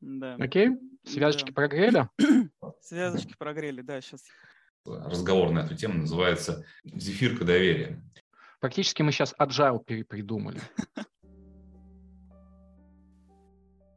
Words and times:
Да. 0.00 0.36
Окей, 0.36 0.70
связочки 1.04 1.48
Да. 1.48 1.54
прогрели. 1.54 2.08
Связочки 2.80 3.34
прогрели, 3.38 3.82
да, 3.82 4.00
сейчас. 4.00 4.22
разговор 4.86 5.50
на 5.50 5.60
эту 5.60 5.74
тему 5.74 5.98
называется 6.00 6.64
«Зефирка 6.84 7.44
доверия». 7.44 8.02
Практически 8.60 9.02
мы 9.02 9.12
сейчас 9.12 9.34
agile 9.38 9.82
перепридумали. 9.84 10.60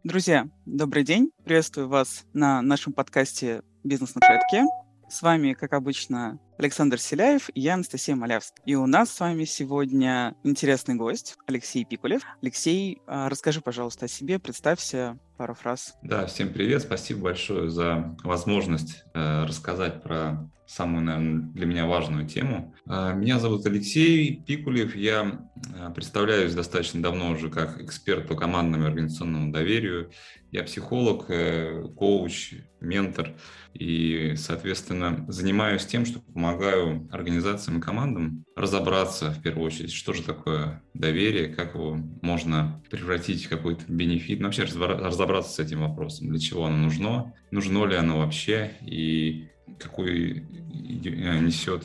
Друзья, 0.04 0.50
добрый 0.66 1.04
день. 1.04 1.32
Приветствую 1.46 1.88
вас 1.88 2.26
на 2.34 2.62
нашем 2.62 2.92
подкасте 2.94 3.62
«Бизнес 3.84 4.16
на 4.16 4.22
шатке». 4.26 4.66
С 5.10 5.22
вами, 5.22 5.54
как 5.54 5.74
обычно, 5.74 6.40
Александр 6.58 7.00
Селяев 7.00 7.50
и 7.54 7.62
я, 7.62 7.76
Анастасия 7.76 8.16
Малявская. 8.16 8.64
И 8.66 8.76
у 8.76 8.86
нас 8.86 9.12
с 9.12 9.20
вами 9.20 9.46
сегодня 9.46 10.36
интересный 10.44 10.96
гость 10.96 11.38
Алексей 11.48 11.86
Пикулев. 11.86 12.22
Алексей, 12.42 13.02
а, 13.08 13.30
расскажи, 13.30 13.62
пожалуйста, 13.62 14.06
о 14.06 14.08
себе, 14.08 14.40
представься 14.40 15.18
пару 15.38 15.56
фраз. 15.56 15.96
Да, 16.04 16.26
всем 16.28 16.54
привет, 16.54 16.84
спасибо 16.84 17.22
большое 17.22 17.70
за 17.70 18.16
возможность 18.24 19.04
э, 19.14 19.46
рассказать 19.46 20.04
про 20.04 20.48
самую, 20.72 21.04
наверное, 21.04 21.42
для 21.52 21.66
меня 21.66 21.86
важную 21.86 22.26
тему. 22.26 22.74
Э, 22.88 23.14
меня 23.14 23.40
зовут 23.40 23.66
Алексей 23.66 24.42
Пикулев, 24.46 24.96
я 24.96 25.42
э, 25.76 25.92
представляюсь 25.94 26.54
достаточно 26.54 27.02
давно 27.02 27.32
уже 27.32 27.50
как 27.50 27.82
эксперт 27.82 28.28
по 28.28 28.36
командному 28.36 28.86
и 28.86 28.88
организационному 28.88 29.52
доверию. 29.52 30.12
Я 30.50 30.64
психолог, 30.64 31.26
э, 31.30 31.88
коуч, 31.98 32.54
ментор 32.80 33.36
и, 33.74 34.36
соответственно, 34.38 35.26
занимаюсь 35.28 35.86
тем, 35.86 36.06
что 36.06 36.22
помогаю 36.42 37.08
организациям 37.12 37.78
и 37.78 37.82
командам 37.82 38.46
разобраться, 38.56 39.30
в 39.30 39.44
первую 39.44 39.68
очередь, 39.68 39.94
что 39.94 40.12
же 40.12 40.24
такое 40.24 40.82
доверие, 40.96 41.50
как 41.50 41.76
его 41.76 42.00
можно 42.24 42.82
превратить 42.90 43.46
в 43.46 43.50
какой-то 43.50 43.84
бенефит, 43.88 44.40
ну, 44.40 44.48
вообще 44.48 44.64
разобраться 44.64 45.52
с 45.54 45.60
этим 45.60 45.82
вопросом, 45.82 46.30
для 46.30 46.40
чего 46.40 46.66
оно 46.66 46.78
нужно, 46.78 47.34
нужно 47.52 47.86
ли 47.86 47.96
оно 47.96 48.18
вообще 48.18 48.72
и 48.82 49.50
какой 49.78 50.44
несет 50.74 51.84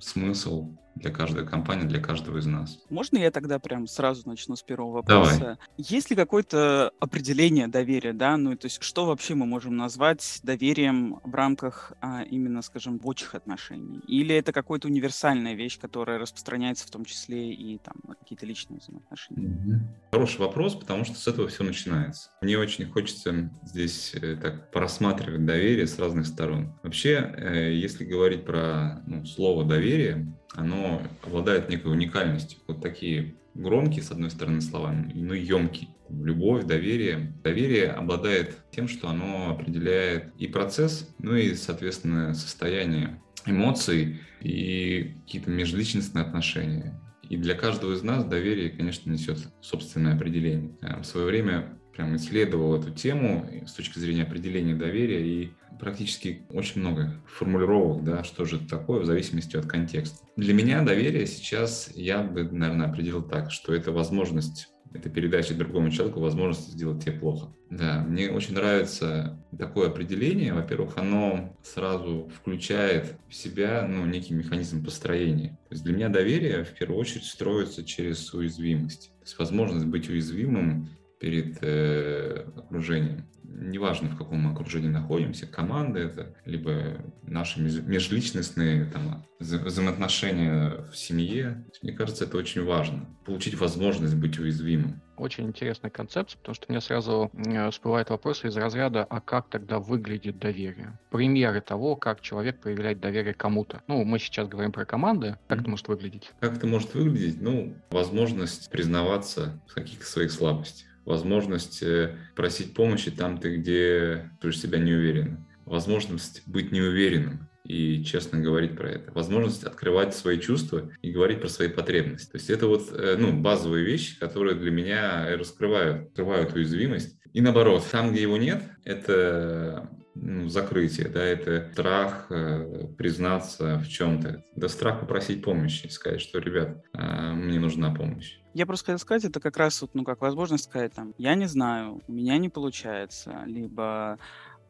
смысл 0.00 0.74
для 0.98 1.10
каждой 1.10 1.46
компании, 1.46 1.86
для 1.86 2.00
каждого 2.00 2.38
из 2.38 2.46
нас. 2.46 2.78
Можно 2.90 3.18
я 3.18 3.30
тогда 3.30 3.58
прям 3.58 3.86
сразу 3.86 4.28
начну 4.28 4.54
с 4.54 4.62
первого 4.62 4.92
вопроса? 4.92 5.38
Давай. 5.38 5.56
Есть 5.76 6.10
ли 6.10 6.16
какое-то 6.16 6.92
определение 7.00 7.66
доверия, 7.66 8.12
да? 8.12 8.36
Ну, 8.36 8.56
то 8.56 8.66
есть 8.66 8.82
что 8.82 9.06
вообще 9.06 9.34
мы 9.34 9.46
можем 9.46 9.76
назвать 9.76 10.40
доверием 10.42 11.20
в 11.24 11.34
рамках 11.34 11.92
а, 12.00 12.22
именно, 12.22 12.62
скажем, 12.62 12.98
рабочих 13.08 13.34
отношений? 13.34 14.00
Или 14.06 14.34
это 14.34 14.52
какая-то 14.52 14.88
универсальная 14.88 15.54
вещь, 15.54 15.78
которая 15.80 16.18
распространяется 16.18 16.86
в 16.86 16.90
том 16.90 17.04
числе 17.04 17.52
и 17.52 17.78
там 17.78 17.94
на 18.06 18.14
какие-то 18.14 18.44
личные 18.44 18.80
взаимоотношения? 18.80 19.80
Хороший 20.10 20.40
вопрос, 20.40 20.74
потому 20.74 21.04
что 21.04 21.14
с 21.14 21.26
этого 21.26 21.48
все 21.48 21.64
начинается. 21.64 22.30
Мне 22.42 22.58
очень 22.58 22.86
хочется 22.86 23.50
здесь 23.64 24.14
э, 24.14 24.36
так 24.36 24.70
просматривать 24.70 25.46
доверие 25.46 25.86
с 25.86 25.98
разных 25.98 26.26
сторон. 26.26 26.74
Вообще, 26.82 27.32
э, 27.36 27.72
если 27.72 28.04
говорить 28.04 28.44
про 28.44 29.02
ну, 29.06 29.24
слово 29.24 29.64
доверие, 29.64 30.26
оно 30.54 31.02
обладает 31.22 31.68
некой 31.68 31.92
уникальностью. 31.92 32.58
Вот 32.66 32.80
такие 32.80 33.34
громкие, 33.54 34.02
с 34.02 34.10
одной 34.10 34.30
стороны, 34.30 34.60
слова, 34.60 34.92
но 34.92 35.34
емкие. 35.34 35.88
Любовь, 36.08 36.64
доверие. 36.64 37.34
Доверие 37.44 37.90
обладает 37.90 38.56
тем, 38.70 38.88
что 38.88 39.08
оно 39.08 39.50
определяет 39.50 40.32
и 40.38 40.46
процесс, 40.46 41.14
ну 41.18 41.34
и, 41.34 41.54
соответственно, 41.54 42.32
состояние 42.34 43.20
эмоций 43.44 44.20
и 44.40 45.14
какие-то 45.24 45.50
межличностные 45.50 46.24
отношения. 46.24 46.98
И 47.28 47.36
для 47.36 47.54
каждого 47.54 47.92
из 47.92 48.02
нас 48.02 48.24
доверие, 48.24 48.70
конечно, 48.70 49.10
несет 49.10 49.38
собственное 49.60 50.14
определение. 50.14 50.70
В 50.80 51.04
свое 51.04 51.26
время 51.26 51.77
прям 51.98 52.14
исследовал 52.14 52.80
эту 52.80 52.92
тему 52.92 53.44
с 53.66 53.72
точки 53.72 53.98
зрения 53.98 54.22
определения 54.22 54.76
доверия 54.76 55.26
и 55.26 55.50
практически 55.80 56.42
очень 56.48 56.80
много 56.80 57.20
формулировок, 57.26 58.04
да, 58.04 58.22
что 58.22 58.44
же 58.44 58.56
это 58.56 58.68
такое 58.68 59.00
в 59.00 59.04
зависимости 59.04 59.56
от 59.56 59.66
контекста. 59.66 60.24
Для 60.36 60.54
меня 60.54 60.82
доверие 60.82 61.26
сейчас 61.26 61.90
я 61.96 62.22
бы, 62.22 62.44
наверное, 62.44 62.86
определил 62.86 63.22
так, 63.22 63.50
что 63.50 63.74
это 63.74 63.90
возможность 63.90 64.68
это 64.94 65.10
передача 65.10 65.52
другому 65.52 65.90
человеку 65.90 66.20
возможности 66.20 66.70
сделать 66.70 67.04
тебе 67.04 67.12
плохо. 67.12 67.52
Да, 67.68 68.02
мне 68.08 68.30
очень 68.30 68.54
нравится 68.54 69.38
такое 69.58 69.88
определение. 69.88 70.54
Во-первых, 70.54 70.96
оно 70.96 71.54
сразу 71.62 72.30
включает 72.34 73.18
в 73.28 73.34
себя 73.34 73.86
ну, 73.86 74.06
некий 74.06 74.32
механизм 74.32 74.82
построения. 74.82 75.58
То 75.68 75.74
есть 75.74 75.84
для 75.84 75.92
меня 75.92 76.08
доверие 76.08 76.64
в 76.64 76.70
первую 76.70 76.98
очередь 76.98 77.24
строится 77.24 77.84
через 77.84 78.32
уязвимость. 78.32 79.10
То 79.18 79.24
есть 79.24 79.38
возможность 79.38 79.84
быть 79.84 80.08
уязвимым 80.08 80.88
перед 81.18 81.58
э, 81.62 82.46
окружением. 82.56 83.26
Неважно, 83.44 84.10
в 84.10 84.18
каком 84.18 84.40
мы 84.40 84.52
окружении 84.52 84.88
находимся, 84.88 85.46
команда 85.46 86.00
это, 86.00 86.34
либо 86.44 86.98
наши 87.22 87.60
межличностные 87.60 88.84
там, 88.84 89.24
взаимоотношения 89.40 90.84
в 90.92 90.96
семье. 90.96 91.64
Мне 91.82 91.92
кажется, 91.92 92.24
это 92.24 92.36
очень 92.36 92.64
важно. 92.64 93.06
Получить 93.24 93.58
возможность 93.58 94.14
быть 94.14 94.38
уязвимым. 94.38 95.00
Очень 95.16 95.46
интересная 95.46 95.90
концепция, 95.90 96.38
потому 96.38 96.54
что 96.54 96.66
у 96.68 96.72
меня 96.72 96.80
сразу 96.80 97.32
всплывает 97.72 98.10
вопрос 98.10 98.44
из 98.44 98.56
разряда, 98.56 99.04
а 99.04 99.20
как 99.20 99.48
тогда 99.48 99.80
выглядит 99.80 100.38
доверие? 100.38 100.98
Примеры 101.10 101.60
того, 101.60 101.96
как 101.96 102.20
человек 102.20 102.60
проявляет 102.60 103.00
доверие 103.00 103.34
кому-то. 103.34 103.82
Ну, 103.88 104.04
мы 104.04 104.18
сейчас 104.18 104.46
говорим 104.46 104.72
про 104.72 104.84
команды. 104.84 105.36
Как 105.48 105.58
mm-hmm. 105.58 105.62
это 105.62 105.70
может 105.70 105.88
выглядеть? 105.88 106.32
Как 106.38 106.56
это 106.56 106.66
может 106.66 106.94
выглядеть? 106.94 107.40
Ну, 107.40 107.74
возможность 107.90 108.70
признаваться 108.70 109.60
в 109.66 109.74
каких-то 109.74 110.04
своих 110.04 110.30
слабостях 110.30 110.87
возможность 111.08 111.82
э, 111.82 112.16
просить 112.36 112.74
помощи 112.74 113.10
там, 113.10 113.38
ты 113.38 113.56
где 113.56 114.30
чувствуешь 114.34 114.60
себя 114.60 114.78
неуверенно, 114.78 115.46
возможность 115.64 116.42
быть 116.46 116.70
неуверенным 116.70 117.48
и 117.64 118.04
честно 118.04 118.40
говорить 118.40 118.76
про 118.76 118.90
это, 118.90 119.10
возможность 119.12 119.64
открывать 119.64 120.14
свои 120.14 120.38
чувства 120.38 120.90
и 121.00 121.10
говорить 121.10 121.40
про 121.40 121.48
свои 121.48 121.68
потребности. 121.68 122.30
То 122.30 122.36
есть 122.36 122.50
это 122.50 122.66
вот 122.66 122.92
э, 122.92 123.16
ну, 123.18 123.32
базовые 123.32 123.84
вещи, 123.86 124.18
которые 124.18 124.54
для 124.54 124.70
меня 124.70 125.34
раскрывают, 125.36 126.08
открывают 126.08 126.52
уязвимость. 126.52 127.16
И 127.32 127.40
наоборот, 127.40 127.84
там, 127.90 128.12
где 128.12 128.22
его 128.22 128.36
нет, 128.36 128.62
это 128.84 129.88
ну, 130.14 130.48
закрытие, 130.48 131.08
да, 131.08 131.22
это 131.22 131.70
страх 131.72 132.26
э, 132.30 132.86
признаться 132.96 133.78
в 133.78 133.88
чем-то, 133.88 134.44
да 134.56 134.68
страх 134.68 135.00
попросить 135.00 135.42
помощи, 135.42 135.86
сказать, 135.88 136.20
что, 136.20 136.38
ребят, 136.38 136.82
э, 136.92 137.32
мне 137.32 137.58
нужна 137.58 137.94
помощь. 137.94 138.38
Я 138.54 138.66
просто 138.66 138.86
хотел 138.86 138.98
сказать, 138.98 139.24
это 139.24 139.40
как 139.40 139.56
раз 139.56 139.80
вот, 139.82 139.94
ну, 139.94 140.04
как 140.04 140.20
возможность 140.20 140.64
сказать, 140.64 140.92
там, 140.92 141.14
я 141.18 141.34
не 141.34 141.46
знаю, 141.46 142.00
у 142.08 142.12
меня 142.12 142.38
не 142.38 142.48
получается, 142.48 143.42
либо 143.46 144.18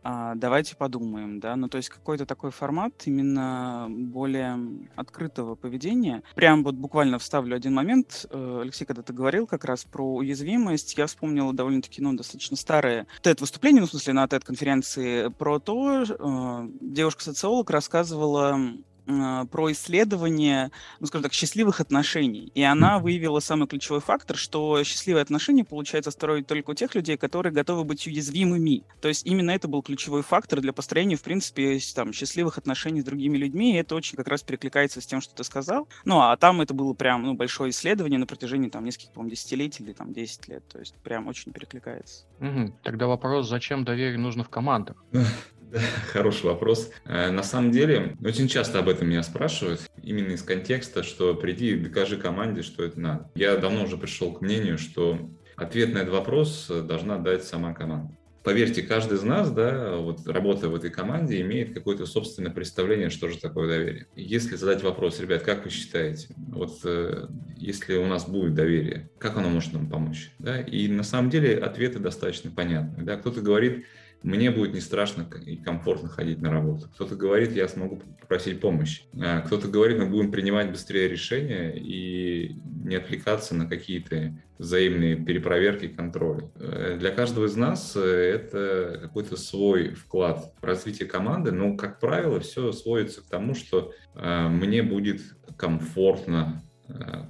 а, 0.02 0.34
давайте 0.34 0.76
подумаем, 0.76 1.40
да, 1.40 1.56
ну 1.56 1.68
то 1.68 1.76
есть 1.76 1.88
какой-то 1.88 2.24
такой 2.24 2.50
формат 2.50 2.92
именно 3.04 3.86
более 3.88 4.58
открытого 4.96 5.54
поведения. 5.54 6.22
Прям 6.34 6.62
вот 6.62 6.76
буквально 6.76 7.18
вставлю 7.18 7.56
один 7.56 7.74
момент, 7.74 8.26
э, 8.30 8.60
Алексей, 8.62 8.84
когда 8.84 9.02
ты 9.02 9.12
говорил 9.12 9.46
как 9.46 9.64
раз 9.64 9.84
про 9.84 10.14
уязвимость, 10.14 10.96
я 10.96 11.06
вспомнила 11.06 11.52
довольно-таки, 11.52 12.00
ну, 12.00 12.14
достаточно 12.14 12.56
старое 12.56 13.06
TED-выступление, 13.22 13.80
ну, 13.80 13.86
в 13.86 13.90
смысле, 13.90 14.12
на 14.14 14.26
TED-конференции 14.26 15.28
про 15.28 15.58
то, 15.58 16.04
э, 16.08 16.68
девушка-социолог 16.80 17.68
рассказывала 17.70 18.58
а, 19.08 19.46
про 19.46 19.72
исследование, 19.72 20.70
ну, 21.00 21.06
скажем 21.06 21.22
так, 21.22 21.32
счастливых 21.32 21.80
отношений. 21.80 22.52
И 22.54 22.62
она 22.62 22.98
выявила 22.98 23.40
самый 23.40 23.66
ключевой 23.66 24.00
фактор, 24.00 24.36
что 24.36 24.82
счастливые 24.84 25.22
отношения 25.22 25.64
получается 25.64 26.10
строить 26.10 26.46
только 26.46 26.70
у 26.70 26.74
тех 26.74 26.94
людей, 26.94 27.16
которые 27.16 27.52
готовы 27.52 27.84
быть 27.84 28.06
уязвимыми. 28.06 28.82
То 29.00 29.08
есть 29.08 29.26
именно 29.26 29.50
это 29.52 29.66
был 29.66 29.82
ключевой 29.82 30.22
фактор 30.22 30.60
для 30.60 30.72
построения, 30.72 31.16
в 31.16 31.22
принципе, 31.22 31.78
там, 31.94 32.12
счастливых 32.12 32.58
отношений 32.58 33.00
с 33.00 33.04
другими 33.04 33.38
людьми, 33.38 33.74
и 33.74 33.76
это 33.76 33.94
очень 33.94 34.16
как 34.16 34.28
раз 34.28 34.42
перекликается 34.42 35.00
с 35.00 35.06
тем, 35.06 35.20
что 35.20 35.34
ты 35.34 35.44
сказал. 35.44 35.88
Ну, 36.04 36.20
а 36.20 36.36
там 36.36 36.60
это 36.60 36.74
было 36.74 36.92
прям 36.92 37.22
ну, 37.22 37.34
большое 37.34 37.70
исследование 37.70 38.18
на 38.18 38.26
протяжении 38.26 38.68
там 38.68 38.84
нескольких, 38.84 39.12
по-моему, 39.12 39.30
десятилетий 39.30 39.84
или 39.84 39.92
там 39.92 40.12
10 40.12 40.48
лет. 40.48 40.68
То 40.68 40.78
есть 40.78 40.94
прям 40.96 41.28
очень 41.28 41.52
перекликается. 41.52 42.24
Угу. 42.40 42.74
Тогда 42.82 43.06
вопрос, 43.06 43.48
зачем 43.48 43.84
доверие 43.84 44.18
нужно 44.18 44.44
в 44.44 44.50
командах? 44.50 45.02
Хороший 46.12 46.46
вопрос. 46.46 46.90
Э, 47.04 47.30
на 47.30 47.42
самом 47.42 47.70
деле, 47.70 48.16
очень 48.24 48.48
часто 48.48 48.78
об 48.78 48.88
этом 48.88 49.08
меня 49.08 49.22
спрашивают, 49.22 49.80
именно 50.02 50.32
из 50.32 50.42
контекста, 50.42 51.02
что 51.02 51.34
приди 51.34 51.72
и 51.72 51.76
докажи 51.76 52.16
команде, 52.16 52.62
что 52.62 52.84
это 52.84 53.00
надо. 53.00 53.30
Я 53.34 53.56
давно 53.56 53.84
уже 53.84 53.96
пришел 53.96 54.32
к 54.32 54.40
мнению, 54.40 54.78
что 54.78 55.18
ответ 55.56 55.92
на 55.92 55.98
этот 55.98 56.12
вопрос 56.12 56.68
должна 56.68 57.18
дать 57.18 57.44
сама 57.44 57.74
команда. 57.74 58.14
Поверьте, 58.44 58.82
каждый 58.82 59.18
из 59.18 59.24
нас, 59.24 59.50
да, 59.50 59.96
вот 59.96 60.26
работая 60.26 60.68
в 60.68 60.74
этой 60.74 60.88
команде, 60.88 61.40
имеет 61.42 61.74
какое-то 61.74 62.06
собственное 62.06 62.50
представление, 62.50 63.10
что 63.10 63.28
же 63.28 63.36
такое 63.36 63.68
доверие. 63.68 64.06
Если 64.16 64.56
задать 64.56 64.82
вопрос, 64.82 65.20
ребят, 65.20 65.42
как 65.42 65.64
вы 65.64 65.70
считаете, 65.70 66.28
вот 66.36 66.80
э, 66.84 67.26
если 67.56 67.96
у 67.96 68.06
нас 68.06 68.26
будет 68.26 68.54
доверие, 68.54 69.10
как 69.18 69.36
оно 69.36 69.50
может 69.50 69.74
нам 69.74 69.90
помочь? 69.90 70.30
Да? 70.38 70.60
И 70.60 70.88
на 70.88 71.02
самом 71.02 71.28
деле 71.28 71.58
ответы 71.58 71.98
достаточно 71.98 72.50
понятны. 72.50 73.04
Да? 73.04 73.16
Кто-то 73.16 73.42
говорит, 73.42 73.84
мне 74.22 74.50
будет 74.50 74.74
не 74.74 74.80
страшно 74.80 75.26
и 75.44 75.56
комфортно 75.56 76.08
ходить 76.08 76.40
на 76.40 76.50
работу. 76.50 76.88
Кто-то 76.94 77.14
говорит, 77.14 77.52
я 77.52 77.68
смогу 77.68 78.02
попросить 78.20 78.60
помощи. 78.60 79.02
А 79.20 79.40
кто-то 79.40 79.68
говорит, 79.68 79.98
мы 79.98 80.06
будем 80.06 80.30
принимать 80.30 80.70
быстрее 80.70 81.08
решения 81.08 81.72
и 81.76 82.56
не 82.84 82.96
отвлекаться 82.96 83.54
на 83.54 83.66
какие-то 83.66 84.34
взаимные 84.58 85.16
перепроверки 85.16 85.84
и 85.84 85.94
контроли. 85.94 86.50
Э, 86.56 86.96
для 86.98 87.10
каждого 87.10 87.46
из 87.46 87.56
нас 87.56 87.94
э, 87.96 88.00
это 88.00 88.98
какой-то 89.02 89.36
свой 89.36 89.94
вклад 89.94 90.52
в 90.60 90.64
развитие 90.64 91.08
команды, 91.08 91.52
но, 91.52 91.76
как 91.76 92.00
правило, 92.00 92.40
все 92.40 92.72
сводится 92.72 93.22
к 93.22 93.26
тому, 93.26 93.54
что 93.54 93.92
э, 94.14 94.48
мне 94.48 94.82
будет 94.82 95.20
комфортно, 95.56 96.62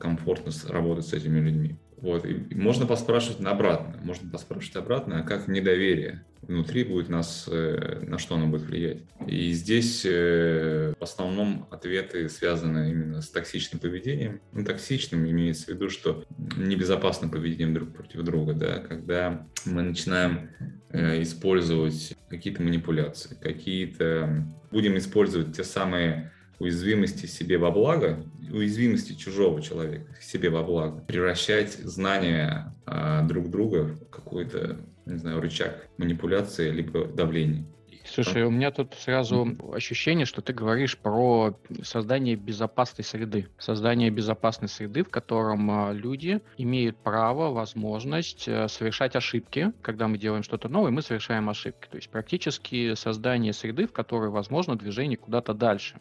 комфортно 0.00 0.52
работать 0.68 1.06
с 1.06 1.12
этими 1.12 1.40
людьми. 1.40 1.76
Вот. 2.00 2.24
И 2.24 2.54
можно 2.54 2.86
поспрашивать 2.86 3.40
на 3.40 3.50
обратно. 3.50 3.98
Можно 4.02 4.30
поспрашивать 4.30 4.76
обратно, 4.76 5.20
а 5.20 5.22
как 5.22 5.48
недоверие 5.48 6.24
внутри 6.42 6.84
будет 6.84 7.08
нас, 7.08 7.48
э, 7.50 8.00
на 8.06 8.18
что 8.18 8.36
оно 8.36 8.46
будет 8.46 8.62
влиять. 8.62 9.02
И 9.26 9.52
здесь 9.52 10.02
э, 10.04 10.94
в 10.98 11.02
основном 11.02 11.66
ответы 11.70 12.28
связаны 12.28 12.90
именно 12.90 13.20
с 13.20 13.28
токсичным 13.28 13.80
поведением. 13.80 14.40
Ну, 14.52 14.64
токсичным 14.64 15.28
имеется 15.28 15.66
в 15.66 15.68
виду, 15.68 15.90
что 15.90 16.24
небезопасным 16.56 17.30
поведением 17.30 17.74
друг 17.74 17.94
против 17.94 18.22
друга, 18.22 18.54
да, 18.54 18.78
когда 18.78 19.46
мы 19.66 19.82
начинаем 19.82 20.50
э, 20.90 21.22
использовать 21.22 22.16
какие-то 22.28 22.62
манипуляции, 22.62 23.36
какие-то... 23.40 24.46
Будем 24.70 24.98
использовать 24.98 25.56
те 25.56 25.64
самые 25.64 26.30
уязвимости 26.58 27.26
себе 27.26 27.58
во 27.58 27.70
благо, 27.70 28.24
уязвимости 28.50 29.12
чужого 29.14 29.62
человека 29.62 30.14
себе 30.20 30.50
во 30.50 30.62
благо, 30.62 31.00
превращать 31.00 31.74
знания 31.74 32.74
а, 32.86 33.22
друг 33.22 33.50
друга 33.50 33.84
в 33.84 34.10
какой-то, 34.10 34.78
не 35.06 35.16
знаю, 35.16 35.40
рычаг 35.40 35.88
манипуляции 35.98 36.70
либо 36.70 37.06
давления. 37.06 37.64
Слушай, 38.10 38.44
у 38.44 38.50
меня 38.50 38.70
тут 38.70 38.94
сразу 38.94 39.56
ощущение, 39.72 40.24
что 40.24 40.40
ты 40.40 40.54
говоришь 40.54 40.96
про 40.96 41.54
создание 41.82 42.36
безопасной 42.36 43.04
среды. 43.04 43.48
Создание 43.58 44.08
безопасной 44.08 44.68
среды, 44.68 45.04
в 45.04 45.10
котором 45.10 45.70
а, 45.70 45.92
люди 45.92 46.40
имеют 46.56 46.96
право, 46.96 47.52
возможность 47.52 48.48
э, 48.48 48.66
совершать 48.68 49.14
ошибки. 49.14 49.72
Когда 49.82 50.08
мы 50.08 50.16
делаем 50.16 50.42
что-то 50.42 50.68
новое, 50.68 50.90
мы 50.90 51.02
совершаем 51.02 51.50
ошибки. 51.50 51.86
То 51.90 51.96
есть 51.96 52.08
практически 52.08 52.94
создание 52.94 53.52
среды, 53.52 53.86
в 53.86 53.92
которой 53.92 54.30
возможно 54.30 54.76
движение 54.76 55.18
куда-то 55.18 55.52
дальше 55.52 55.96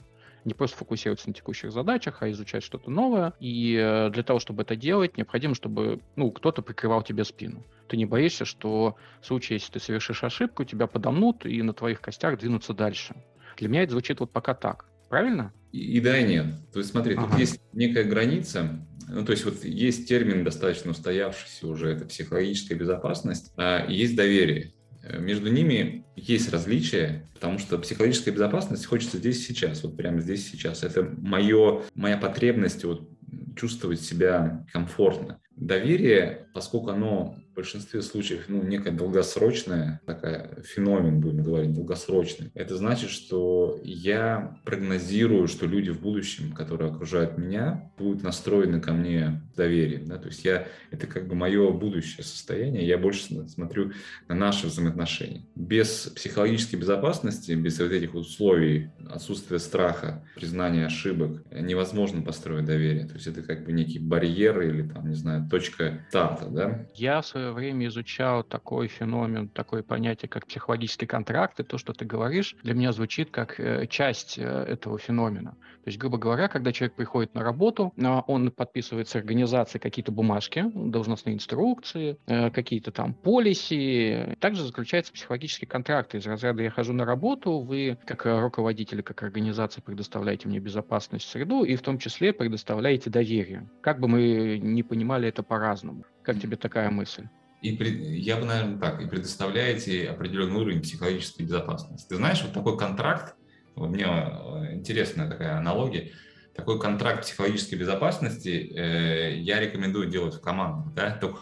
не 0.48 0.54
просто 0.54 0.78
фокусироваться 0.78 1.28
на 1.28 1.34
текущих 1.34 1.74
задачах, 1.74 2.24
а 2.24 2.32
изучать 2.32 2.64
что-то 2.64 2.90
новое. 2.90 3.34
И 3.40 3.78
э, 3.78 4.10
для 4.10 4.24
того, 4.24 4.40
чтобы 4.40 4.64
это 4.64 4.78
делать, 4.78 5.18
необходимо, 5.18 5.54
чтобы 5.54 6.00
ну, 6.16 6.32
кто-то 6.32 6.62
прикрывал 6.62 7.04
тебе 7.04 7.26
спину. 7.26 7.66
Ты 7.90 7.98
не 7.98 8.06
боишься, 8.06 8.46
что 8.46 8.96
в 9.22 9.26
случае, 9.26 9.58
если 9.58 9.74
ты 9.74 9.80
совершишь 9.80 10.24
ошибку, 10.24 10.64
тебя 10.64 10.88
подомнут 10.88 11.46
и 11.46 11.62
на 11.62 11.74
твоих 11.74 12.00
костях 12.00 12.40
двинутся 12.40 12.74
дальше. 12.74 13.16
Для 13.58 13.68
меня 13.68 13.84
это 13.84 13.92
звучит 13.92 14.22
вот 14.22 14.32
пока 14.32 14.54
так. 14.54 14.86
Правильно? 15.10 15.54
И, 15.74 15.98
и 15.98 16.00
да, 16.00 16.18
и 16.18 16.26
нет. 16.26 16.46
То 16.72 16.80
есть 16.80 16.92
смотри, 16.92 17.16
ага. 17.16 17.28
тут 17.28 17.40
есть 17.40 17.60
некая 17.74 18.06
граница, 18.06 18.86
ну, 19.10 19.26
то 19.26 19.34
есть 19.34 19.44
вот 19.44 19.66
есть 19.66 20.08
термин 20.08 20.46
достаточно 20.46 20.92
устоявшийся 20.92 21.68
уже, 21.68 21.90
это 21.90 22.06
психологическая 22.06 22.78
безопасность, 22.78 23.52
а 23.58 23.86
есть 23.90 24.16
доверие. 24.16 24.74
Э, 25.04 25.20
между 25.20 25.52
ними 25.52 26.06
есть 26.16 26.52
различия, 26.52 27.26
потому 27.34 27.60
что 27.60 27.78
психологическая 27.78 28.34
безопасность 28.34 28.86
хочется 28.86 29.18
здесь 29.18 29.46
сейчас, 29.46 29.84
вот 29.84 29.96
прямо 29.98 30.22
здесь 30.22 30.50
сейчас. 30.50 30.84
Это 30.84 31.04
мое, 31.18 31.84
моя 31.96 32.18
потребность 32.18 32.84
вот 32.84 33.10
чувствовать 33.56 34.02
себя 34.02 34.66
комфортно. 34.72 35.40
Доверие, 35.56 36.48
поскольку 36.54 36.90
оно 36.90 37.36
большинстве 37.58 38.04
случаев 38.04 38.46
ну, 38.48 38.62
некая 38.64 38.92
долгосрочная 38.92 40.00
такая 40.06 40.62
феномен, 40.64 41.20
будем 41.20 41.44
говорить, 41.44 41.74
долгосрочный. 41.74 42.52
Это 42.54 42.78
значит, 42.78 43.10
что 43.10 43.80
я 43.84 44.60
прогнозирую, 44.64 45.48
что 45.48 45.66
люди 45.66 45.90
в 45.90 46.00
будущем, 46.00 46.54
которые 46.54 46.92
окружают 46.92 47.38
меня, 47.38 47.92
будут 47.98 48.22
настроены 48.22 48.80
ко 48.80 48.94
мне 48.94 49.42
доверием. 49.56 50.06
Да? 50.06 50.18
То 50.18 50.28
есть 50.28 50.46
я, 50.46 50.68
это 50.92 51.08
как 51.08 51.28
бы 51.28 51.34
мое 51.34 51.72
будущее 51.72 52.24
состояние, 52.24 52.88
я 52.88 53.00
больше 53.00 53.24
смотрю 53.48 53.92
на 54.28 54.36
наши 54.36 54.68
взаимоотношения. 54.68 55.42
Без 55.56 56.12
психологической 56.16 56.80
безопасности, 56.80 57.54
без 57.54 57.80
вот 57.80 57.92
этих 57.92 58.14
условий, 58.14 58.92
отсутствия 59.10 59.58
страха, 59.58 60.24
признания 60.36 60.86
ошибок, 60.86 61.44
невозможно 61.52 62.22
построить 62.22 62.66
доверие. 62.66 63.08
То 63.08 63.16
есть 63.16 63.26
это 63.26 63.42
как 63.42 63.66
бы 63.66 63.72
некий 63.72 63.98
барьер 63.98 64.62
или 64.62 64.88
там, 64.88 65.10
не 65.10 65.16
знаю, 65.16 65.48
точка 65.50 66.06
старта. 66.10 66.46
Да? 66.50 66.86
Я 66.94 67.22
в 67.22 67.26
свое 67.26 67.47
свое 67.48 67.54
время 67.54 67.88
изучал 67.88 68.44
такой 68.44 68.88
феномен, 68.88 69.48
такое 69.48 69.84
понятие, 69.84 70.30
как 70.30 70.48
психологический 70.48 71.06
контракт, 71.06 71.60
и 71.60 71.64
то, 71.64 71.78
что 71.78 71.94
ты 71.94 72.06
говоришь, 72.06 72.56
для 72.64 72.74
меня 72.74 72.92
звучит 72.92 73.32
как 73.32 73.60
э, 73.60 73.88
часть 73.88 74.38
э, 74.38 74.44
этого 74.44 74.98
феномена. 74.98 75.56
То 75.88 75.90
есть, 75.90 76.00
грубо 76.00 76.18
говоря, 76.18 76.50
когда 76.50 76.74
человек 76.74 76.96
приходит 76.98 77.34
на 77.34 77.44
работу, 77.44 77.94
а, 78.04 78.20
он 78.28 78.52
подписывает 78.52 79.08
с 79.08 79.16
организацией 79.16 79.80
какие-то 79.80 80.12
бумажки, 80.12 80.66
должностные 80.76 81.36
инструкции, 81.36 82.18
э, 82.28 82.52
какие-то 82.52 82.92
там 82.92 83.14
полиси. 83.14 84.36
Также 84.42 84.66
заключается 84.66 85.14
психологический 85.14 85.66
контракт 85.66 86.14
из 86.14 86.26
разряда 86.26 86.62
«я 86.62 86.72
хожу 86.72 86.92
на 86.92 87.06
работу, 87.06 87.60
вы 87.60 87.98
как 88.06 88.26
руководители, 88.26 89.02
как 89.02 89.24
организация 89.24 89.82
предоставляете 89.82 90.50
мне 90.50 90.60
безопасность 90.60 91.30
среду 91.30 91.64
и 91.64 91.78
в 91.78 91.82
том 91.82 92.00
числе 92.00 92.34
предоставляете 92.34 93.10
доверие». 93.10 93.70
Как 93.80 94.02
бы 94.02 94.10
мы 94.10 94.60
ни 94.62 94.82
понимали 94.82 95.30
это 95.30 95.42
по-разному. 95.42 96.04
Как 96.22 96.38
тебе 96.38 96.58
такая 96.58 96.92
мысль? 96.92 97.28
И 97.62 97.70
я 97.70 98.36
бы, 98.36 98.46
наверное, 98.46 98.78
так, 98.78 99.02
и 99.02 99.08
предоставляете 99.08 100.10
определенный 100.10 100.60
уровень 100.60 100.82
психологической 100.82 101.46
безопасности. 101.46 102.10
Ты 102.10 102.18
знаешь, 102.18 102.44
вот 102.44 102.52
такой 102.52 102.78
контракт, 102.78 103.38
вот 103.78 103.90
мне 103.90 104.06
э, 104.06 104.74
интересная 104.74 105.30
такая 105.30 105.58
аналогия, 105.58 106.12
такой 106.56 106.80
контракт 106.80 107.22
психологической 107.22 107.78
безопасности 107.78 108.74
э, 108.76 109.38
я 109.38 109.60
рекомендую 109.60 110.10
делать 110.10 110.36
в 110.36 110.42
командах. 110.42 110.94
Да? 110.94 111.12
Только, 111.22 111.40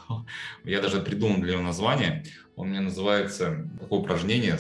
я 0.64 0.82
даже 0.82 1.02
придумал 1.02 1.42
для 1.42 1.54
него 1.54 1.64
название. 1.64 2.24
Он 2.56 2.70
мне 2.70 2.82
называется, 2.82 3.68
такое 3.80 4.00
упражнение, 4.00 4.58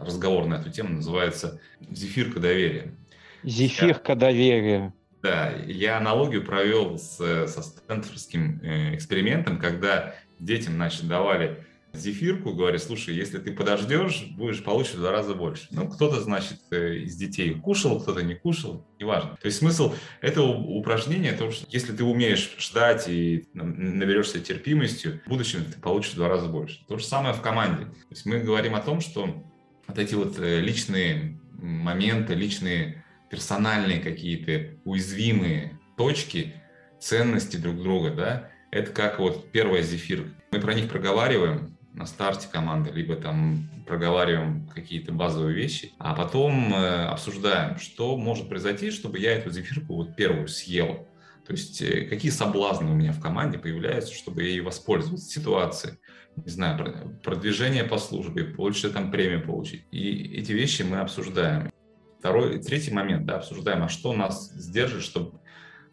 разговор 0.00 0.46
на 0.46 0.54
эту 0.54 0.70
тему 0.70 0.90
называется 0.90 1.60
«Зефирка 1.90 2.40
доверия». 2.40 2.94
Зефирка 3.42 4.14
доверия. 4.14 4.92
Да, 5.22 5.50
я 5.66 5.98
аналогию 5.98 6.44
провел 6.44 6.98
с, 6.98 7.16
со 7.46 7.62
стэнфордским 7.62 8.60
э, 8.62 8.94
экспериментом, 8.94 9.58
когда 9.58 10.14
детям, 10.38 10.74
значит, 10.74 11.06
давали 11.06 11.64
зефирку, 11.92 12.52
говорят, 12.52 12.82
слушай, 12.82 13.14
если 13.14 13.38
ты 13.38 13.52
подождешь, 13.52 14.26
будешь 14.36 14.62
получить 14.62 14.94
в 14.94 15.00
два 15.00 15.12
раза 15.12 15.34
больше. 15.34 15.66
Ну, 15.70 15.88
кто-то, 15.88 16.20
значит, 16.20 16.58
э, 16.70 16.96
из 16.98 17.16
детей 17.16 17.54
кушал, 17.54 18.00
кто-то 18.00 18.22
не 18.22 18.34
кушал, 18.34 18.86
неважно. 18.98 19.36
То 19.40 19.46
есть 19.46 19.58
смысл 19.58 19.94
этого 20.20 20.48
упражнения, 20.48 21.32
то, 21.32 21.50
что 21.50 21.66
если 21.68 21.92
ты 21.92 22.04
умеешь 22.04 22.56
ждать 22.58 23.08
и 23.08 23.44
наберешься 23.54 24.40
терпимостью, 24.40 25.20
в 25.26 25.28
будущем 25.28 25.64
ты 25.64 25.80
получишь 25.80 26.12
в 26.12 26.16
два 26.16 26.28
раза 26.28 26.46
больше. 26.46 26.84
То 26.86 26.98
же 26.98 27.04
самое 27.04 27.34
в 27.34 27.40
команде. 27.40 27.84
То 27.84 28.10
есть 28.10 28.26
мы 28.26 28.40
говорим 28.40 28.74
о 28.74 28.80
том, 28.80 29.00
что 29.00 29.42
вот 29.86 29.98
эти 29.98 30.14
вот 30.14 30.38
э, 30.38 30.60
личные 30.60 31.40
моменты, 31.58 32.34
личные 32.34 33.04
персональные 33.30 34.00
какие-то 34.00 34.78
уязвимые 34.84 35.78
точки, 35.96 36.54
ценности 36.98 37.56
друг 37.56 37.76
друга, 37.82 38.10
да, 38.10 38.50
это 38.70 38.92
как 38.92 39.18
вот 39.18 39.50
первая 39.50 39.82
зефир. 39.82 40.32
Мы 40.52 40.60
про 40.60 40.74
них 40.74 40.88
проговариваем 40.88 41.76
на 41.92 42.06
старте 42.06 42.48
команды, 42.50 42.90
либо 42.90 43.16
там 43.16 43.68
проговариваем 43.86 44.68
какие-то 44.68 45.12
базовые 45.12 45.54
вещи, 45.54 45.92
а 45.98 46.14
потом 46.14 46.72
э, 46.72 47.06
обсуждаем, 47.06 47.78
что 47.78 48.16
может 48.16 48.48
произойти, 48.48 48.90
чтобы 48.90 49.18
я 49.18 49.32
эту 49.32 49.50
зефирку 49.50 49.96
вот 49.96 50.16
первую 50.16 50.48
съел. 50.48 51.08
То 51.46 51.52
есть 51.52 51.82
э, 51.82 52.06
какие 52.06 52.30
соблазны 52.30 52.90
у 52.90 52.94
меня 52.94 53.12
в 53.12 53.20
команде 53.20 53.58
появляются, 53.58 54.14
чтобы 54.14 54.44
ей 54.44 54.60
воспользоваться 54.60 55.28
ситуацией, 55.28 55.94
не 56.36 56.50
знаю, 56.50 57.18
продвижение 57.22 57.84
по 57.84 57.98
службе, 57.98 58.44
получше 58.44 58.90
там 58.90 59.10
премию 59.10 59.44
получить. 59.44 59.84
И 59.90 60.36
эти 60.36 60.52
вещи 60.52 60.82
мы 60.82 60.98
обсуждаем. 60.98 61.72
Второй, 62.20 62.62
третий 62.62 62.92
момент, 62.92 63.26
да, 63.26 63.36
обсуждаем, 63.36 63.82
а 63.82 63.88
что 63.88 64.12
нас 64.12 64.52
сдержит, 64.52 65.02
чтобы 65.02 65.40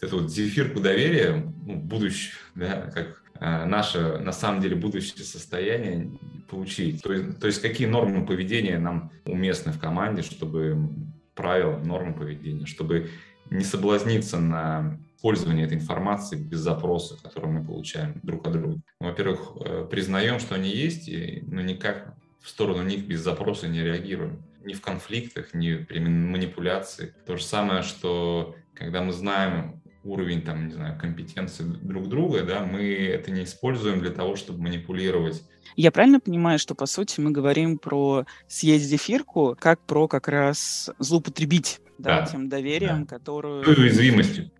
эту 0.01 0.19
вот 0.19 0.31
зефирку 0.31 0.79
доверия, 0.79 1.51
ну, 1.65 1.77
будущее, 1.77 2.33
да, 2.55 2.91
как 2.93 3.23
наше, 3.39 4.17
на 4.17 4.31
самом 4.31 4.61
деле, 4.61 4.75
будущее 4.75 5.23
состояние 5.23 6.11
получить. 6.49 7.01
То 7.03 7.13
есть, 7.13 7.39
то 7.39 7.47
есть 7.47 7.61
какие 7.61 7.87
нормы 7.87 8.25
поведения 8.25 8.77
нам 8.77 9.11
уместны 9.25 9.71
в 9.71 9.79
команде, 9.79 10.21
чтобы 10.21 10.89
правила, 11.35 11.77
нормы 11.77 12.13
поведения, 12.13 12.65
чтобы 12.65 13.09
не 13.49 13.63
соблазниться 13.63 14.39
на 14.39 14.99
пользование 15.21 15.65
этой 15.65 15.77
информацией 15.77 16.41
без 16.41 16.59
запроса, 16.59 17.17
который 17.21 17.49
мы 17.49 17.65
получаем 17.65 18.19
друг 18.23 18.45
от 18.47 18.53
друга. 18.53 18.79
Во-первых, 18.99 19.53
э, 19.59 19.87
признаем, 19.89 20.39
что 20.39 20.55
они 20.55 20.69
есть, 20.69 21.09
но 21.47 21.61
никак 21.61 22.13
в 22.41 22.49
сторону 22.49 22.83
них 22.83 23.05
без 23.05 23.21
запроса 23.21 23.67
не 23.67 23.81
реагируем 23.81 24.43
ни 24.63 24.73
в 24.73 24.81
конфликтах, 24.81 25.53
ни 25.53 25.75
при 25.75 25.99
манипуляции. 25.99 27.13
То 27.25 27.37
же 27.37 27.43
самое, 27.43 27.83
что 27.83 28.55
когда 28.73 29.01
мы 29.01 29.13
знаем 29.13 29.81
уровень, 30.07 30.41
там, 30.41 30.67
не 30.67 30.73
знаю, 30.73 30.99
компетенции 30.99 31.63
друг 31.63 32.07
друга, 32.07 32.43
да, 32.43 32.65
мы 32.65 32.81
это 32.83 33.31
не 33.31 33.43
используем 33.43 33.99
для 33.99 34.11
того, 34.11 34.35
чтобы 34.35 34.61
манипулировать. 34.61 35.43
Я 35.75 35.91
правильно 35.91 36.19
понимаю, 36.19 36.59
что, 36.59 36.75
по 36.75 36.85
сути, 36.85 37.19
мы 37.19 37.31
говорим 37.31 37.77
про 37.77 38.25
съесть 38.47 38.85
зефирку, 38.85 39.55
как 39.59 39.79
про 39.81 40.07
как 40.07 40.27
раз 40.27 40.89
злоупотребить 40.97 41.81
да, 41.97 42.21
да, 42.21 42.25
тем 42.25 42.49
доверием, 42.49 43.05
да. 43.05 43.17
которую... 43.17 43.63
И 43.63 43.79
уязвимостью. 43.81 44.51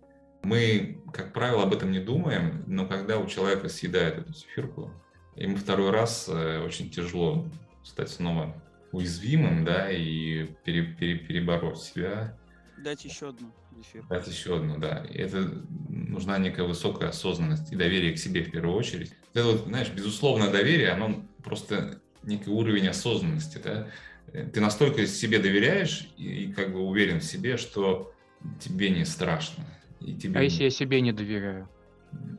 Мы, 0.42 1.02
как 1.12 1.32
правило, 1.32 1.64
об 1.64 1.74
этом 1.74 1.90
не 1.90 1.98
думаем, 1.98 2.62
но 2.66 2.86
когда 2.86 3.18
у 3.18 3.26
человека 3.26 3.68
съедает 3.68 4.18
эту 4.18 4.32
зефирку, 4.32 4.92
ему 5.34 5.56
второй 5.56 5.90
раз 5.90 6.28
э, 6.28 6.60
очень 6.64 6.90
тяжело 6.90 7.46
стать 7.82 8.10
снова 8.10 8.54
уязвимым, 8.92 9.64
да, 9.64 9.90
и 9.90 10.46
пере, 10.64 10.82
пере, 10.82 11.16
перебороть 11.16 11.78
себя. 11.78 12.38
Дать 12.78 13.04
еще 13.04 13.30
одну 13.30 13.52
зефирку. 13.78 14.08
Дать 14.08 14.26
еще 14.28 14.56
одну, 14.56 14.78
да. 14.78 15.04
И 15.10 15.18
это 15.18 15.50
нужна 15.88 16.38
некая 16.38 16.64
высокая 16.64 17.10
осознанность 17.10 17.72
и 17.72 17.76
доверие 17.76 18.12
к 18.12 18.18
себе 18.18 18.42
в 18.42 18.50
первую 18.50 18.76
очередь. 18.76 19.12
Это 19.34 19.46
вот, 19.46 19.64
знаешь, 19.66 19.90
безусловное 19.90 20.50
доверие, 20.50 20.90
оно 20.90 21.24
просто 21.42 22.00
некий 22.22 22.50
уровень 22.50 22.88
осознанности, 22.88 23.60
да. 23.62 23.88
Ты 24.32 24.60
настолько 24.60 25.06
себе 25.06 25.38
доверяешь 25.38 26.08
и, 26.16 26.44
и 26.44 26.52
как 26.52 26.72
бы 26.72 26.80
уверен 26.80 27.20
в 27.20 27.24
себе, 27.24 27.56
что 27.56 28.12
тебе 28.60 28.90
не 28.90 29.04
страшно. 29.04 29.64
И 30.00 30.14
тебе... 30.14 30.38
А 30.38 30.42
если 30.42 30.64
я 30.64 30.70
себе 30.70 31.00
не 31.00 31.12
доверяю? 31.12 31.68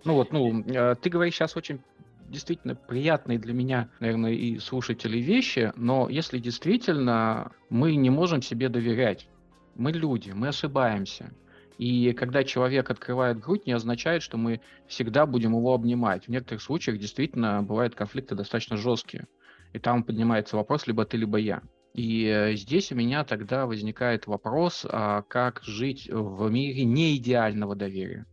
Ну 0.05 0.13
вот, 0.13 0.31
ну, 0.31 0.63
э, 0.63 0.95
ты 1.01 1.09
говоришь 1.09 1.35
сейчас 1.35 1.55
очень 1.55 1.79
действительно 2.29 2.75
приятные 2.75 3.39
для 3.39 3.53
меня, 3.53 3.89
наверное, 3.99 4.33
и 4.33 4.59
слушателей 4.59 5.21
вещи, 5.21 5.73
но 5.75 6.09
если 6.09 6.37
действительно 6.39 7.51
мы 7.69 7.95
не 7.95 8.09
можем 8.09 8.41
себе 8.41 8.69
доверять, 8.69 9.27
мы 9.79 9.91
люди, 9.91 10.31
мы 10.31 10.49
ошибаемся. 10.49 11.31
И 11.77 12.11
когда 12.13 12.43
человек 12.43 12.89
открывает 12.89 13.39
грудь, 13.39 13.65
не 13.65 13.71
означает, 13.71 14.21
что 14.21 14.37
мы 14.37 14.61
всегда 14.87 15.25
будем 15.25 15.51
его 15.51 15.73
обнимать. 15.73 16.25
В 16.25 16.29
некоторых 16.29 16.61
случаях 16.61 16.99
действительно 16.99 17.63
бывают 17.63 17.95
конфликты 17.95 18.35
достаточно 18.35 18.75
жесткие. 18.75 19.27
И 19.71 19.79
там 19.79 20.03
поднимается 20.03 20.57
вопрос 20.57 20.87
либо 20.87 21.05
ты, 21.05 21.15
либо 21.17 21.37
я. 21.37 21.61
И 21.93 22.25
э, 22.25 22.55
здесь 22.55 22.91
у 22.91 22.95
меня 22.95 23.23
тогда 23.23 23.65
возникает 23.65 24.27
вопрос, 24.27 24.85
а 24.89 25.21
как 25.23 25.61
жить 25.63 26.09
в 26.11 26.49
мире 26.49 26.83
неидеального 26.83 27.75
доверия 27.75 28.25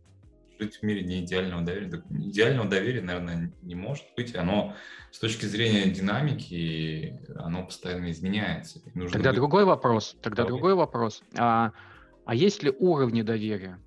жить 0.59 0.77
в 0.77 0.83
мире 0.83 1.03
не 1.03 1.21
идеального 1.21 1.61
доверия. 1.63 2.03
Идеального 2.09 2.67
доверия, 2.67 3.01
наверное, 3.01 3.51
не 3.61 3.75
может 3.75 4.05
быть. 4.15 4.35
Оно 4.35 4.75
с 5.11 5.19
точки 5.19 5.45
зрения 5.45 5.85
динамики, 5.91 7.19
оно 7.35 7.65
постоянно 7.65 8.11
изменяется. 8.11 8.79
Нужно 8.93 9.13
тогда 9.13 9.29
быть... 9.29 9.37
другой 9.37 9.65
вопрос. 9.65 10.15
Тогда 10.21 10.43
Доверие. 10.43 10.57
другой 10.57 10.75
вопрос. 10.75 11.23
А, 11.37 11.71
а 12.25 12.35
есть 12.35 12.63
ли 12.63 12.71
уровни 12.77 13.21
доверия? 13.21 13.79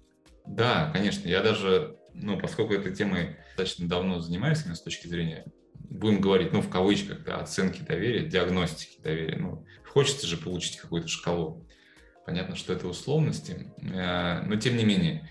Да, 0.46 0.90
конечно. 0.92 1.28
Я 1.28 1.42
даже, 1.42 1.96
ну, 2.14 2.38
поскольку 2.38 2.74
этой 2.74 2.94
темой 2.94 3.36
достаточно 3.56 3.88
давно 3.88 4.20
занимаюсь, 4.20 4.58
с 4.58 4.80
точки 4.80 5.06
зрения, 5.06 5.44
будем 5.74 6.20
говорить, 6.20 6.52
ну, 6.52 6.62
в 6.62 6.70
кавычках, 6.70 7.24
да, 7.24 7.36
оценки 7.38 7.82
доверия, 7.82 8.26
диагностики 8.26 9.00
доверия. 9.02 9.36
Ну, 9.36 9.66
хочется 9.86 10.26
же 10.26 10.36
получить 10.36 10.78
какую-то 10.78 11.08
шкалу. 11.08 11.66
Понятно, 12.26 12.54
что 12.54 12.72
это 12.72 12.86
условности, 12.86 13.72
э, 13.82 14.42
но 14.42 14.56
тем 14.56 14.76
не 14.76 14.84
менее, 14.84 15.28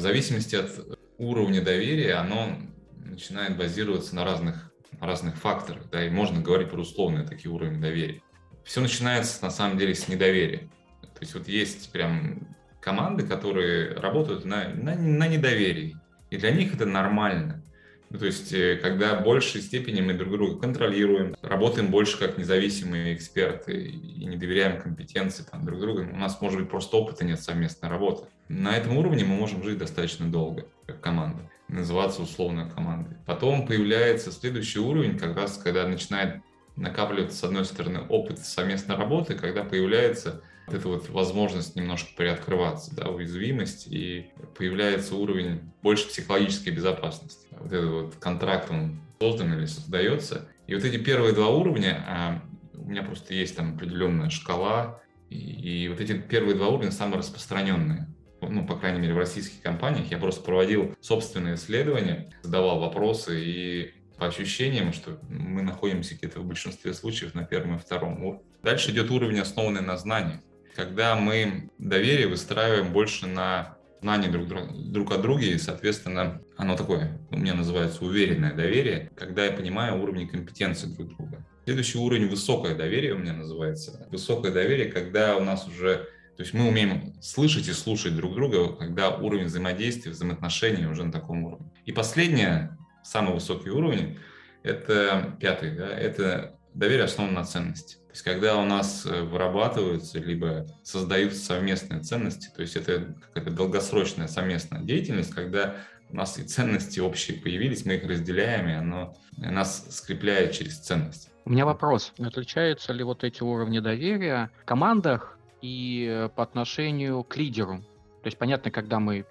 в 0.00 0.02
зависимости 0.02 0.56
от 0.56 0.98
уровня 1.18 1.62
доверия, 1.62 2.14
оно 2.14 2.56
начинает 3.04 3.58
базироваться 3.58 4.16
на 4.16 4.24
разных, 4.24 4.72
разных 4.98 5.36
факторах, 5.36 5.82
да, 5.90 6.04
и 6.04 6.10
можно 6.10 6.40
говорить 6.40 6.70
про 6.70 6.80
условные 6.80 7.26
такие 7.26 7.50
уровни 7.50 7.78
доверия. 7.78 8.22
Все 8.64 8.80
начинается, 8.80 9.42
на 9.44 9.50
самом 9.50 9.76
деле, 9.76 9.94
с 9.94 10.08
недоверия. 10.08 10.70
То 11.02 11.20
есть 11.20 11.34
вот 11.34 11.48
есть 11.48 11.92
прям 11.92 12.56
команды, 12.80 13.26
которые 13.26 13.94
работают 13.94 14.46
на, 14.46 14.70
на, 14.70 14.94
на 14.94 15.28
недоверии, 15.28 15.96
и 16.30 16.38
для 16.38 16.50
них 16.50 16.74
это 16.74 16.86
нормально. 16.86 17.62
Ну, 18.08 18.18
то 18.18 18.26
есть, 18.26 18.52
э, 18.54 18.76
когда 18.76 19.16
в 19.16 19.22
большей 19.22 19.60
степени 19.60 20.00
мы 20.00 20.14
друг 20.14 20.32
друга 20.32 20.58
контролируем, 20.58 21.36
работаем 21.42 21.90
больше 21.90 22.18
как 22.18 22.38
независимые 22.38 23.14
эксперты 23.14 23.88
и 23.88 24.24
не 24.24 24.36
доверяем 24.36 24.80
компетенции 24.80 25.44
там, 25.48 25.64
друг 25.66 25.78
друга, 25.78 26.00
у 26.10 26.16
нас, 26.16 26.40
может 26.40 26.58
быть, 26.58 26.70
просто 26.70 26.96
опыта 26.96 27.24
нет 27.24 27.40
совместной 27.40 27.90
работы. 27.90 28.28
На 28.50 28.76
этом 28.76 28.98
уровне 28.98 29.24
мы 29.24 29.36
можем 29.36 29.62
жить 29.62 29.78
достаточно 29.78 30.28
долго, 30.28 30.66
как 30.84 31.00
команда, 31.00 31.48
называться 31.68 32.20
условно 32.20 32.68
командой. 32.68 33.16
Потом 33.24 33.64
появляется 33.64 34.32
следующий 34.32 34.80
уровень, 34.80 35.16
как 35.16 35.36
раз 35.36 35.56
когда 35.56 35.86
начинает 35.86 36.42
накапливаться, 36.74 37.36
с 37.36 37.44
одной 37.44 37.64
стороны, 37.64 38.00
опыт 38.08 38.40
совместной 38.40 38.96
работы, 38.96 39.36
когда 39.36 39.62
появляется 39.62 40.42
вот 40.66 40.74
эта 40.74 40.88
вот 40.88 41.08
возможность 41.10 41.76
немножко 41.76 42.08
приоткрываться, 42.16 42.92
да, 42.92 43.08
уязвимость, 43.08 43.86
и 43.86 44.32
появляется 44.58 45.14
уровень 45.14 45.60
больше 45.80 46.08
психологической 46.08 46.72
безопасности. 46.72 47.46
Вот 47.52 47.72
этот 47.72 47.90
вот 47.90 48.14
контракт, 48.16 48.68
он 48.68 49.00
создан 49.20 49.52
или 49.52 49.66
создается. 49.66 50.48
И 50.66 50.74
вот 50.74 50.82
эти 50.82 50.96
первые 50.96 51.34
два 51.34 51.50
уровня, 51.50 52.04
а 52.04 52.42
у 52.74 52.90
меня 52.90 53.04
просто 53.04 53.32
есть 53.32 53.54
там 53.54 53.76
определенная 53.76 54.28
шкала, 54.28 55.00
и, 55.28 55.36
и 55.84 55.88
вот 55.88 56.00
эти 56.00 56.18
первые 56.18 56.56
два 56.56 56.66
уровня 56.66 56.90
самые 56.90 57.20
распространенные. 57.20 58.08
Ну, 58.40 58.66
по 58.66 58.76
крайней 58.76 59.00
мере, 59.00 59.14
в 59.14 59.18
российских 59.18 59.62
компаниях 59.62 60.10
я 60.10 60.18
просто 60.18 60.42
проводил 60.42 60.96
собственные 61.00 61.56
исследования, 61.56 62.30
задавал 62.42 62.80
вопросы 62.80 63.40
и 63.42 63.94
по 64.18 64.26
ощущениям, 64.26 64.92
что 64.92 65.18
мы 65.28 65.62
находимся 65.62 66.14
где-то 66.14 66.40
в 66.40 66.44
большинстве 66.44 66.92
случаев 66.92 67.34
на 67.34 67.44
первом 67.44 67.76
и 67.76 67.78
втором 67.78 68.22
уровне. 68.22 68.44
Дальше 68.62 68.90
идет 68.90 69.10
уровень, 69.10 69.40
основанный 69.40 69.80
на 69.80 69.96
знаниях 69.96 70.40
когда 70.74 71.14
мы 71.16 71.70
доверие 71.78 72.26
выстраиваем 72.26 72.92
больше 72.92 73.26
на 73.26 73.76
знании 74.00 74.28
друг, 74.28 74.48
друг 74.90 75.12
о 75.12 75.18
друге, 75.18 75.52
и, 75.52 75.58
соответственно, 75.58 76.40
оно 76.56 76.76
такое, 76.76 77.18
у 77.30 77.36
меня 77.36 77.54
называется 77.54 78.04
уверенное 78.04 78.54
доверие, 78.54 79.10
когда 79.14 79.44
я 79.44 79.52
понимаю 79.52 80.00
уровни 80.02 80.24
компетенции 80.24 80.86
друг 80.86 81.08
друга. 81.16 81.44
Следующий 81.64 81.98
уровень– 81.98 82.28
высокое 82.30 82.74
доверие 82.74 83.12
у 83.12 83.18
меня 83.18 83.34
называется. 83.34 84.06
Высокое 84.10 84.50
доверие, 84.50 84.90
когда 84.90 85.36
у 85.36 85.44
нас 85.44 85.68
уже 85.68 86.08
то 86.40 86.44
есть 86.44 86.54
мы 86.54 86.68
умеем 86.68 87.12
слышать 87.20 87.68
и 87.68 87.72
слушать 87.74 88.16
друг 88.16 88.34
друга, 88.34 88.72
когда 88.72 89.10
уровень 89.10 89.44
взаимодействия, 89.44 90.12
взаимоотношений 90.12 90.86
уже 90.86 91.04
на 91.04 91.12
таком 91.12 91.44
уровне. 91.44 91.70
И 91.84 91.92
последнее, 91.92 92.78
самый 93.02 93.34
высокий 93.34 93.68
уровень, 93.68 94.18
это 94.62 95.36
пятый, 95.38 95.76
да, 95.76 95.88
это 95.88 96.56
доверие 96.72 97.04
основано 97.04 97.40
на 97.40 97.44
ценности. 97.44 97.96
То 97.96 98.12
есть 98.12 98.22
когда 98.22 98.56
у 98.56 98.64
нас 98.64 99.04
э, 99.04 99.20
вырабатываются 99.20 100.18
либо 100.18 100.66
создаются 100.82 101.44
совместные 101.44 102.00
ценности, 102.00 102.48
то 102.56 102.62
есть 102.62 102.74
это 102.74 103.14
какая-то 103.20 103.50
долгосрочная 103.50 104.26
совместная 104.26 104.80
деятельность, 104.80 105.34
когда 105.34 105.76
у 106.08 106.16
нас 106.16 106.38
и 106.38 106.42
ценности 106.42 107.00
общие 107.00 107.36
появились, 107.36 107.84
мы 107.84 107.96
их 107.96 108.08
разделяем, 108.08 108.66
и 108.66 108.72
оно 108.72 109.14
нас 109.36 109.94
скрепляет 109.94 110.52
через 110.52 110.78
ценность. 110.78 111.28
У 111.44 111.50
меня 111.50 111.66
вопрос. 111.66 112.14
Отличаются 112.18 112.94
ли 112.94 113.04
вот 113.04 113.24
эти 113.24 113.42
уровни 113.42 113.80
доверия 113.80 114.50
в 114.62 114.64
командах 114.64 115.36
и 115.62 116.06
э, 116.08 116.28
по 116.28 116.42
отношению 116.42 117.22
к 117.24 117.36
лидеру? 117.36 117.78
То 118.22 118.26
есть 118.26 118.36
понятно, 118.36 118.70
когда 118.70 119.00
мы 119.00 119.24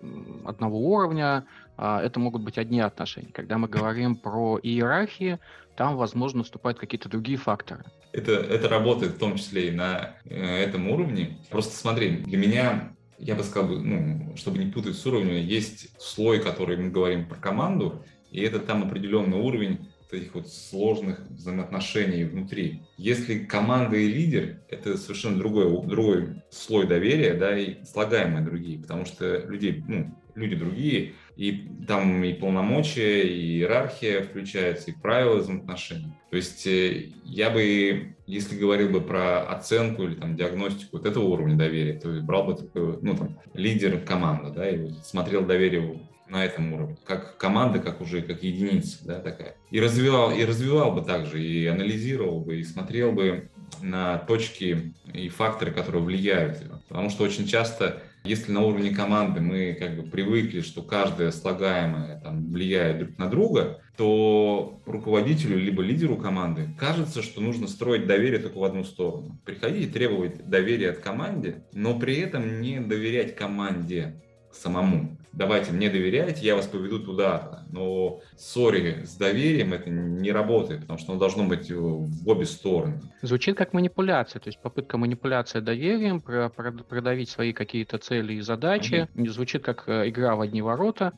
одного 0.45 0.79
уровня, 0.79 1.45
а, 1.77 2.01
это 2.01 2.19
могут 2.19 2.41
быть 2.41 2.57
одни 2.57 2.79
отношения. 2.79 3.29
Когда 3.31 3.59
мы 3.59 3.67
говорим 3.67 4.15
про 4.15 4.59
иерархии, 4.61 5.37
там, 5.75 5.95
возможно, 5.95 6.39
наступают 6.39 6.79
какие-то 6.79 7.07
другие 7.07 7.37
факторы 7.37 7.85
это, 8.11 8.31
это 8.31 8.67
работает 8.67 9.13
в 9.13 9.19
том 9.19 9.35
числе 9.35 9.69
и 9.69 9.71
на 9.71 10.15
э, 10.25 10.63
этом 10.63 10.89
уровне. 10.89 11.37
Просто 11.49 11.75
смотри, 11.75 12.17
для 12.17 12.37
меня, 12.37 12.93
я 13.17 13.35
бы 13.35 13.43
сказал, 13.43 13.69
ну, 13.69 14.35
чтобы 14.35 14.57
не 14.57 14.71
путать 14.71 14.95
с 14.95 15.05
уровнем, 15.05 15.35
есть 15.35 15.89
слой, 16.01 16.39
который 16.39 16.77
мы 16.77 16.89
говорим 16.89 17.27
про 17.27 17.37
команду, 17.37 18.03
и 18.31 18.41
это 18.41 18.59
там 18.59 18.83
определенный 18.83 19.37
уровень 19.37 19.89
этих 20.13 20.35
вот 20.35 20.47
сложных 20.49 21.19
взаимоотношений 21.29 22.23
внутри. 22.23 22.81
Если 22.97 23.39
команда 23.39 23.95
и 23.95 24.07
лидер, 24.07 24.61
это 24.69 24.97
совершенно 24.97 25.37
другой, 25.37 25.65
другой 25.87 26.41
слой 26.49 26.87
доверия, 26.87 27.33
да, 27.33 27.57
и 27.57 27.83
слагаемые 27.85 28.43
другие, 28.43 28.79
потому 28.79 29.05
что 29.05 29.39
людей, 29.47 29.83
ну, 29.87 30.13
люди 30.35 30.55
другие, 30.55 31.13
и 31.35 31.67
там 31.87 32.23
и 32.23 32.33
полномочия, 32.33 33.23
и 33.23 33.57
иерархия 33.57 34.23
включается, 34.23 34.91
и 34.91 34.93
правила 34.93 35.37
взаимоотношений. 35.37 36.13
То 36.31 36.37
есть 36.37 36.65
э, 36.67 37.11
я 37.23 37.49
бы, 37.49 38.15
если 38.25 38.57
говорил 38.57 38.89
бы 38.89 39.01
про 39.01 39.41
оценку 39.43 40.03
или 40.03 40.15
там 40.15 40.35
диагностику 40.35 40.97
вот 40.97 41.05
этого 41.05 41.25
уровня 41.25 41.55
доверия, 41.55 41.99
то 41.99 42.09
брал 42.21 42.45
бы 42.45 42.55
такой, 42.55 42.99
ну 43.01 43.15
там, 43.15 43.39
лидер 43.53 43.99
команды, 43.99 44.51
да, 44.53 44.69
и 44.69 44.89
смотрел 45.03 45.45
доверие 45.45 46.01
на 46.29 46.45
этом 46.45 46.73
уровне, 46.73 46.97
как 47.05 47.37
команда, 47.37 47.79
как 47.79 48.01
уже 48.01 48.21
как 48.21 48.43
единица, 48.43 49.05
да, 49.05 49.19
такая. 49.19 49.55
И 49.71 49.79
развивал, 49.79 50.31
и 50.31 50.43
развивал 50.45 50.91
бы 50.91 51.01
также, 51.01 51.43
и 51.43 51.65
анализировал 51.65 52.41
бы, 52.41 52.59
и 52.59 52.63
смотрел 52.63 53.11
бы 53.11 53.49
на 53.81 54.17
точки 54.17 54.93
и 55.13 55.29
факторы, 55.29 55.71
которые 55.71 56.03
влияют. 56.03 56.63
Потому 56.87 57.09
что 57.09 57.23
очень 57.23 57.47
часто 57.47 58.01
если 58.23 58.51
на 58.51 58.61
уровне 58.61 58.91
команды 58.91 59.39
мы 59.39 59.75
как 59.79 59.95
бы 59.95 60.03
привыкли, 60.03 60.61
что 60.61 60.81
каждое 60.81 61.31
слагаемое 61.31 62.19
там, 62.19 62.51
влияет 62.51 62.99
друг 62.99 63.17
на 63.17 63.29
друга, 63.29 63.81
то 63.95 64.81
руководителю 64.85 65.57
либо 65.57 65.81
лидеру 65.81 66.17
команды 66.17 66.67
кажется, 66.77 67.21
что 67.21 67.39
нужно 67.39 67.67
строить 67.67 68.07
доверие 68.07 68.39
только 68.39 68.57
в 68.57 68.63
одну 68.63 68.83
сторону. 68.83 69.39
Приходить 69.45 69.87
и 69.87 69.91
требовать 69.91 70.49
доверия 70.49 70.91
от 70.91 70.99
команде, 70.99 71.63
но 71.73 71.97
при 71.97 72.17
этом 72.17 72.61
не 72.61 72.79
доверять 72.81 73.35
команде. 73.35 74.21
самому. 74.51 75.18
Давайте 75.31 75.71
мне 75.71 75.89
доверяйте, 75.89 76.45
я 76.45 76.55
вас 76.55 76.65
поведу 76.65 76.99
туда. 76.99 77.63
Но 77.71 78.21
ссоре 78.35 79.05
с 79.05 79.15
доверием 79.15 79.73
это 79.73 79.89
не 79.89 80.31
работает, 80.31 80.81
потому 80.81 80.99
что 80.99 81.11
оно 81.11 81.19
должно 81.19 81.45
быть 81.45 81.71
в 81.71 82.27
обе 82.27 82.45
стороны. 82.45 83.01
Звучит 83.21 83.55
как 83.55 83.73
манипуляция, 83.73 84.39
то 84.39 84.49
есть 84.49 84.59
попытка 84.59 84.97
манипуляции 84.97 85.59
доверием, 85.59 86.21
продавить 86.21 87.29
свои 87.29 87.53
какие-то 87.53 87.99
цели 87.99 88.33
и 88.33 88.41
задачи. 88.41 89.07
Угу. 89.15 89.29
Звучит 89.29 89.63
как 89.63 89.83
э, 89.87 90.09
игра 90.09 90.35
в 90.35 90.41
одни 90.41 90.61
ворота. 90.61 91.13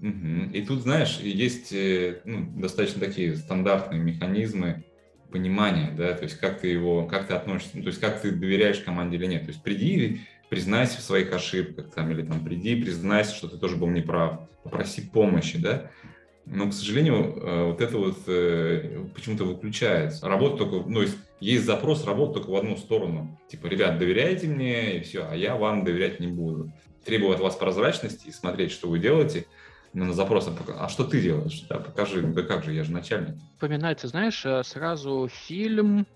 Угу. 0.00 0.50
И 0.52 0.62
тут, 0.66 0.80
знаешь, 0.80 1.18
есть 1.18 1.72
э, 1.72 2.20
ну, 2.24 2.60
достаточно 2.60 3.00
такие 3.00 3.36
стандартные 3.36 4.00
механизмы 4.00 4.84
понимания, 5.30 5.92
да, 5.96 6.12
то 6.12 6.24
есть 6.24 6.38
как 6.38 6.60
ты 6.60 6.68
его, 6.68 7.06
как 7.06 7.26
ты 7.26 7.34
относишься, 7.34 7.78
ну, 7.78 7.82
то 7.82 7.88
есть 7.88 8.00
как 8.00 8.20
ты 8.20 8.30
доверяешь 8.30 8.80
команде 8.80 9.16
или 9.16 9.26
нет. 9.26 9.42
То 9.42 9.48
есть 9.48 9.62
приди, 9.62 10.20
признайся 10.52 10.98
в 10.98 11.02
своих 11.02 11.32
ошибках, 11.32 11.90
там, 11.94 12.10
или 12.10 12.20
там 12.20 12.44
приди, 12.44 12.76
признайся, 12.76 13.34
что 13.34 13.48
ты 13.48 13.56
тоже 13.56 13.76
был 13.76 13.88
неправ, 13.88 14.50
попроси 14.62 15.00
помощи, 15.00 15.56
да. 15.56 15.90
Но, 16.44 16.68
к 16.68 16.74
сожалению, 16.74 17.38
э, 17.40 17.64
вот 17.64 17.80
это 17.80 17.96
вот 17.96 18.18
э, 18.26 19.02
почему-то 19.14 19.44
выключается. 19.44 20.28
Работа 20.28 20.58
только, 20.58 20.86
ну, 20.86 21.00
есть, 21.40 21.64
запрос 21.64 22.04
работы 22.04 22.34
только 22.34 22.50
в 22.50 22.56
одну 22.56 22.76
сторону. 22.76 23.40
Типа, 23.48 23.66
ребят, 23.66 23.98
доверяйте 23.98 24.46
мне, 24.46 24.98
и 24.98 25.00
все, 25.00 25.26
а 25.26 25.34
я 25.34 25.56
вам 25.56 25.86
доверять 25.86 26.20
не 26.20 26.26
буду. 26.26 26.70
Требую 27.02 27.32
от 27.32 27.40
вас 27.40 27.56
прозрачности 27.56 28.28
и 28.28 28.30
смотреть, 28.30 28.72
что 28.72 28.90
вы 28.90 28.98
делаете– 28.98 29.46
ну, 29.94 30.06
на 30.06 30.12
запрос, 30.14 30.50
а 30.68 30.88
что 30.88 31.04
ты 31.04 31.20
делаешь? 31.20 31.64
Да, 31.68 31.78
покажи, 31.78 32.22
да 32.22 32.42
как 32.42 32.64
же, 32.64 32.72
я 32.72 32.82
же 32.82 32.92
начальник. 32.92 33.36
Вспоминается, 33.54 34.08
знаешь, 34.08 34.44
э, 34.46 34.62
сразу 34.64 35.28
фильм 35.30 36.06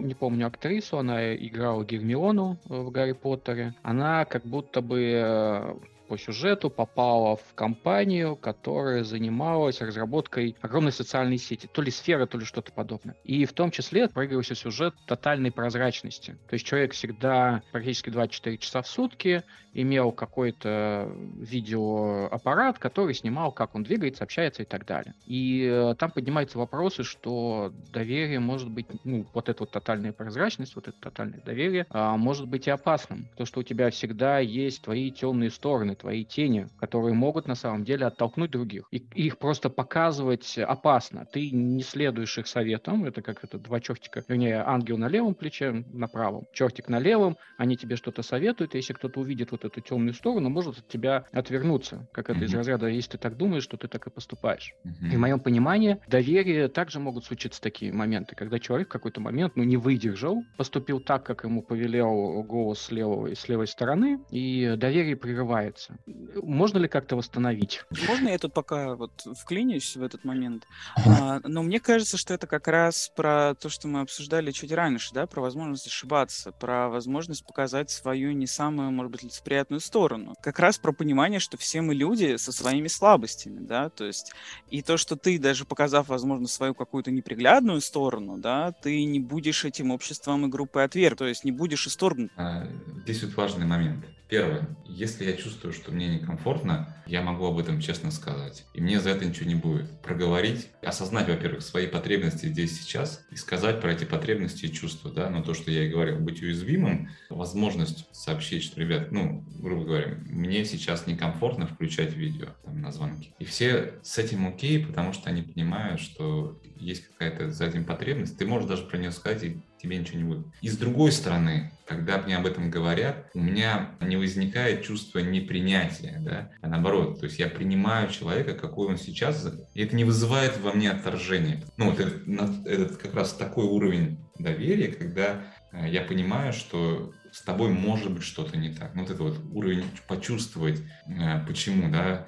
не 0.00 0.14
помню 0.14 0.46
актрису, 0.46 0.98
она 0.98 1.34
играла 1.34 1.84
Гермиону 1.84 2.56
в 2.64 2.90
Гарри 2.90 3.12
Поттере. 3.12 3.74
Она 3.82 4.24
как 4.24 4.44
будто 4.44 4.80
бы 4.80 5.00
э, 5.00 5.74
по 6.12 6.18
сюжету 6.18 6.68
попала 6.68 7.36
в 7.36 7.54
компанию, 7.54 8.36
которая 8.36 9.02
занималась 9.02 9.80
разработкой 9.80 10.54
огромной 10.60 10.92
социальной 10.92 11.38
сети, 11.38 11.66
то 11.72 11.80
ли 11.80 11.90
сфера, 11.90 12.26
то 12.26 12.36
ли 12.36 12.44
что-то 12.44 12.70
подобное. 12.70 13.16
И 13.24 13.46
в 13.46 13.54
том 13.54 13.70
числе 13.70 14.10
проигрывался 14.10 14.54
сюжет 14.54 14.94
тотальной 15.06 15.50
прозрачности. 15.50 16.36
То 16.50 16.52
есть 16.52 16.66
человек 16.66 16.92
всегда 16.92 17.62
практически 17.72 18.10
24 18.10 18.58
часа 18.58 18.82
в 18.82 18.88
сутки 18.88 19.42
имел 19.74 20.12
какой-то 20.12 21.10
видеоаппарат, 21.36 22.78
который 22.78 23.14
снимал, 23.14 23.52
как 23.52 23.74
он 23.74 23.82
двигается, 23.82 24.24
общается 24.24 24.62
и 24.62 24.66
так 24.66 24.84
далее. 24.84 25.14
И 25.26 25.66
э, 25.70 25.94
там 25.98 26.10
поднимаются 26.10 26.58
вопросы, 26.58 27.04
что 27.04 27.72
доверие 27.90 28.40
может 28.40 28.70
быть, 28.70 28.86
ну, 29.04 29.26
вот 29.32 29.48
эта 29.48 29.62
вот 29.62 29.70
тотальная 29.70 30.12
прозрачность, 30.12 30.76
вот 30.76 30.88
это 30.88 30.96
тотальное 31.00 31.40
доверие, 31.40 31.86
а, 31.90 32.16
может 32.16 32.48
быть 32.48 32.66
и 32.66 32.70
опасным. 32.70 33.28
То, 33.36 33.46
что 33.46 33.60
у 33.60 33.62
тебя 33.62 33.90
всегда 33.90 34.38
есть 34.40 34.82
твои 34.82 35.10
темные 35.10 35.50
стороны, 35.50 35.94
твои 36.02 36.24
тени, 36.24 36.68
которые 36.78 37.14
могут 37.14 37.46
на 37.46 37.54
самом 37.54 37.84
деле 37.84 38.06
оттолкнуть 38.06 38.50
других. 38.50 38.88
И 38.90 38.98
их 39.14 39.38
просто 39.38 39.70
показывать 39.70 40.58
опасно. 40.58 41.26
Ты 41.32 41.50
не 41.50 41.82
следуешь 41.82 42.36
их 42.38 42.48
советам. 42.48 43.04
Это 43.04 43.22
как 43.22 43.44
это 43.44 43.58
два 43.58 43.80
чертика, 43.80 44.22
вернее, 44.28 44.62
ангел 44.66 44.98
на 44.98 45.08
левом 45.08 45.34
плече, 45.34 45.84
на 45.92 46.08
правом, 46.08 46.44
чертик 46.52 46.88
на 46.88 46.98
левом. 46.98 47.36
Они 47.56 47.76
тебе 47.76 47.96
что-то 47.96 48.22
советуют. 48.22 48.74
Если 48.74 48.92
кто-то 48.92 49.20
увидит 49.20 49.52
вот 49.52 49.64
эту 49.64 49.80
темную 49.80 50.14
сторону, 50.14 50.48
может 50.50 50.78
от 50.78 50.88
тебя 50.88 51.24
отвернуться. 51.32 52.08
Как 52.12 52.30
это 52.30 52.40
mm-hmm. 52.40 52.44
из 52.44 52.54
разряда, 52.54 52.86
если 52.88 53.12
ты 53.12 53.18
так 53.18 53.36
думаешь, 53.36 53.62
что 53.62 53.76
ты 53.76 53.86
так 53.86 54.06
и 54.08 54.10
поступаешь. 54.10 54.74
Mm-hmm. 54.84 55.12
И 55.12 55.16
в 55.16 55.20
моем 55.20 55.38
понимании 55.38 55.98
доверие 56.08 56.66
также 56.66 56.98
могут 56.98 57.24
случиться 57.24 57.62
такие 57.62 57.92
моменты, 57.92 58.34
когда 58.34 58.58
человек 58.58 58.88
в 58.88 58.92
какой-то 58.92 59.20
момент, 59.20 59.54
ну, 59.54 59.62
не 59.62 59.76
выдержал, 59.76 60.42
поступил 60.56 60.98
так, 60.98 61.24
как 61.24 61.44
ему 61.44 61.62
повелел 61.62 62.42
голос 62.42 62.80
с 62.80 62.90
левой, 62.90 63.36
с 63.36 63.48
левой 63.48 63.68
стороны, 63.68 64.18
и 64.30 64.74
доверие 64.76 65.16
прерывается 65.16 65.91
ситуацию. 65.92 66.42
Можно 66.42 66.78
ли 66.78 66.88
как-то 66.88 67.16
восстановить? 67.16 67.84
Можно 68.08 68.28
я 68.28 68.38
тут 68.38 68.52
пока 68.52 68.94
вот 68.94 69.12
вклинюсь 69.38 69.96
в 69.96 70.02
этот 70.02 70.24
момент? 70.24 70.66
А, 70.96 71.40
но 71.44 71.62
мне 71.62 71.80
кажется, 71.80 72.16
что 72.16 72.34
это 72.34 72.46
как 72.46 72.68
раз 72.68 73.10
про 73.14 73.54
то, 73.54 73.68
что 73.68 73.88
мы 73.88 74.00
обсуждали 74.00 74.50
чуть 74.50 74.72
раньше, 74.72 75.12
да, 75.14 75.26
про 75.26 75.40
возможность 75.40 75.86
ошибаться, 75.86 76.52
про 76.52 76.88
возможность 76.88 77.44
показать 77.46 77.90
свою 77.90 78.32
не 78.32 78.46
самую, 78.46 78.90
может 78.90 79.12
быть, 79.12 79.22
лицеприятную 79.22 79.80
сторону. 79.80 80.34
Как 80.42 80.58
раз 80.58 80.78
про 80.78 80.92
понимание, 80.92 81.40
что 81.40 81.56
все 81.56 81.80
мы 81.80 81.94
люди 81.94 82.36
со 82.36 82.52
своими 82.52 82.88
слабостями, 82.88 83.60
да, 83.60 83.90
то 83.90 84.04
есть 84.04 84.32
и 84.70 84.82
то, 84.82 84.96
что 84.96 85.16
ты, 85.16 85.38
даже 85.38 85.64
показав, 85.64 86.08
возможно, 86.08 86.48
свою 86.48 86.74
какую-то 86.74 87.10
неприглядную 87.10 87.80
сторону, 87.80 88.38
да, 88.38 88.72
ты 88.72 89.04
не 89.04 89.20
будешь 89.20 89.64
этим 89.64 89.90
обществом 89.90 90.46
и 90.46 90.48
группой 90.48 90.84
отверг, 90.84 91.18
то 91.18 91.26
есть 91.26 91.44
не 91.44 91.52
будешь 91.52 91.86
исторгнут. 91.86 92.30
А, 92.36 92.66
здесь 93.04 93.22
вот 93.22 93.34
важный 93.34 93.66
момент. 93.66 94.04
Первое. 94.32 94.66
Если 94.86 95.26
я 95.26 95.34
чувствую, 95.34 95.74
что 95.74 95.81
мне 95.90 96.08
некомфортно, 96.08 96.96
я 97.06 97.22
могу 97.22 97.46
об 97.46 97.58
этом 97.58 97.80
честно 97.80 98.10
сказать. 98.10 98.64
И 98.74 98.80
мне 98.80 99.00
за 99.00 99.10
это 99.10 99.24
ничего 99.24 99.48
не 99.48 99.54
будет. 99.54 99.90
Проговорить, 100.02 100.68
осознать, 100.82 101.28
во-первых, 101.28 101.62
свои 101.62 101.86
потребности 101.86 102.46
здесь 102.46 102.80
сейчас 102.80 103.24
и 103.30 103.36
сказать 103.36 103.80
про 103.80 103.92
эти 103.92 104.04
потребности 104.04 104.66
и 104.66 104.72
чувства. 104.72 105.10
Да? 105.10 105.28
Но 105.30 105.42
то, 105.42 105.54
что 105.54 105.70
я 105.70 105.84
и 105.84 105.90
говорил, 105.90 106.18
быть 106.18 106.42
уязвимым, 106.42 107.10
возможность 107.28 108.06
сообщить, 108.12 108.62
что, 108.62 108.80
ребят, 108.80 109.10
ну, 109.10 109.44
грубо 109.58 109.84
говоря, 109.84 110.18
мне 110.26 110.64
сейчас 110.64 111.06
некомфортно 111.06 111.66
включать 111.66 112.14
видео 112.14 112.48
там, 112.64 112.80
на 112.80 112.92
звонки. 112.92 113.34
И 113.38 113.44
все 113.44 113.94
с 114.02 114.18
этим 114.18 114.46
окей, 114.46 114.84
потому 114.84 115.12
что 115.12 115.30
они 115.30 115.42
понимают, 115.42 116.00
что 116.00 116.60
есть 116.76 117.08
какая-то 117.08 117.50
за 117.50 117.66
этим 117.66 117.84
потребность. 117.84 118.36
Ты 118.36 118.46
можешь 118.46 118.68
даже 118.68 118.84
про 118.84 118.98
нее 118.98 119.12
сказать 119.12 119.42
и 119.44 119.56
тебе 119.82 119.98
ничего 119.98 120.18
не 120.18 120.24
будет. 120.24 120.46
И 120.60 120.68
с 120.68 120.76
другой 120.76 121.12
стороны, 121.12 121.72
когда 121.86 122.18
мне 122.18 122.36
об 122.36 122.46
этом 122.46 122.70
говорят, 122.70 123.28
у 123.34 123.40
меня 123.40 123.90
не 124.00 124.16
возникает 124.16 124.84
чувство 124.84 125.18
непринятия, 125.18 126.18
да, 126.20 126.50
а 126.60 126.68
наоборот, 126.68 127.20
то 127.20 127.26
есть 127.26 127.38
я 127.38 127.48
принимаю 127.48 128.10
человека, 128.10 128.54
какой 128.54 128.88
он 128.88 128.96
сейчас, 128.96 129.46
и 129.74 129.82
это 129.82 129.96
не 129.96 130.04
вызывает 130.04 130.58
во 130.60 130.72
мне 130.72 130.90
отторжение. 130.90 131.62
Ну, 131.76 131.90
вот 131.90 132.00
этот, 132.00 132.66
этот 132.66 132.96
как 132.98 133.14
раз 133.14 133.32
такой 133.32 133.64
уровень 133.66 134.18
доверия, 134.38 134.88
когда 134.88 135.42
э, 135.72 135.88
я 135.88 136.02
понимаю, 136.02 136.52
что 136.52 137.12
с 137.32 137.42
тобой 137.42 137.70
может 137.70 138.12
быть 138.12 138.22
что-то 138.22 138.56
не 138.56 138.72
так. 138.72 138.94
Вот 138.94 139.10
это 139.10 139.22
вот 139.22 139.38
уровень 139.52 139.84
почувствовать, 140.06 140.80
э, 141.06 141.44
почему, 141.46 141.90
да, 141.90 142.26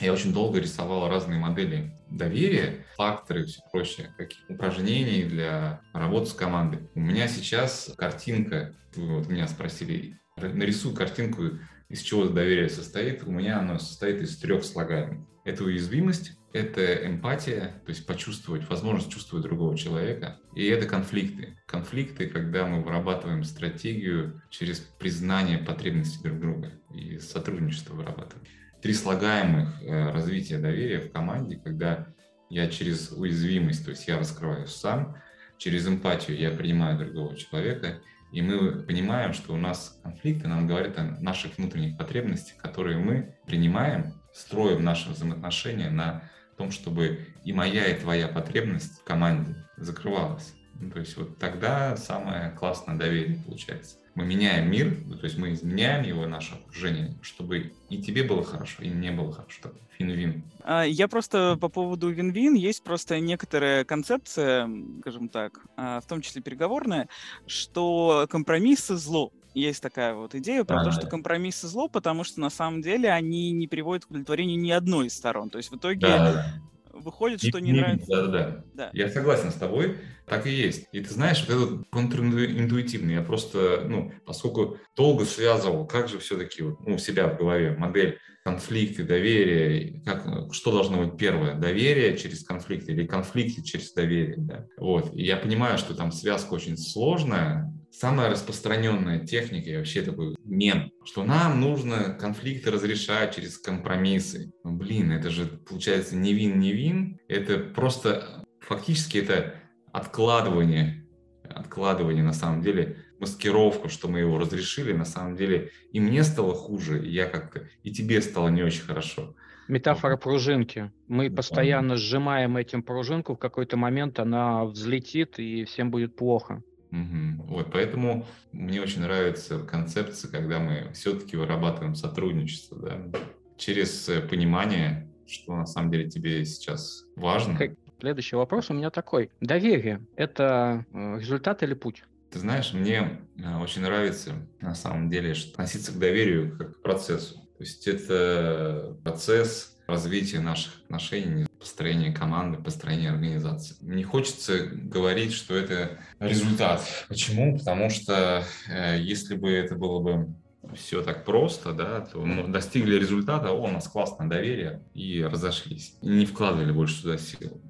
я 0.00 0.12
очень 0.12 0.32
долго 0.32 0.60
рисовал 0.60 1.08
разные 1.08 1.38
модели 1.38 1.92
доверия, 2.10 2.86
факторы 2.96 3.42
и 3.42 3.46
все 3.46 3.60
прочее, 3.70 4.14
какие 4.16 4.44
упражнений 4.48 5.24
для 5.24 5.80
работы 5.92 6.26
с 6.26 6.32
командой. 6.32 6.88
У 6.94 7.00
меня 7.00 7.28
сейчас 7.28 7.92
картинка, 7.96 8.74
вот 8.94 9.28
меня 9.28 9.48
спросили, 9.48 10.18
нарисую 10.36 10.94
картинку, 10.94 11.42
из 11.88 12.00
чего 12.02 12.26
доверие 12.26 12.68
состоит. 12.68 13.24
У 13.24 13.30
меня 13.30 13.60
оно 13.60 13.78
состоит 13.78 14.20
из 14.20 14.36
трех 14.38 14.64
слагаемых. 14.64 15.26
Это 15.44 15.64
уязвимость, 15.64 16.38
это 16.52 17.06
эмпатия, 17.06 17.80
то 17.84 17.90
есть 17.90 18.06
почувствовать, 18.06 18.68
возможность 18.68 19.10
чувствовать 19.10 19.44
другого 19.44 19.76
человека, 19.76 20.38
и 20.54 20.66
это 20.66 20.86
конфликты. 20.86 21.58
Конфликты, 21.66 22.28
когда 22.28 22.66
мы 22.66 22.82
вырабатываем 22.82 23.44
стратегию 23.44 24.42
через 24.50 24.80
признание 24.80 25.58
потребностей 25.58 26.22
друг 26.22 26.40
друга 26.40 26.72
и 26.94 27.18
сотрудничество 27.18 27.94
вырабатываем 27.94 28.46
три 28.80 28.94
слагаемых 28.94 29.82
э, 29.82 30.10
развития 30.10 30.58
доверия 30.58 31.00
в 31.00 31.10
команде, 31.10 31.56
когда 31.56 32.08
я 32.50 32.68
через 32.68 33.12
уязвимость, 33.12 33.84
то 33.84 33.90
есть 33.90 34.06
я 34.08 34.18
раскрываюсь 34.18 34.70
сам, 34.70 35.16
через 35.58 35.86
эмпатию 35.86 36.38
я 36.38 36.50
принимаю 36.50 36.98
другого 36.98 37.36
человека, 37.36 38.00
и 38.32 38.42
мы 38.42 38.82
понимаем, 38.82 39.32
что 39.32 39.54
у 39.54 39.56
нас 39.56 39.98
конфликты 40.02 40.48
нам 40.48 40.66
говорят 40.66 40.98
о 40.98 41.02
наших 41.20 41.56
внутренних 41.58 41.96
потребностях, 41.96 42.56
которые 42.58 42.98
мы 42.98 43.36
принимаем, 43.46 44.14
строим 44.32 44.84
наши 44.84 45.10
взаимоотношения 45.10 45.90
на 45.90 46.30
том, 46.56 46.70
чтобы 46.70 47.26
и 47.44 47.52
моя, 47.52 47.86
и 47.86 47.98
твоя 47.98 48.28
потребность 48.28 49.00
в 49.00 49.04
команде 49.04 49.56
закрывалась. 49.76 50.54
Ну, 50.74 50.90
то 50.90 51.00
есть 51.00 51.16
вот 51.16 51.38
тогда 51.38 51.96
самое 51.96 52.50
классное 52.50 52.96
доверие 52.96 53.42
получается 53.44 53.96
мы 54.18 54.24
меняем 54.24 54.68
мир, 54.68 54.96
ну, 55.06 55.16
то 55.16 55.26
есть 55.26 55.38
мы 55.38 55.52
изменяем 55.52 56.04
его, 56.04 56.26
наше 56.26 56.56
окружение, 56.56 57.14
чтобы 57.22 57.72
и 57.88 58.02
тебе 58.02 58.24
было 58.24 58.42
хорошо, 58.42 58.82
и 58.82 58.90
мне 58.90 59.12
было 59.12 59.32
хорошо. 59.32 59.70
Фин-вин. 59.96 60.42
А, 60.64 60.82
я 60.82 61.06
просто 61.06 61.56
по 61.60 61.68
поводу 61.68 62.10
вин-вин, 62.10 62.54
есть 62.54 62.82
просто 62.82 63.20
некоторая 63.20 63.84
концепция, 63.84 64.68
скажем 65.02 65.28
так, 65.28 65.60
а, 65.76 66.00
в 66.00 66.06
том 66.06 66.20
числе 66.20 66.42
переговорная, 66.42 67.08
что 67.46 68.26
компромиссы 68.28 68.96
зло. 68.96 69.32
Есть 69.54 69.82
такая 69.82 70.14
вот 70.14 70.34
идея 70.34 70.64
про 70.64 70.80
а, 70.80 70.84
то, 70.84 70.90
что 70.90 71.06
компромиссы 71.06 71.68
зло, 71.68 71.88
потому 71.88 72.24
что 72.24 72.40
на 72.40 72.50
самом 72.50 72.82
деле 72.82 73.10
они 73.10 73.52
не 73.52 73.68
приводят 73.68 74.04
к 74.04 74.10
удовлетворению 74.10 74.58
ни 74.58 74.72
одной 74.72 75.06
из 75.06 75.14
сторон. 75.14 75.48
То 75.48 75.58
есть 75.58 75.70
в 75.70 75.76
итоге 75.76 76.00
да, 76.00 76.60
выходит, 77.00 77.42
что 77.42 77.58
не, 77.60 77.72
не 77.72 77.80
нравится. 77.80 78.06
Да, 78.08 78.26
да, 78.26 78.64
да. 78.74 78.90
Я 78.92 79.08
согласен 79.08 79.50
с 79.50 79.54
тобой, 79.54 79.98
так 80.26 80.46
и 80.46 80.50
есть. 80.50 80.86
И 80.92 81.00
ты 81.00 81.12
знаешь, 81.12 81.44
вот 81.48 81.56
это 81.56 81.84
контринтуитивно. 81.90 83.10
Я 83.10 83.22
просто, 83.22 83.84
ну, 83.86 84.12
поскольку 84.26 84.78
долго 84.96 85.24
связывал, 85.24 85.86
как 85.86 86.08
же 86.08 86.18
все-таки 86.18 86.62
вот, 86.62 86.80
ну, 86.86 86.94
у 86.96 86.98
себя 86.98 87.28
в 87.28 87.38
голове 87.38 87.76
модель 87.76 88.18
конфликты, 88.44 89.04
доверие, 89.04 90.00
как, 90.04 90.54
что 90.54 90.72
должно 90.72 91.04
быть 91.04 91.18
первое, 91.18 91.54
доверие 91.54 92.16
через 92.16 92.44
конфликт 92.44 92.88
или 92.88 93.06
конфликты 93.06 93.62
через 93.62 93.92
доверие, 93.92 94.36
да? 94.38 94.66
вот, 94.78 95.14
и 95.14 95.22
я 95.22 95.36
понимаю, 95.36 95.76
что 95.76 95.94
там 95.94 96.12
связка 96.12 96.54
очень 96.54 96.78
сложная, 96.78 97.70
самая 97.90 98.30
распространенная 98.30 99.20
техника 99.20 99.70
и 99.70 99.76
вообще 99.76 100.02
такой 100.02 100.36
мем, 100.44 100.90
что 101.04 101.24
нам 101.24 101.60
нужно 101.60 102.16
конфликты 102.20 102.70
разрешать 102.70 103.34
через 103.34 103.58
компромиссы. 103.58 104.52
Ну, 104.64 104.72
блин, 104.72 105.12
это 105.12 105.30
же 105.30 105.46
получается 105.46 106.16
не 106.16 106.32
вин-не 106.32 106.72
вин, 106.72 107.18
это 107.28 107.58
просто 107.58 108.44
фактически 108.60 109.18
это 109.18 109.54
откладывание, 109.92 111.06
откладывание 111.42 112.22
на 112.22 112.32
самом 112.32 112.62
деле, 112.62 112.96
маскировку, 113.18 113.88
что 113.88 114.08
мы 114.08 114.20
его 114.20 114.38
разрешили, 114.38 114.92
на 114.92 115.04
самом 115.04 115.36
деле 115.36 115.72
и 115.92 116.00
мне 116.00 116.22
стало 116.22 116.54
хуже, 116.54 117.04
и 117.04 117.10
я 117.10 117.26
как-то, 117.26 117.68
и 117.82 117.90
тебе 117.90 118.20
стало 118.22 118.48
не 118.48 118.62
очень 118.62 118.82
хорошо. 118.82 119.34
Метафора 119.66 120.16
пружинки. 120.16 120.90
Мы 121.08 121.30
постоянно 121.30 121.96
сжимаем 121.96 122.56
этим 122.56 122.82
пружинку, 122.82 123.34
в 123.34 123.38
какой-то 123.38 123.76
момент 123.76 124.18
она 124.18 124.64
взлетит, 124.64 125.38
и 125.38 125.64
всем 125.64 125.90
будет 125.90 126.16
плохо. 126.16 126.62
Угу. 126.90 127.44
Вот, 127.48 127.72
поэтому 127.72 128.26
мне 128.52 128.80
очень 128.80 129.02
нравится 129.02 129.58
концепция, 129.58 130.30
когда 130.30 130.58
мы 130.58 130.90
все-таки 130.94 131.36
вырабатываем 131.36 131.94
сотрудничество, 131.94 132.78
да, 132.78 133.18
через 133.56 134.08
э, 134.08 134.20
понимание, 134.22 135.10
что 135.26 135.54
на 135.56 135.66
самом 135.66 135.90
деле 135.90 136.08
тебе 136.08 136.44
сейчас 136.44 137.04
важно. 137.16 137.58
Следующий 138.00 138.36
вопрос 138.36 138.70
у 138.70 138.74
меня 138.74 138.90
такой. 138.90 139.30
Доверие– 139.40 140.00
это 140.16 140.86
э, 140.92 141.18
результат 141.18 141.62
или 141.62 141.74
путь? 141.74 142.04
Ты 142.30 142.38
знаешь, 142.38 142.72
мне 142.72 143.20
э, 143.36 143.56
очень 143.56 143.82
нравится 143.82 144.34
на 144.60 144.74
самом 144.74 145.10
деле 145.10 145.32
относиться 145.32 145.92
к 145.92 145.98
доверию 145.98 146.56
как 146.56 146.78
к 146.78 146.82
процессу. 146.82 147.34
То 147.58 147.64
есть 147.64 147.88
это 147.88 148.96
процесс 149.02 149.76
развития 149.88 150.38
наших 150.38 150.80
отношений, 150.84 151.47
построения 151.68 152.12
команды, 152.12 152.56
построения 152.56 153.10
организации. 153.10 153.76
Не 153.82 154.02
хочется 154.02 154.58
говорить, 154.64 155.34
что 155.34 155.54
это 155.54 155.98
результат. 156.18 156.82
Почему? 157.08 157.58
Потому 157.58 157.90
что 157.90 158.42
э, 158.70 158.98
если 158.98 159.36
бы 159.36 159.50
это 159.50 159.74
было 159.74 160.00
бы 160.00 160.34
все 160.74 161.02
так 161.02 161.26
просто, 161.26 161.74
да, 161.74 162.00
то 162.00 162.20
мы 162.20 162.48
достигли 162.48 162.96
результата, 162.96 163.50
о, 163.50 163.64
у 163.64 163.70
нас 163.70 163.86
классное 163.86 164.28
доверие, 164.28 164.82
и 164.94 165.22
разошлись. 165.22 165.94
И 166.00 166.08
не 166.08 166.24
вкладывали 166.24 166.72
больше 166.72 167.02
туда 167.02 167.18
сил. 167.18 167.60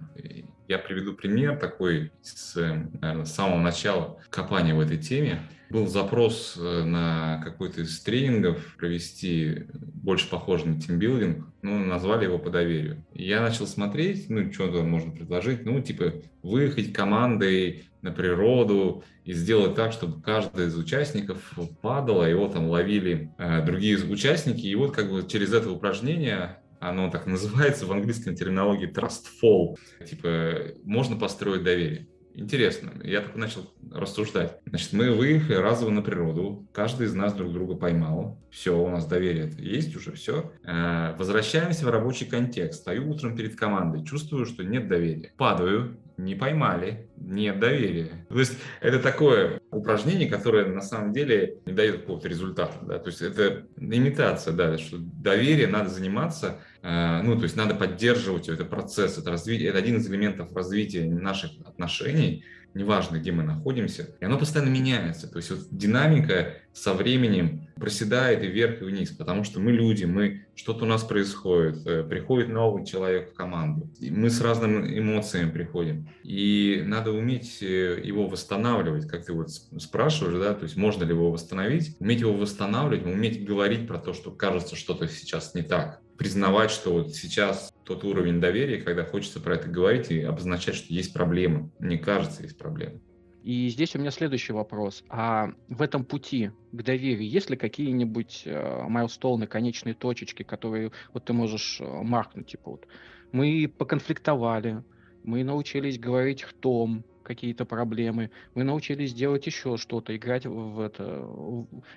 Я 0.68 0.78
приведу 0.78 1.14
пример 1.14 1.58
такой 1.58 2.12
с, 2.22 2.54
наверное, 2.54 3.24
с 3.24 3.34
самого 3.34 3.58
начала 3.58 4.20
копания 4.30 4.74
в 4.74 4.80
этой 4.80 4.98
теме. 4.98 5.40
Был 5.70 5.86
запрос 5.86 6.56
э, 6.58 6.82
на 6.84 7.42
какой-то 7.44 7.82
из 7.82 8.00
тренингов 8.00 8.76
провести 8.76 9.66
больше 9.72 10.28
похоже 10.30 10.66
на 10.66 10.80
тимбилдинг, 10.80 11.46
ну, 11.60 11.78
назвали 11.78 12.24
его 12.24 12.38
по 12.38 12.48
доверию. 12.48 13.04
Я 13.12 13.42
начал 13.42 13.66
смотреть, 13.66 14.30
ну, 14.30 14.50
что 14.50 14.68
то 14.68 14.82
можно 14.82 15.12
предложить, 15.12 15.66
ну, 15.66 15.80
типа, 15.82 16.14
выехать 16.42 16.94
командой 16.94 17.84
на 18.00 18.12
природу 18.12 19.04
и 19.24 19.34
сделать 19.34 19.74
так, 19.74 19.92
чтобы 19.92 20.22
каждый 20.22 20.68
из 20.68 20.76
участников 20.78 21.52
падал, 21.82 22.22
а 22.22 22.28
его 22.28 22.48
там 22.48 22.68
ловили 22.68 23.30
э, 23.36 23.64
другие 23.64 23.98
участники. 23.98 24.66
И 24.66 24.74
вот 24.74 24.94
как 24.94 25.10
бы 25.10 25.26
через 25.28 25.52
это 25.52 25.70
упражнение 25.70 26.58
оно 26.80 27.10
так 27.10 27.26
называется 27.26 27.86
в 27.86 27.92
английской 27.92 28.34
терминологии 28.34 28.90
trust 28.90 29.24
fall. 29.42 29.76
Типа, 30.06 30.74
можно 30.84 31.16
построить 31.16 31.62
доверие. 31.62 32.08
Интересно. 32.38 32.92
Я 33.02 33.20
так 33.20 33.34
начал 33.34 33.68
рассуждать. 33.90 34.58
Значит, 34.66 34.92
мы 34.92 35.10
выехали 35.10 35.56
разово 35.56 35.90
на 35.90 36.02
природу. 36.02 36.68
Каждый 36.72 37.08
из 37.08 37.14
нас 37.14 37.34
друг 37.34 37.52
друга 37.52 37.74
поймал. 37.74 38.38
Все, 38.48 38.78
у 38.78 38.88
нас 38.88 39.06
доверие 39.06 39.52
есть 39.58 39.96
уже, 39.96 40.12
все. 40.12 40.52
Э, 40.62 41.16
возвращаемся 41.18 41.84
в 41.84 41.90
рабочий 41.90 42.26
контекст. 42.26 42.82
Стою 42.82 43.10
утром 43.10 43.36
перед 43.36 43.56
командой. 43.56 44.04
Чувствую, 44.04 44.46
что 44.46 44.62
нет 44.62 44.86
доверия. 44.86 45.32
Падаю. 45.36 45.98
Не 46.18 46.34
поймали. 46.34 47.08
Нет 47.16 47.58
доверия. 47.58 48.26
То 48.28 48.38
есть 48.38 48.58
это 48.80 48.98
такое 48.98 49.60
упражнение, 49.70 50.28
которое 50.28 50.66
на 50.66 50.82
самом 50.82 51.12
деле 51.12 51.58
не 51.64 51.72
дает 51.72 52.00
какого-то 52.00 52.28
результата. 52.28 52.74
Да? 52.82 52.98
То 52.98 53.08
есть 53.08 53.22
это 53.22 53.66
имитация, 53.78 54.52
да, 54.52 54.76
что 54.78 54.96
доверие 54.98 55.68
надо 55.68 55.88
заниматься 55.88 56.58
Э, 56.82 57.22
ну, 57.22 57.36
то 57.36 57.42
есть 57.42 57.56
надо 57.56 57.74
поддерживать 57.74 58.48
этот 58.48 58.70
процесс, 58.70 59.18
это, 59.18 59.30
развитие, 59.30 59.68
это 59.70 59.78
один 59.78 59.96
из 59.96 60.08
элементов 60.08 60.54
развития 60.54 61.04
наших 61.04 61.50
отношений, 61.66 62.44
неважно, 62.74 63.18
где 63.18 63.32
мы 63.32 63.42
находимся, 63.42 64.16
и 64.20 64.24
оно 64.24 64.38
постоянно 64.38 64.70
меняется. 64.70 65.28
То 65.28 65.38
есть 65.38 65.50
вот 65.50 65.68
динамика 65.70 66.54
со 66.72 66.94
временем 66.94 67.68
проседает 67.76 68.42
и 68.42 68.46
вверх, 68.46 68.82
и 68.82 68.84
вниз, 68.84 69.10
потому 69.10 69.44
что 69.44 69.60
мы 69.60 69.72
люди, 69.72 70.04
мы 70.04 70.46
что-то 70.54 70.84
у 70.84 70.88
нас 70.88 71.02
происходит, 71.02 71.86
э, 71.86 72.04
приходит 72.04 72.48
новый 72.48 72.84
человек 72.84 73.32
в 73.32 73.34
команду, 73.34 73.90
мы 74.00 74.30
с 74.30 74.40
разными 74.40 74.98
эмоциями 74.98 75.50
приходим, 75.50 76.08
и 76.22 76.82
надо 76.84 77.12
уметь 77.12 77.62
э, 77.62 78.00
его 78.02 78.26
восстанавливать, 78.26 79.08
как 79.08 79.24
ты 79.24 79.32
вот 79.32 79.50
спрашиваешь, 79.50 80.38
да, 80.38 80.54
то 80.54 80.64
есть 80.64 80.76
можно 80.76 81.04
ли 81.04 81.10
его 81.10 81.30
восстановить, 81.30 81.96
уметь 82.00 82.20
его 82.20 82.32
восстанавливать, 82.32 83.06
уметь 83.06 83.44
говорить 83.44 83.86
про 83.86 83.98
то, 83.98 84.12
что 84.12 84.30
кажется 84.30 84.76
что-то 84.76 85.08
сейчас 85.08 85.54
не 85.54 85.62
так, 85.62 86.00
признавать, 86.18 86.70
что 86.70 86.92
вот 86.92 87.14
сейчас 87.14 87.72
тот 87.84 88.04
уровень 88.04 88.40
доверия, 88.40 88.82
когда 88.82 89.04
хочется 89.04 89.40
про 89.40 89.54
это 89.54 89.68
говорить 89.68 90.10
и 90.10 90.20
обозначать, 90.20 90.74
что 90.74 90.92
есть 90.92 91.14
проблемы. 91.14 91.70
Мне 91.78 91.96
кажется, 91.96 92.42
есть 92.42 92.58
проблемы. 92.58 93.00
И 93.44 93.68
здесь 93.68 93.94
у 93.94 93.98
меня 93.98 94.10
следующий 94.10 94.52
вопрос. 94.52 95.04
А 95.08 95.52
в 95.68 95.80
этом 95.80 96.04
пути 96.04 96.50
к 96.72 96.82
доверию 96.82 97.26
есть 97.26 97.48
ли 97.48 97.56
какие-нибудь 97.56 98.42
э, 98.44 98.82
майлстоуны, 98.88 99.46
конечные 99.46 99.94
точечки, 99.94 100.42
которые 100.42 100.92
вот 101.14 101.24
ты 101.24 101.32
можешь 101.32 101.80
э, 101.80 101.84
маркнуть? 101.84 102.48
Типа 102.48 102.72
вот 102.72 102.86
мы 103.32 103.72
поконфликтовали, 103.78 104.82
мы 105.22 105.44
научились 105.44 105.98
говорить 105.98 106.42
в 106.42 106.52
том, 106.52 107.04
какие-то 107.28 107.64
проблемы, 107.64 108.30
мы 108.54 108.64
научились 108.64 109.14
делать 109.14 109.46
еще 109.46 109.76
что-то, 109.76 110.16
играть 110.16 110.46
в 110.46 110.80
это, 110.80 111.28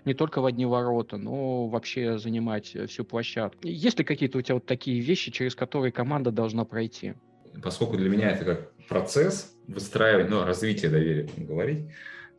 не 0.06 0.14
только 0.14 0.42
в 0.42 0.46
одни 0.46 0.66
ворота, 0.66 1.18
но 1.18 1.68
вообще 1.68 2.20
занимать 2.20 2.76
э, 2.76 2.86
всю 2.86 3.04
площадку. 3.04 3.68
Есть 3.68 3.98
ли 3.98 4.06
какие-то 4.06 4.38
у 4.38 4.42
тебя 4.42 4.56
вот 4.56 4.66
такие 4.66 5.00
вещи, 5.00 5.32
через 5.32 5.56
которые 5.56 5.92
команда 5.92 6.32
должна 6.32 6.66
пройти? 6.66 7.14
Поскольку 7.64 7.98
для 7.98 8.10
меня 8.10 8.30
это 8.32 8.46
как 8.46 8.72
процесс 8.88 9.56
выстраивания, 9.68 10.30
ну, 10.30 10.44
развития 10.46 10.90
доверия, 10.90 11.30
говорить, 11.38 11.88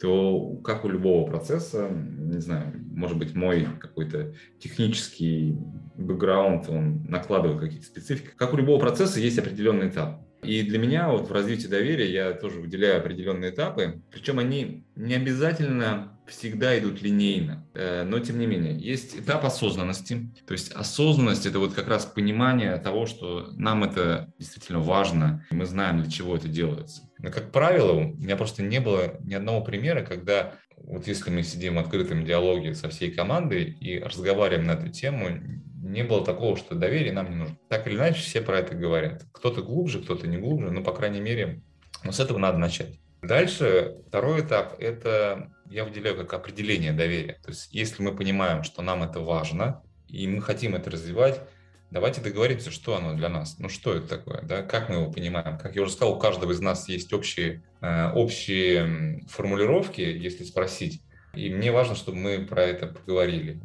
то 0.01 0.57
как 0.65 0.85
у 0.85 0.89
любого 0.89 1.27
процесса, 1.27 1.89
не 1.89 2.41
знаю, 2.41 2.73
может 2.93 3.19
быть, 3.19 3.35
мой 3.35 3.67
какой-то 3.81 4.35
технический 4.59 5.57
бэкграунд, 5.97 6.69
он 6.69 7.05
накладывает 7.09 7.61
какие-то 7.61 7.87
специфики. 7.87 8.31
Как 8.37 8.53
у 8.53 8.57
любого 8.57 8.81
процесса 8.81 9.21
есть 9.21 9.39
определенный 9.39 9.89
этап. 9.89 10.27
И 10.43 10.63
для 10.63 10.79
меня 10.79 11.09
вот 11.09 11.29
в 11.29 11.33
развитии 11.33 11.69
доверия 11.69 12.11
я 12.11 12.33
тоже 12.33 12.59
выделяю 12.59 12.99
определенные 12.99 13.53
этапы, 13.53 14.03
причем 14.11 14.41
они 14.41 14.85
не 14.97 15.15
обязательно 15.15 16.19
всегда 16.27 16.77
идут 16.79 17.01
линейно, 17.01 17.67
э, 17.75 18.05
но 18.05 18.19
тем 18.19 18.39
не 18.39 18.47
менее 18.47 18.77
есть 18.77 19.17
этап 19.17 19.45
осознанности, 19.45 20.31
то 20.47 20.53
есть 20.53 20.73
осознанность 20.73 21.47
это 21.47 21.59
вот 21.59 21.75
как 21.75 21.89
раз 21.89 22.07
понимание 22.07 22.77
того, 22.79 23.07
что 23.07 23.51
нам 23.53 23.85
это 23.85 24.33
действительно 24.39 24.81
важно, 24.81 25.47
мы 25.51 25.65
знаем 25.67 26.03
для 26.03 26.11
чего 26.11 26.35
это 26.37 26.49
делается. 26.49 27.09
Но 27.19 27.31
как 27.31 27.53
правило 27.53 27.93
у 27.93 28.15
меня 28.15 28.37
просто 28.37 28.63
не 28.63 28.81
было 28.81 29.19
ни 29.21 29.35
одного 29.35 29.63
примера, 29.63 30.03
когда 30.03 30.55
вот 30.77 31.07
если 31.07 31.31
мы 31.31 31.45
сидим 31.45 31.77
в 31.77 31.79
открытом 31.79 32.25
диалоге 32.25 32.75
со 32.75 32.89
всей 32.89 33.13
командой 33.13 33.65
и 33.65 34.01
разговариваем 34.01 34.67
на 34.67 34.73
эту 34.73 34.89
тему, 34.89 35.29
не 35.93 36.03
было 36.03 36.25
такого, 36.25 36.57
что 36.57 36.75
доверие 36.75 37.13
нам 37.13 37.31
не 37.31 37.37
нужно. 37.37 37.57
Так 37.69 37.87
или 37.87 37.97
иначе, 37.97 38.21
все 38.21 38.41
про 38.41 38.59
это 38.59 38.75
говорят. 38.75 39.25
Кто-то 39.33 39.63
глубже, 39.63 40.01
кто-то 40.01 40.27
не 40.27 40.39
глубже, 40.39 40.71
но, 40.71 40.83
по 40.83 40.93
крайней 40.93 41.21
мере, 41.21 41.63
но 42.03 42.13
с 42.13 42.21
этого 42.21 42.39
надо 42.39 42.59
начать. 42.59 42.99
Дальше 43.21 43.97
второй 44.09 44.41
этап– 44.41 44.75
это 44.81 45.53
я 45.71 45.85
выделяю 45.85 46.17
как 46.17 46.33
определение 46.35 46.93
доверия. 46.93 47.39
То 47.45 47.51
есть 47.51 47.69
если 47.73 48.03
мы 48.03 48.17
понимаем, 48.17 48.65
что 48.65 48.83
нам 48.83 49.03
это 49.03 49.21
важно, 49.21 49.83
и 50.09 50.27
мы 50.27 50.43
хотим 50.43 50.75
это 50.75 50.91
развивать, 50.91 51.41
давайте 51.91 52.21
договоримся, 52.21 52.71
что 52.71 52.97
оно 52.97 53.15
для 53.15 53.29
нас. 53.29 53.59
Ну, 53.59 53.69
что 53.69 53.95
это 53.95 54.09
такое, 54.09 54.43
да? 54.43 54.63
как 54.63 54.89
мы 54.89 54.97
его 54.97 55.13
понимаем. 55.13 55.59
Как 55.59 55.77
я 55.77 55.83
уже 55.83 55.93
сказал, 55.93 56.15
у 56.15 56.19
каждого 56.19 56.53
из 56.53 56.61
нас 56.61 56.89
есть 56.89 57.13
общие, 57.13 57.63
э, 57.81 58.13
общие 58.13 59.25
формулировки, 59.29 60.01
если 60.01 60.45
спросить. 60.45 61.03
И 61.35 61.49
мне 61.49 61.71
важно, 61.71 61.95
чтобы 61.95 62.19
мы 62.19 62.47
про 62.47 62.63
это 62.63 62.89
поговорили 62.89 63.61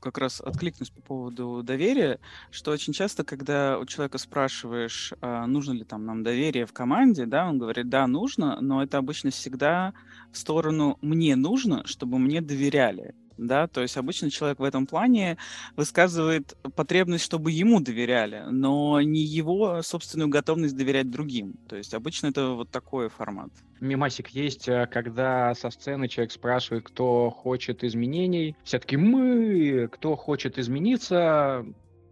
как 0.00 0.18
раз 0.18 0.40
откликнусь 0.40 0.90
по 0.90 1.00
поводу 1.00 1.62
доверия, 1.62 2.18
что 2.50 2.70
очень 2.70 2.92
часто, 2.92 3.24
когда 3.24 3.78
у 3.78 3.86
человека 3.86 4.18
спрашиваешь, 4.18 5.12
а, 5.20 5.46
нужно 5.46 5.72
ли 5.72 5.84
там 5.84 6.04
нам 6.04 6.22
доверие 6.22 6.66
в 6.66 6.72
команде, 6.72 7.26
да, 7.26 7.48
он 7.48 7.58
говорит, 7.58 7.88
да, 7.88 8.06
нужно, 8.06 8.60
но 8.60 8.82
это 8.82 8.98
обычно 8.98 9.30
всегда 9.30 9.94
в 10.32 10.38
сторону 10.38 10.98
«мне 11.00 11.36
нужно, 11.36 11.86
чтобы 11.86 12.18
мне 12.18 12.40
доверяли» 12.40 13.14
да, 13.38 13.68
то 13.68 13.80
есть 13.80 13.96
обычно 13.96 14.30
человек 14.30 14.58
в 14.58 14.64
этом 14.64 14.86
плане 14.86 15.38
высказывает 15.76 16.56
потребность, 16.74 17.24
чтобы 17.24 17.50
ему 17.52 17.80
доверяли, 17.80 18.44
но 18.50 19.00
не 19.00 19.20
его 19.20 19.80
собственную 19.82 20.28
готовность 20.28 20.76
доверять 20.76 21.10
другим. 21.10 21.54
То 21.68 21.76
есть 21.76 21.94
обычно 21.94 22.28
это 22.28 22.50
вот 22.50 22.70
такой 22.70 23.08
формат. 23.08 23.50
Мимасик 23.80 24.28
есть, 24.30 24.68
э, 24.68 24.88
когда 24.90 25.54
со 25.54 25.70
сцены 25.70 26.08
человек 26.08 26.32
спрашивает, 26.32 26.84
кто 26.84 27.30
хочет 27.30 27.84
изменений. 27.84 28.56
Все-таки 28.64 28.96
мы, 28.96 29.88
кто 29.88 30.16
хочет 30.16 30.58
измениться, 30.58 31.64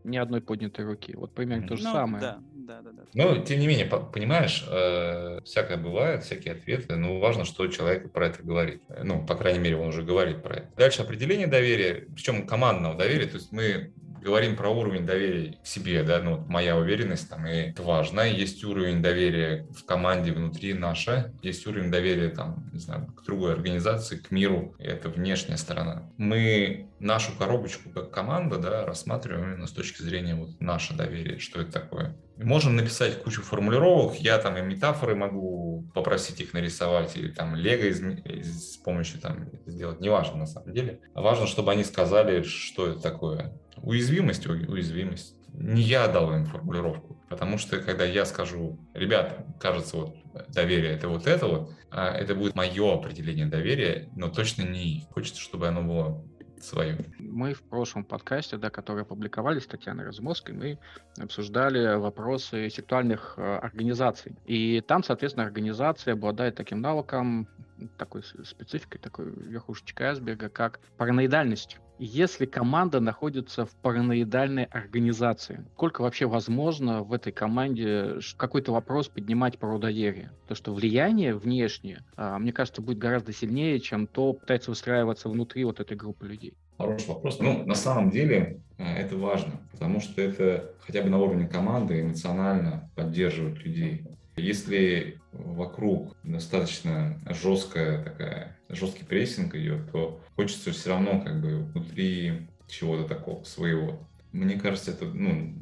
ни 0.07 0.17
одной 0.17 0.41
поднятой 0.41 0.85
руки. 0.85 1.15
Вот 1.15 1.35
примерно 1.35 1.69
то 1.69 1.77
же 1.77 1.85
ну, 1.85 1.93
самое. 1.93 2.21
Да, 2.21 2.39
Да, 2.55 2.83
да, 2.83 2.91
да. 2.93 3.03
Но, 3.15 3.39
тем 3.39 3.61
не 3.61 3.67
менее, 3.67 3.87
понимаешь, 3.87 4.65
э, 4.69 5.41
всякое 5.45 5.77
бывает, 5.77 6.25
всякие 6.25 6.55
ответы, 6.55 6.97
но 6.97 7.19
важно, 7.19 7.45
что 7.45 7.67
человек 7.69 8.13
про 8.13 8.29
это 8.29 8.43
говорит. 8.43 8.83
Ну, 9.03 9.25
по 9.25 9.35
крайней 9.35 9.59
мере, 9.59 9.77
он 9.77 9.89
уже 9.89 10.03
говорит 10.03 10.43
про 10.43 10.57
это. 10.57 10.71
Дальше 10.77 11.03
определение 11.03 11.47
доверия, 11.47 12.07
причем 12.15 12.47
командного 12.47 12.95
доверия, 12.95 13.27
то 13.27 13.37
есть 13.37 13.53
мы 13.53 13.93
говорим 14.27 14.57
про 14.57 14.69
уровень 14.69 15.07
доверия 15.07 15.53
к 15.63 15.67
себе, 15.67 16.03
да, 16.03 16.21
ну, 16.21 16.45
моя 16.49 16.77
уверенность 16.77 17.31
там, 17.31 17.47
и 17.47 17.71
это 17.71 17.83
важно. 17.85 18.23
Есть 18.23 18.65
уровень 18.65 19.01
доверия 19.01 19.69
в 19.71 19.85
команде 19.85 20.33
внутри 20.33 20.75
наша, 20.75 21.33
есть 21.43 21.65
уровень 21.67 21.93
доверия 21.93 22.31
там, 22.31 22.69
не 22.73 22.81
знаю, 22.81 23.07
к 23.07 23.25
другой 23.25 23.53
организации, 23.53 24.17
к 24.17 24.33
миру, 24.33 24.75
это 24.81 25.09
внешняя 25.11 25.57
сторона. 25.57 26.11
Мы 26.17 26.89
нашу 26.99 27.37
коробочку 27.39 27.91
как 27.91 28.11
команда, 28.11 28.59
да, 28.59 28.85
рассматриваем 28.85 29.53
именно 29.53 29.69
с 29.69 29.73
точки 29.73 30.03
зрения 30.03 30.35
вот 30.35 30.61
наше 30.61 30.95
доверие, 30.95 31.39
что 31.39 31.61
это 31.61 31.71
такое. 31.71 32.17
Можем 32.37 32.77
написать 32.77 33.23
кучу 33.23 33.43
формулировок, 33.43 34.17
я 34.17 34.39
там 34.39 34.57
и 34.59 34.63
метафоры 34.63 35.15
могу 35.15 35.89
попросить 35.95 36.41
их 36.41 36.53
нарисовать, 36.53 37.17
или 37.17 37.31
там 37.31 37.55
лего 37.55 37.85
из, 37.85 38.03
из, 38.03 38.75
с 38.75 38.77
помощью 38.77 39.21
там 39.21 39.49
сделать, 39.65 40.01
неважно 40.01 40.37
на 40.37 40.47
самом 40.47 40.73
деле. 40.73 41.01
Важно, 41.15 41.47
чтобы 41.47 41.73
они 41.73 41.85
сказали, 41.85 42.43
что 42.43 42.89
это 42.89 43.01
такое. 43.01 43.59
Уязвимость, 43.77 44.47
уязвимость. 44.47 45.35
Не 45.55 45.81
я 45.81 46.07
дал 46.09 46.35
им 46.35 46.45
формулировку, 46.45 47.19
потому 47.31 47.57
что 47.57 47.79
когда 47.79 48.05
я 48.05 48.27
скажу, 48.27 48.79
ребята, 48.93 49.47
кажется, 49.59 49.97
вот 49.97 50.17
доверие 50.49 50.93
это 50.93 51.09
вот 51.09 51.27
это 51.27 51.47
вот, 51.47 51.71
а 51.91 52.15
это 52.15 52.35
будет 52.35 52.55
мое 52.55 52.95
определение 52.95 53.47
доверия, 53.47 54.11
но 54.15 54.29
точно 54.29 54.63
не 54.63 54.99
их. 54.99 55.05
Хочется, 55.11 55.41
чтобы 55.41 55.69
оно 55.69 55.83
было 55.83 56.23
свою. 56.67 56.97
Мы 57.19 57.55
в 57.55 57.63
прошлом 57.63 58.05
подкасте, 58.05 58.57
да, 58.57 58.71
который 58.71 59.03
опубликовали 59.03 59.59
с 59.59 59.67
Татьяной 59.67 60.07
Разумовской, 60.07 60.55
мы 60.55 60.79
обсуждали 61.19 61.97
вопросы 61.97 62.69
сексуальных 62.71 63.35
э, 63.37 63.59
организаций. 63.59 64.35
И 64.47 64.81
там, 64.81 65.03
соответственно, 65.03 65.47
организация 65.47 66.15
обладает 66.15 66.57
таким 66.57 66.81
навыком, 66.81 67.49
такой 67.97 68.23
спецификой, 68.23 69.01
такой 69.01 69.31
верхушечкой 69.31 70.09
айсберга, 70.09 70.49
как 70.49 70.81
параноидальность. 70.97 71.79
Если 71.99 72.45
команда 72.45 73.01
находится 73.01 73.65
в 73.65 73.75
параноидальной 73.77 74.65
организации, 74.65 75.65
сколько 75.75 76.03
вообще 76.03 76.27
возможно 76.27 77.03
в 77.03 77.13
этой 77.15 77.33
команде 77.33 78.19
какой-то 78.37 78.73
вопрос 78.73 79.09
поднимать 79.09 79.59
про 79.59 79.79
доверие? 79.79 80.31
То, 80.47 80.55
что 80.55 80.75
влияние 80.75 81.35
внешнее, 81.35 82.05
а, 82.17 82.39
мне 82.39 82.53
кажется, 82.53 82.83
будет 82.83 82.99
гораздо 82.99 83.33
сильнее, 83.33 83.81
чем 83.81 84.07
то 84.07 84.35
пытается 84.35 84.71
выстраиваться 84.71 85.31
внутри 85.31 85.65
вот 85.65 85.81
этой 85.81 85.97
группы 85.97 86.27
людей. 86.27 86.55
Хороший 86.77 87.09
вопрос. 87.09 87.39
Ну, 87.41 87.65
на 87.65 87.75
самом 87.75 88.11
деле 88.11 88.61
э, 88.77 88.85
это 88.85 89.17
важно, 89.17 89.53
потому 89.73 90.01
что 90.01 90.21
это 90.21 90.75
хотя 90.81 91.03
бы 91.03 91.09
на 91.09 91.19
уровне 91.19 91.49
команды 91.49 92.03
эмоционально 92.03 92.91
поддерживает 92.95 93.65
людей. 93.65 94.05
Если 94.37 95.19
вокруг 95.33 96.15
достаточно 96.23 97.19
жесткая 97.31 98.03
такая, 98.03 98.57
жесткий 98.69 99.05
прессинг 99.05 99.55
идет, 99.55 99.91
то 99.91 100.21
хочется 100.37 100.73
все 100.73 100.91
равно 100.91 101.21
как 101.21 101.41
бы 101.41 101.65
внутри 101.65 102.49
чего-то 102.69 103.09
такого 103.09 103.45
своего. 103.45 104.07
Мне 104.33 104.59
кажется, 104.59 104.91
это 104.91 105.07
ну, 105.07 105.55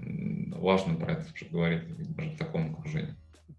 важно 0.58 0.94
про 0.94 1.12
это 1.12 1.26
говорить 1.50 1.82
даже 2.16 2.30
в 2.30 2.38
таком 2.38 2.72
окружении. 2.72 3.14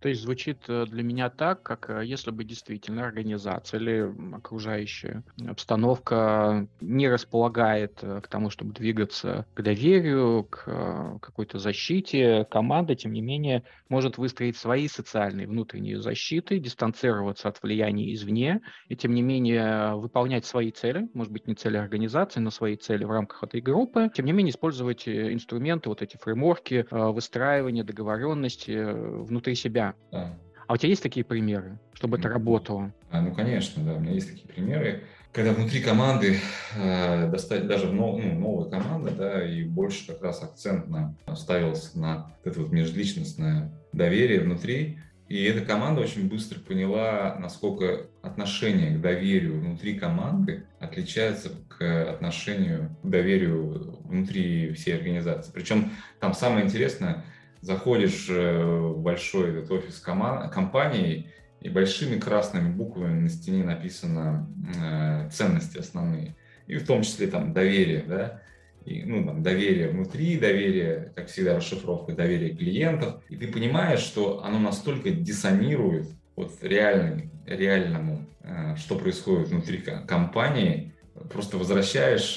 То 0.05 0.09
есть 0.09 0.21
звучит 0.21 0.59
э, 0.67 0.85
для 0.85 1.01
меня 1.01 1.31
так, 1.31 1.63
как 1.63 1.89
э, 1.89 2.05
если 2.05 2.29
бы 2.29 2.43
действительно 2.43 3.03
организация 3.03 3.79
или 3.79 4.35
окружающая 4.35 5.23
обстановка 5.47 6.67
не 6.79 7.09
располагает 7.09 7.97
э, 8.03 8.21
к 8.21 8.27
тому, 8.27 8.51
чтобы 8.51 8.71
двигаться 8.71 9.47
к 9.55 9.63
доверию, 9.63 10.43
к 10.43 11.17
какой-то 11.23 11.57
защите, 11.57 12.45
команда, 12.51 12.93
тем 12.93 13.13
не 13.13 13.21
менее, 13.21 13.63
может 13.89 14.19
выстроить 14.19 14.57
свои 14.57 14.87
социальные 14.87 15.47
внутренние 15.47 15.99
защиты, 15.99 16.59
дистанцироваться 16.59 17.47
от 17.47 17.63
влияния 17.63 18.13
извне, 18.13 18.61
и 18.89 18.95
тем 18.95 19.11
не 19.11 19.23
менее 19.23 19.95
выполнять 19.95 20.45
свои 20.45 20.69
цели, 20.69 21.09
может 21.15 21.33
быть, 21.33 21.47
не 21.47 21.55
цели 21.55 21.77
организации, 21.77 22.39
но 22.41 22.51
свои 22.51 22.75
цели 22.75 23.05
в 23.05 23.11
рамках 23.11 23.41
этой 23.41 23.59
группы, 23.59 24.11
тем 24.13 24.27
не 24.27 24.33
менее 24.33 24.51
использовать 24.51 25.07
инструменты, 25.07 25.89
вот 25.89 26.03
эти 26.03 26.15
фреймворки, 26.17 26.85
выстраивания 26.91 27.83
договоренности 27.83 28.93
внутри 29.23 29.55
себя, 29.55 29.94
да. 30.11 30.37
А 30.67 30.73
у 30.73 30.77
тебя 30.77 30.89
есть 30.89 31.03
такие 31.03 31.23
примеры, 31.23 31.79
чтобы 31.93 32.17
это 32.17 32.27
работало? 32.27 32.91
А, 33.11 33.21
ну, 33.21 33.33
конечно, 33.33 33.83
да, 33.83 33.93
у 33.93 33.99
меня 33.99 34.13
есть 34.13 34.29
такие 34.29 34.47
примеры. 34.47 35.03
Когда 35.31 35.51
внутри 35.51 35.81
команды 35.81 36.39
э, 36.75 37.29
достать 37.29 37.67
даже 37.67 37.91
нов, 37.91 38.19
ну, 38.23 38.33
новая 38.39 38.69
команда, 38.69 39.11
да, 39.11 39.45
и 39.45 39.63
больше 39.63 40.07
как 40.07 40.23
раз 40.23 40.41
акцент 40.41 40.87
на, 40.87 41.15
ставился 41.35 41.99
на 41.99 42.31
это 42.43 42.61
вот 42.61 42.71
межличностное 42.71 43.71
доверие 43.91 44.39
внутри, 44.39 44.99
и 45.27 45.43
эта 45.43 45.65
команда 45.65 46.01
очень 46.01 46.29
быстро 46.29 46.59
поняла, 46.59 47.35
насколько 47.39 48.07
отношение 48.21 48.95
к 48.95 49.01
доверию 49.01 49.59
внутри 49.59 49.97
команды 49.97 50.67
отличается 50.79 51.49
к 51.67 52.09
отношению 52.09 52.95
к 53.01 53.09
доверию 53.09 53.99
внутри 54.03 54.71
всей 54.73 54.95
организации. 54.95 55.51
Причем 55.51 55.91
там 56.19 56.33
самое 56.33 56.65
интересное, 56.65 57.25
заходишь 57.65 58.27
э, 58.29 58.63
в 58.63 58.99
большой 58.99 59.49
этот 59.49 59.71
офис 59.71 59.99
компании, 59.99 61.31
и 61.61 61.69
большими 61.69 62.19
красными 62.19 62.71
буквами 62.71 63.21
на 63.21 63.29
стене 63.29 63.63
написано 63.63 64.47
э, 64.77 65.29
ценности 65.31 65.79
основные, 65.79 66.35
и 66.67 66.75
в 66.75 66.85
том 66.85 67.01
числе 67.01 67.25
там 67.25 67.53
доверие, 67.53 68.03
да, 68.07 68.41
и, 68.85 69.03
ну, 69.03 69.25
там, 69.25 69.41
доверие 69.41 69.89
внутри, 69.89 70.37
доверие, 70.37 71.11
как 71.15 71.25
всегда, 71.25 71.57
расшифровка 71.57 72.13
доверия 72.13 72.55
клиентов, 72.55 73.23
и 73.29 73.35
ты 73.35 73.51
понимаешь, 73.51 74.01
что 74.01 74.43
оно 74.43 74.59
настолько 74.59 75.09
диссонирует 75.09 76.07
вот 76.35 76.51
реальный, 76.61 77.31
реальному, 77.47 78.27
э, 78.41 78.75
что 78.75 78.95
происходит 78.95 79.47
внутри 79.47 79.79
компании, 80.07 80.93
просто 81.31 81.57
возвращаешь 81.57 82.35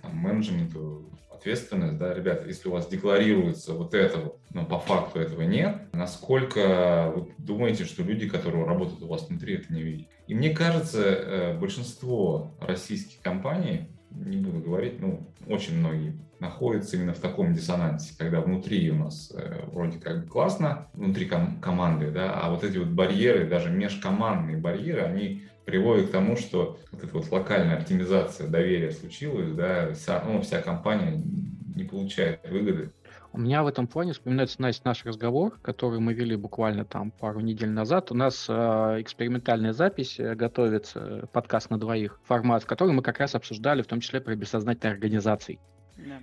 там, 0.00 0.16
менеджменту 0.16 1.10
ответственность, 1.40 1.96
да, 1.96 2.12
ребята, 2.12 2.46
если 2.46 2.68
у 2.68 2.72
вас 2.72 2.86
декларируется 2.86 3.72
вот 3.72 3.94
это, 3.94 4.32
но 4.52 4.66
по 4.66 4.78
факту 4.78 5.18
этого 5.18 5.42
нет, 5.42 5.88
насколько 5.94 7.12
вы 7.16 7.32
думаете, 7.38 7.84
что 7.84 8.02
люди, 8.02 8.28
которые 8.28 8.64
работают 8.66 9.02
у 9.02 9.06
вас 9.06 9.26
внутри, 9.28 9.54
это 9.54 9.72
не 9.72 9.82
видят? 9.82 10.08
И 10.26 10.34
мне 10.34 10.50
кажется, 10.50 11.02
э, 11.02 11.58
большинство 11.58 12.54
российских 12.60 13.20
компаний, 13.22 13.88
не 14.10 14.36
буду 14.36 14.60
говорить, 14.60 15.00
ну, 15.00 15.26
очень 15.46 15.78
многие, 15.78 16.14
находятся 16.40 16.96
именно 16.96 17.14
в 17.14 17.18
таком 17.18 17.52
диссонансе, 17.52 18.14
когда 18.18 18.40
внутри 18.40 18.90
у 18.90 18.96
нас 18.96 19.32
э, 19.34 19.62
вроде 19.72 19.98
как 19.98 20.28
классно, 20.28 20.88
внутри 20.94 21.26
ком- 21.26 21.60
команды, 21.60 22.10
да, 22.10 22.32
а 22.34 22.50
вот 22.50 22.64
эти 22.64 22.78
вот 22.78 22.88
барьеры, 22.88 23.46
даже 23.46 23.70
межкомандные 23.70 24.56
барьеры, 24.56 25.02
они 25.02 25.44
приводит 25.64 26.08
к 26.08 26.12
тому, 26.12 26.36
что 26.36 26.78
вот 26.92 27.04
эта 27.04 27.12
вот 27.12 27.30
локальная 27.30 27.78
оптимизация 27.78 28.48
доверия 28.48 28.90
случилась, 28.90 29.52
да, 29.52 29.92
вся, 29.92 30.22
ну, 30.26 30.40
вся 30.42 30.60
компания 30.62 31.22
не 31.74 31.84
получает 31.84 32.40
выгоды. 32.48 32.90
У 33.32 33.38
меня 33.38 33.62
в 33.62 33.68
этом 33.68 33.86
плане 33.86 34.12
вспоминается 34.12 34.60
Настя, 34.60 34.82
наш 34.86 35.04
разговор, 35.04 35.56
который 35.62 36.00
мы 36.00 36.14
вели 36.14 36.34
буквально 36.34 36.84
там 36.84 37.12
пару 37.12 37.38
недель 37.40 37.70
назад. 37.70 38.10
У 38.10 38.14
нас 38.16 38.46
э, 38.48 38.52
экспериментальная 38.98 39.72
запись 39.72 40.18
э, 40.18 40.34
готовится, 40.34 41.28
подкаст 41.32 41.70
на 41.70 41.78
двоих, 41.78 42.18
формат, 42.24 42.64
в 42.64 42.66
котором 42.66 42.96
мы 42.96 43.02
как 43.02 43.20
раз 43.20 43.36
обсуждали 43.36 43.82
в 43.82 43.86
том 43.86 44.00
числе 44.00 44.20
про 44.20 44.34
бессознательные 44.34 44.94
организации. 44.94 45.60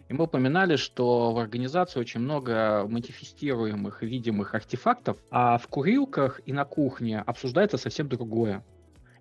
И 0.10 0.13
мы 0.13 0.26
упоминали, 0.26 0.76
что 0.76 1.32
в 1.32 1.39
организации 1.39 2.00
очень 2.00 2.19
много 2.19 2.86
манифестируемых 2.88 4.02
видимых 4.02 4.56
артефактов, 4.56 5.17
а 5.30 5.58
в 5.58 5.67
курилках 5.67 6.41
и 6.45 6.52
на 6.52 6.65
кухне 6.65 7.21
обсуждается 7.21 7.78
совсем 7.78 8.10
другое. 8.10 8.65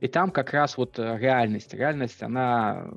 И 0.01 0.09
там 0.09 0.31
как 0.31 0.53
раз 0.53 0.77
вот 0.77 0.99
э, 0.99 1.19
реальность. 1.19 1.73
Реальность, 1.75 2.23
она 2.23 2.89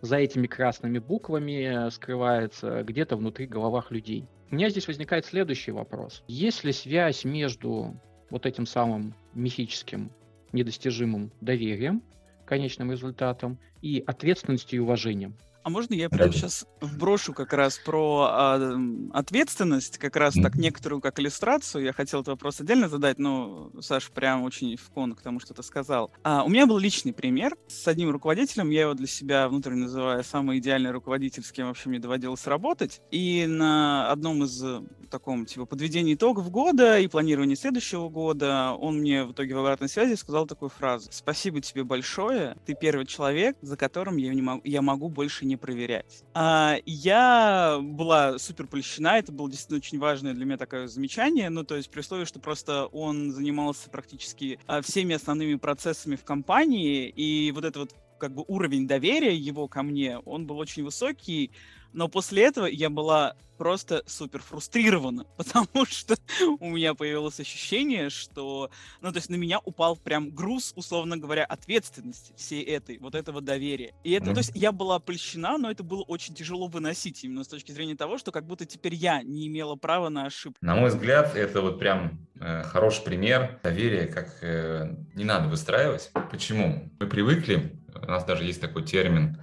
за 0.00 0.16
этими 0.16 0.46
красными 0.46 0.98
буквами 0.98 1.88
скрывается 1.90 2.82
где-то 2.82 3.16
внутри 3.16 3.46
головах 3.46 3.90
людей. 3.90 4.28
У 4.50 4.54
меня 4.54 4.68
здесь 4.68 4.86
возникает 4.86 5.24
следующий 5.24 5.70
вопрос. 5.70 6.22
Есть 6.28 6.62
ли 6.64 6.72
связь 6.72 7.24
между 7.24 7.98
вот 8.28 8.44
этим 8.44 8.66
самым 8.66 9.14
мифическим, 9.32 10.12
недостижимым 10.52 11.32
доверием, 11.40 12.02
конечным 12.44 12.92
результатом, 12.92 13.58
и 13.80 14.04
ответственностью 14.06 14.78
и 14.78 14.82
уважением? 14.82 15.36
А 15.62 15.70
можно 15.70 15.94
я 15.94 16.10
прямо 16.10 16.32
сейчас 16.32 16.66
вброшу 16.80 17.32
как 17.32 17.52
раз 17.52 17.78
про 17.78 18.28
а, 18.28 18.78
ответственность, 19.12 19.98
как 19.98 20.16
раз 20.16 20.34
так 20.34 20.56
некоторую 20.56 21.00
как 21.00 21.20
иллюстрацию. 21.20 21.84
Я 21.84 21.92
хотел 21.92 22.20
этот 22.20 22.32
вопрос 22.32 22.60
отдельно 22.60 22.88
задать, 22.88 23.18
но 23.18 23.70
Саша 23.80 24.10
прям 24.10 24.42
очень 24.42 24.76
в 24.76 24.90
кон 24.90 25.14
к 25.14 25.22
тому, 25.22 25.38
что 25.38 25.54
ты 25.54 25.62
сказал. 25.62 26.10
А, 26.24 26.42
у 26.42 26.48
меня 26.48 26.66
был 26.66 26.78
личный 26.78 27.12
пример 27.12 27.56
с 27.68 27.86
одним 27.86 28.10
руководителем. 28.10 28.70
Я 28.70 28.82
его 28.82 28.94
для 28.94 29.06
себя 29.06 29.48
внутренне 29.48 29.82
называю 29.82 30.24
самый 30.24 30.58
идеальный 30.58 30.90
руководитель, 30.90 31.44
с 31.44 31.52
кем 31.52 31.68
вообще 31.68 31.88
мне 31.88 32.00
доводилось 32.00 32.46
работать. 32.46 33.00
И 33.10 33.46
на 33.46 34.10
одном 34.10 34.42
из 34.42 34.64
таком, 35.12 35.46
типа, 35.46 35.66
подведении 35.66 36.14
итогов 36.14 36.50
года 36.50 36.98
и 36.98 37.06
планировании 37.06 37.54
следующего 37.54 38.08
года, 38.08 38.72
он 38.72 38.98
мне 38.98 39.24
в 39.24 39.32
итоге 39.32 39.54
в 39.54 39.58
обратной 39.58 39.88
связи 39.88 40.14
сказал 40.14 40.46
такую 40.46 40.70
фразу. 40.70 41.08
Спасибо 41.12 41.60
тебе 41.60 41.84
большое, 41.84 42.56
ты 42.64 42.74
первый 42.74 43.06
человек, 43.06 43.56
за 43.60 43.76
которым 43.76 44.16
я, 44.16 44.32
не 44.34 44.42
могу, 44.42 44.62
я 44.64 44.82
могу 44.82 45.08
больше 45.08 45.44
не 45.44 45.51
проверять. 45.56 46.24
А, 46.34 46.76
я 46.86 47.78
была 47.80 48.38
супер 48.38 48.66
польщена, 48.66 49.18
это 49.18 49.32
было 49.32 49.50
действительно 49.50 49.78
очень 49.78 49.98
важное 49.98 50.34
для 50.34 50.44
меня 50.44 50.56
такое 50.56 50.86
замечание, 50.86 51.50
ну, 51.50 51.64
то 51.64 51.76
есть 51.76 51.90
при 51.90 52.00
условии, 52.00 52.24
что 52.24 52.40
просто 52.40 52.86
он 52.86 53.32
занимался 53.32 53.90
практически 53.90 54.58
а, 54.66 54.82
всеми 54.82 55.14
основными 55.14 55.56
процессами 55.56 56.16
в 56.16 56.24
компании, 56.24 57.08
и 57.08 57.52
вот 57.52 57.64
это 57.64 57.80
вот 57.80 57.94
как 58.22 58.34
бы 58.34 58.44
уровень 58.46 58.86
доверия 58.86 59.34
его 59.34 59.66
ко 59.66 59.82
мне, 59.82 60.16
он 60.18 60.46
был 60.46 60.58
очень 60.58 60.84
высокий, 60.84 61.50
но 61.92 62.06
после 62.06 62.44
этого 62.44 62.66
я 62.66 62.88
была 62.88 63.34
просто 63.58 64.02
супер 64.06 64.42
фрустрирована, 64.42 65.24
потому 65.36 65.86
что 65.86 66.16
у 66.58 66.70
меня 66.70 66.94
появилось 66.94 67.38
ощущение, 67.38 68.10
что, 68.10 68.70
ну, 69.00 69.12
то 69.12 69.18
есть 69.18 69.30
на 69.30 69.36
меня 69.36 69.60
упал 69.64 69.96
прям 69.96 70.30
груз, 70.30 70.72
условно 70.74 71.16
говоря, 71.16 71.44
ответственности 71.44 72.32
всей 72.36 72.62
этой, 72.62 72.98
вот 72.98 73.14
этого 73.14 73.40
доверия. 73.40 73.92
И 74.04 74.12
это, 74.12 74.30
mm-hmm. 74.30 74.34
то 74.34 74.38
есть 74.38 74.52
я 74.54 74.72
была 74.72 74.98
польщена, 74.98 75.58
но 75.58 75.70
это 75.70 75.84
было 75.84 76.02
очень 76.02 76.34
тяжело 76.34 76.66
выносить 76.66 77.22
именно 77.24 77.44
с 77.44 77.48
точки 77.48 77.72
зрения 77.72 77.94
того, 77.94 78.18
что 78.18 78.32
как 78.32 78.46
будто 78.46 78.66
теперь 78.66 78.94
я 78.94 79.22
не 79.22 79.46
имела 79.46 79.76
права 79.76 80.08
на 80.08 80.26
ошибку. 80.26 80.58
На 80.60 80.74
мой 80.74 80.90
взгляд, 80.90 81.36
это 81.36 81.60
вот 81.60 81.78
прям 81.78 82.26
э, 82.40 82.62
хороший 82.64 83.04
пример 83.04 83.60
доверия, 83.62 84.06
как 84.06 84.38
э, 84.42 84.94
не 85.14 85.24
надо 85.24 85.48
выстраивать. 85.48 86.10
Почему? 86.30 86.90
Мы 86.98 87.06
привыкли, 87.06 87.81
у 87.94 88.06
нас 88.06 88.24
даже 88.24 88.44
есть 88.44 88.60
такой 88.60 88.84
термин 88.84 89.38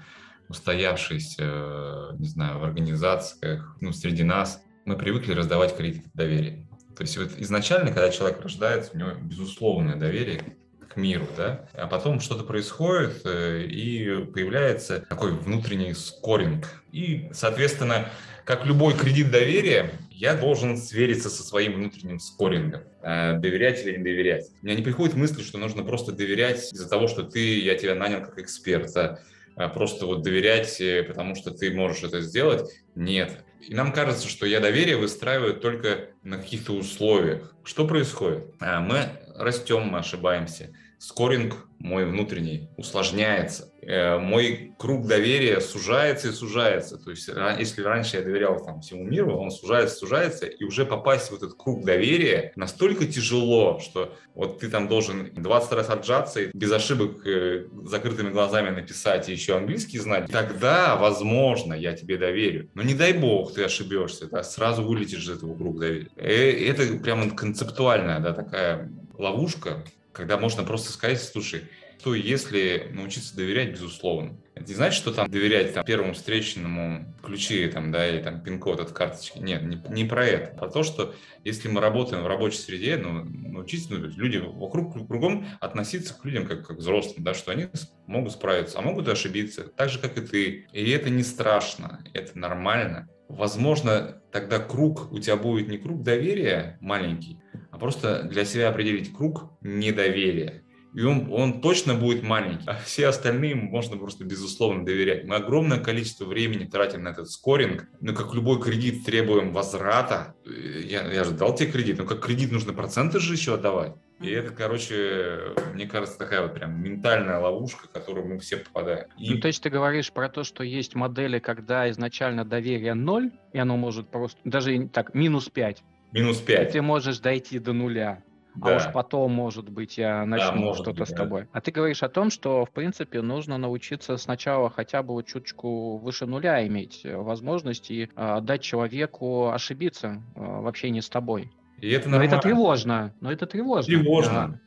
устоявшийся, 0.49 2.15
не 2.17 2.27
знаю, 2.27 2.59
в 2.59 2.63
организациях, 2.63 3.77
ну, 3.81 3.93
среди 3.93 4.23
нас, 4.23 4.63
мы 4.85 4.97
привыкли 4.97 5.33
раздавать 5.33 5.77
кредит 5.77 6.05
доверия. 6.13 6.67
То 6.97 7.03
есть 7.03 7.17
вот 7.17 7.31
изначально, 7.37 7.91
когда 7.91 8.09
человек 8.09 8.41
рождается, 8.41 8.91
у 8.93 8.97
него 8.97 9.11
безусловное 9.21 9.95
доверие 9.95 10.57
к 10.89 10.97
миру, 10.97 11.27
да, 11.37 11.67
а 11.73 11.87
потом 11.87 12.19
что-то 12.19 12.43
происходит, 12.43 13.21
э, 13.25 13.63
и 13.65 14.25
появляется 14.25 15.05
такой 15.07 15.31
внутренний 15.31 15.93
скоринг. 15.93 16.65
И, 16.91 17.29
соответственно, 17.31 18.09
как 18.49 18.65
любой 18.65 18.95
кредит 18.95 19.29
доверия, 19.29 19.91
я 20.09 20.33
должен 20.33 20.75
свериться 20.75 21.29
со 21.29 21.43
своим 21.43 21.73
внутренним 21.73 22.19
скорингом, 22.19 22.81
э, 23.03 23.37
доверять 23.37 23.85
или 23.85 23.95
не 23.95 24.03
доверять. 24.03 24.47
У 24.63 24.65
меня 24.65 24.75
не 24.75 24.81
приходит 24.81 25.15
мысль, 25.15 25.43
что 25.43 25.59
нужно 25.59 25.83
просто 25.83 26.13
доверять 26.13 26.73
из-за 26.73 26.89
того, 26.89 27.07
что 27.07 27.21
ты, 27.21 27.59
я 27.59 27.75
тебя 27.75 27.93
нанял 27.93 28.21
как 28.21 28.39
эксперта, 28.39 29.21
а, 29.55 29.69
просто 29.69 30.07
вот 30.07 30.23
доверять, 30.23 30.81
э, 30.81 31.03
потому 31.03 31.35
что 31.35 31.51
ты 31.51 31.69
можешь 31.69 32.01
это 32.01 32.21
сделать. 32.21 32.67
Нет. 32.95 33.37
И 33.61 33.75
нам 33.75 33.93
кажется, 33.93 34.27
что 34.27 34.47
я 34.47 34.59
доверие 34.59 34.97
выстраиваю 34.97 35.53
только 35.53 36.07
на 36.23 36.39
каких-то 36.39 36.71
условиях. 36.73 37.53
Что 37.63 37.85
происходит? 37.85 38.45
Мы 38.59 39.11
растем, 39.35 39.83
мы 39.83 39.99
ошибаемся 39.99 40.71
скоринг 40.99 41.65
мой 41.79 42.05
внутренний 42.05 42.69
усложняется. 42.75 43.71
Э, 43.81 44.17
мой 44.17 44.73
круг 44.77 45.07
доверия 45.07 45.61
сужается 45.61 46.27
и 46.27 46.31
сужается. 46.31 46.97
То 46.97 47.11
есть, 47.11 47.29
если 47.57 47.81
раньше 47.81 48.17
я 48.17 48.23
доверял 48.23 48.63
там, 48.63 48.81
всему 48.81 49.05
миру, 49.05 49.37
он 49.37 49.49
сужается, 49.49 49.95
сужается, 49.95 50.45
и 50.45 50.63
уже 50.65 50.85
попасть 50.85 51.31
в 51.31 51.35
этот 51.35 51.53
круг 51.57 51.85
доверия 51.85 52.51
настолько 52.57 53.05
тяжело, 53.05 53.79
что 53.79 54.13
вот 54.35 54.59
ты 54.59 54.69
там 54.69 54.89
должен 54.89 55.33
20 55.33 55.71
раз 55.71 55.89
отжаться 55.89 56.41
и 56.41 56.49
без 56.53 56.71
ошибок 56.71 57.25
э, 57.25 57.67
закрытыми 57.85 58.29
глазами 58.29 58.69
написать 58.69 59.29
и 59.29 59.31
еще 59.31 59.55
английский 59.55 59.99
знать. 59.99 60.29
Тогда, 60.29 60.97
возможно, 60.97 61.73
я 61.73 61.93
тебе 61.93 62.17
доверю. 62.17 62.69
Но 62.73 62.83
не 62.83 62.93
дай 62.93 63.13
бог 63.13 63.53
ты 63.53 63.63
ошибешься, 63.63 64.27
да, 64.27 64.43
сразу 64.43 64.83
вылетишь 64.83 65.23
из 65.23 65.29
этого 65.29 65.55
круга 65.55 65.79
доверия. 65.79 66.09
Э, 66.17 66.51
это 66.67 67.01
прямо 67.01 67.29
концептуальная 67.29 68.19
да, 68.19 68.33
такая 68.33 68.91
ловушка, 69.17 69.83
когда 70.11 70.37
можно 70.37 70.63
просто 70.63 70.91
сказать, 70.91 71.21
слушай, 71.21 71.63
что 71.99 72.15
если 72.15 72.89
научиться 72.93 73.35
доверять, 73.35 73.71
безусловно. 73.71 74.37
Это 74.55 74.67
не 74.67 74.73
значит, 74.73 74.97
что 74.97 75.13
там 75.13 75.29
доверять 75.29 75.73
там, 75.73 75.85
первому 75.85 76.13
встречному 76.13 77.13
ключи 77.21 77.67
там, 77.67 77.91
да, 77.91 78.07
или 78.07 78.21
там 78.21 78.41
пин-код 78.41 78.79
от 78.79 78.91
карточки. 78.91 79.39
Нет, 79.39 79.63
не, 79.63 79.81
не 79.89 80.05
про 80.05 80.25
это. 80.25 80.57
Про 80.57 80.69
то, 80.69 80.83
что 80.83 81.13
если 81.43 81.67
мы 81.67 81.81
работаем 81.81 82.23
в 82.23 82.27
рабочей 82.27 82.59
среде, 82.59 82.97
ну, 82.97 83.25
научиться, 83.25 83.93
ну, 83.93 84.07
люди 84.07 84.37
вокруг 84.37 84.93
кругом 85.07 85.45
относиться 85.59 86.13
к 86.13 86.23
людям 86.23 86.45
как, 86.47 86.65
как 86.65 86.77
взрослым, 86.77 87.23
да, 87.23 87.33
что 87.33 87.51
они 87.51 87.67
могут 88.07 88.31
справиться, 88.31 88.79
а 88.79 88.81
могут 88.81 89.07
ошибиться, 89.09 89.63
так 89.63 89.89
же, 89.89 89.99
как 89.99 90.17
и 90.17 90.21
ты. 90.21 90.67
И 90.71 90.89
это 90.91 91.09
не 91.09 91.23
страшно, 91.23 92.01
это 92.13 92.37
нормально. 92.37 93.09
Возможно, 93.27 94.21
тогда 94.31 94.59
круг 94.59 95.11
у 95.11 95.19
тебя 95.19 95.35
будет 95.35 95.67
не 95.67 95.77
круг 95.77 96.01
доверия 96.01 96.77
маленький, 96.81 97.37
просто 97.79 98.23
для 98.23 98.45
себя 98.45 98.69
определить 98.69 99.13
круг 99.13 99.51
недоверия. 99.61 100.63
И 100.93 101.03
он, 101.03 101.31
он 101.31 101.61
точно 101.61 101.93
будет 101.93 102.23
маленький, 102.23 102.63
а 102.65 102.75
все 102.75 103.07
остальные 103.07 103.55
можно 103.55 103.95
просто 103.95 104.25
безусловно 104.25 104.83
доверять. 104.85 105.23
Мы 105.23 105.35
огромное 105.35 105.79
количество 105.79 106.25
времени 106.25 106.65
тратим 106.65 107.03
на 107.03 107.09
этот 107.09 107.29
скоринг, 107.29 107.87
но 108.01 108.13
как 108.13 108.33
любой 108.33 108.59
кредит 108.59 109.05
требуем 109.05 109.53
возврата. 109.53 110.35
Я, 110.45 111.11
я 111.11 111.23
же 111.23 111.31
дал 111.31 111.53
тебе 111.53 111.71
кредит, 111.71 111.99
но 111.99 112.05
как 112.05 112.25
кредит 112.25 112.51
нужно 112.51 112.73
проценты 112.73 113.19
же 113.19 113.33
еще 113.33 113.53
отдавать. 113.53 113.93
И 114.19 114.29
это, 114.31 114.53
короче, 114.53 115.53
мне 115.73 115.85
кажется, 115.85 116.17
такая 116.17 116.41
вот 116.41 116.53
прям 116.53 116.81
ментальная 116.81 117.39
ловушка, 117.39 117.87
в 117.87 117.91
которую 117.91 118.27
мы 118.27 118.39
все 118.39 118.57
попадаем. 118.57 119.07
И... 119.17 119.33
Ну, 119.33 119.39
то 119.39 119.47
есть 119.47 119.63
ты 119.63 119.69
говоришь 119.69 120.11
про 120.11 120.27
то, 120.27 120.43
что 120.43 120.63
есть 120.63 120.95
модели, 120.95 121.39
когда 121.39 121.89
изначально 121.89 122.43
доверие 122.43 122.95
ноль, 122.95 123.31
и 123.53 123.59
оно 123.59 123.77
может 123.77 124.09
просто, 124.09 124.37
даже 124.43 124.89
так, 124.89 125.13
минус 125.13 125.47
5. 125.49 125.83
Минус 126.11 126.39
5. 126.39 126.71
Ты 126.71 126.81
можешь 126.81 127.19
дойти 127.19 127.59
до 127.59 127.73
нуля. 127.73 128.23
Да. 128.55 128.73
А 128.73 128.77
уж 128.77 128.91
потом, 128.91 129.31
может 129.31 129.69
быть, 129.69 129.97
я 129.97 130.25
начну 130.25 130.73
да, 130.73 130.73
что-то 130.73 131.05
с 131.05 131.09
тобой. 131.09 131.43
Да. 131.43 131.47
А 131.53 131.61
ты 131.61 131.71
говоришь 131.71 132.03
о 132.03 132.09
том, 132.09 132.29
что, 132.29 132.65
в 132.65 132.71
принципе, 132.71 133.21
нужно 133.21 133.57
научиться 133.57 134.17
сначала 134.17 134.69
хотя 134.69 135.03
бы 135.03 135.13
вот 135.13 135.27
чуточку 135.27 135.97
выше 135.97 136.25
нуля 136.25 136.65
иметь 136.67 137.05
возможность 137.05 137.91
и 137.91 138.09
э, 138.15 138.41
дать 138.41 138.61
человеку 138.61 139.49
ошибиться 139.49 140.21
э, 140.35 140.39
в 140.41 140.67
общении 140.67 140.99
с 140.99 141.09
тобой. 141.09 141.51
И 141.79 141.89
это 141.91 142.09
нормально. 142.09 142.31
Но 142.31 142.37
это 142.37 142.47
тревожно. 142.47 143.13
Но 143.21 143.31
это 143.31 143.45
тревожно. 143.45 143.85
Тревожно. 143.85 144.33
Да. 144.33 144.59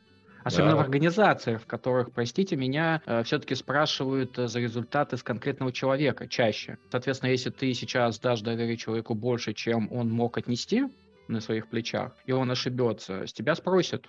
Особенно 0.43 0.71
да. 0.71 0.77
в 0.77 0.81
организациях, 0.81 1.61
в 1.61 1.65
которых, 1.65 2.11
простите 2.11 2.55
меня, 2.55 3.01
э, 3.05 3.23
все-таки 3.23 3.55
спрашивают 3.55 4.37
э, 4.37 4.47
за 4.47 4.59
результаты 4.59 5.17
с 5.17 5.23
конкретного 5.23 5.71
человека 5.71 6.27
чаще. 6.27 6.77
Соответственно, 6.91 7.29
если 7.29 7.49
ты 7.49 7.73
сейчас 7.73 8.19
дашь 8.19 8.41
доверие 8.41 8.77
человеку 8.77 9.13
больше, 9.13 9.53
чем 9.53 9.91
он 9.91 10.09
мог 10.09 10.37
отнести, 10.37 10.85
на 11.27 11.41
своих 11.41 11.69
плечах, 11.69 12.15
и 12.25 12.31
он 12.31 12.51
ошибется, 12.51 13.25
с 13.25 13.33
тебя 13.33 13.55
спросят. 13.55 14.05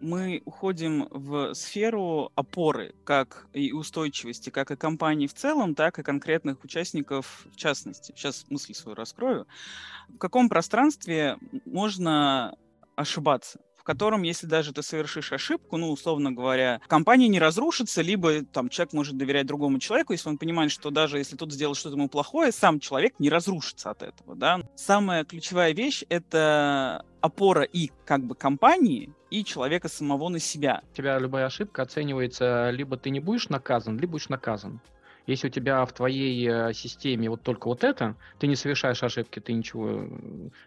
Мы 0.00 0.42
уходим 0.44 1.08
в 1.10 1.54
сферу 1.54 2.30
опоры, 2.36 2.94
как 3.04 3.48
и 3.52 3.72
устойчивости, 3.72 4.50
как 4.50 4.70
и 4.70 4.76
компании 4.76 5.26
в 5.26 5.34
целом, 5.34 5.74
так 5.74 5.98
и 5.98 6.04
конкретных 6.04 6.62
участников 6.62 7.46
в 7.52 7.56
частности. 7.56 8.12
Сейчас 8.12 8.46
мысль 8.48 8.74
свою 8.74 8.94
раскрою. 8.94 9.48
В 10.08 10.18
каком 10.18 10.48
пространстве 10.48 11.36
можно 11.64 12.56
ошибаться? 12.94 13.58
Котором, 13.88 14.22
если 14.22 14.46
даже 14.46 14.74
ты 14.74 14.82
совершишь 14.82 15.32
ошибку, 15.32 15.78
ну, 15.78 15.90
условно 15.90 16.30
говоря, 16.30 16.78
компания 16.88 17.26
не 17.26 17.38
разрушится, 17.38 18.02
либо 18.02 18.44
там 18.44 18.68
человек 18.68 18.92
может 18.92 19.16
доверять 19.16 19.46
другому 19.46 19.78
человеку, 19.78 20.12
если 20.12 20.28
он 20.28 20.36
понимает, 20.36 20.70
что 20.70 20.90
даже 20.90 21.16
если 21.16 21.36
тот 21.36 21.50
сделал 21.50 21.74
что-то 21.74 21.96
ему 21.96 22.10
плохое, 22.10 22.52
сам 22.52 22.80
человек 22.80 23.14
не 23.18 23.30
разрушится 23.30 23.88
от 23.90 24.02
этого, 24.02 24.36
да. 24.36 24.60
Самая 24.76 25.24
ключевая 25.24 25.72
вещь— 25.72 26.04
это 26.10 27.02
опора 27.22 27.62
и 27.62 27.90
как 28.04 28.24
бы 28.24 28.34
компании, 28.34 29.10
и 29.30 29.42
человека 29.42 29.88
самого 29.88 30.28
на 30.28 30.38
себя. 30.38 30.82
У 30.92 30.94
тебя 30.94 31.18
любая 31.18 31.46
ошибка 31.46 31.80
оценивается, 31.80 32.68
либо 32.68 32.98
ты 32.98 33.08
не 33.08 33.20
будешь 33.20 33.48
наказан, 33.48 33.96
либо 33.98 34.12
будешь 34.12 34.28
наказан. 34.28 34.82
Если 35.28 35.48
у 35.48 35.50
тебя 35.50 35.84
в 35.84 35.92
твоей 35.92 36.48
э, 36.48 36.72
системе 36.72 37.28
вот 37.28 37.42
только 37.42 37.68
вот 37.68 37.84
это, 37.84 38.16
ты 38.38 38.46
не 38.46 38.56
совершаешь 38.56 39.02
ошибки, 39.02 39.40
ты 39.40 39.52
ничего 39.52 39.90
э, 39.90 40.08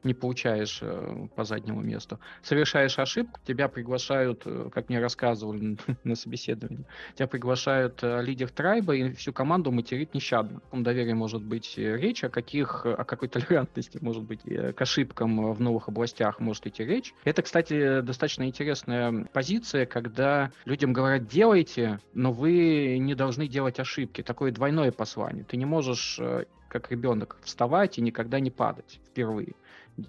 не 0.04 0.14
получаешь 0.14 0.80
э, 0.84 1.28
по 1.36 1.44
заднему 1.44 1.82
месту. 1.82 2.20
Совершаешь 2.44 3.00
ошибку, 3.00 3.40
тебя 3.44 3.68
приглашают, 3.68 4.46
как 4.72 4.90
мне 4.90 5.00
рассказывали 5.00 5.78
на 6.04 6.14
собеседовании, 6.14 6.86
тебя 7.16 7.26
приглашают 7.26 8.04
лидер 8.04 8.50
трайба 8.52 8.96
и 8.96 9.14
всю 9.14 9.34
команду 9.34 9.72
материт 9.72 10.14
нещадно. 10.14 10.62
О 10.70 10.78
доверии 10.78 11.14
может 11.14 11.42
быть 11.42 11.74
речь, 11.78 12.24
о 12.24 12.30
каких, 12.30 12.86
о 12.86 13.04
какой 13.04 13.30
толерантности 13.30 13.98
может 14.00 14.24
быть 14.24 14.42
к 14.44 14.80
ошибкам 14.80 15.54
в 15.54 15.60
новых 15.60 15.88
областях 15.88 16.40
может 16.40 16.68
идти 16.68 16.86
речь. 16.86 17.16
Это, 17.24 17.42
кстати, 17.42 18.02
достаточно 18.02 18.44
интересная 18.44 19.26
позиция, 19.34 19.88
когда 19.88 20.52
людям 20.66 20.94
говорят, 20.94 21.28
делайте, 21.28 22.00
но 22.14 22.32
вы 22.32 23.00
не 23.00 23.16
должны 23.16 23.48
делать 23.48 23.80
ошибки. 23.80 24.22
Такое 24.22 24.51
такое 24.52 24.54
двойное 24.54 24.92
послание. 24.92 25.44
Ты 25.44 25.58
не 25.58 25.66
можешь, 25.66 26.20
э, 26.20 26.46
как 26.70 26.92
ребенок, 26.92 27.38
вставать 27.44 27.98
и 27.98 28.02
никогда 28.02 28.40
не 28.40 28.52
падать 28.52 29.00
впервые 29.06 29.54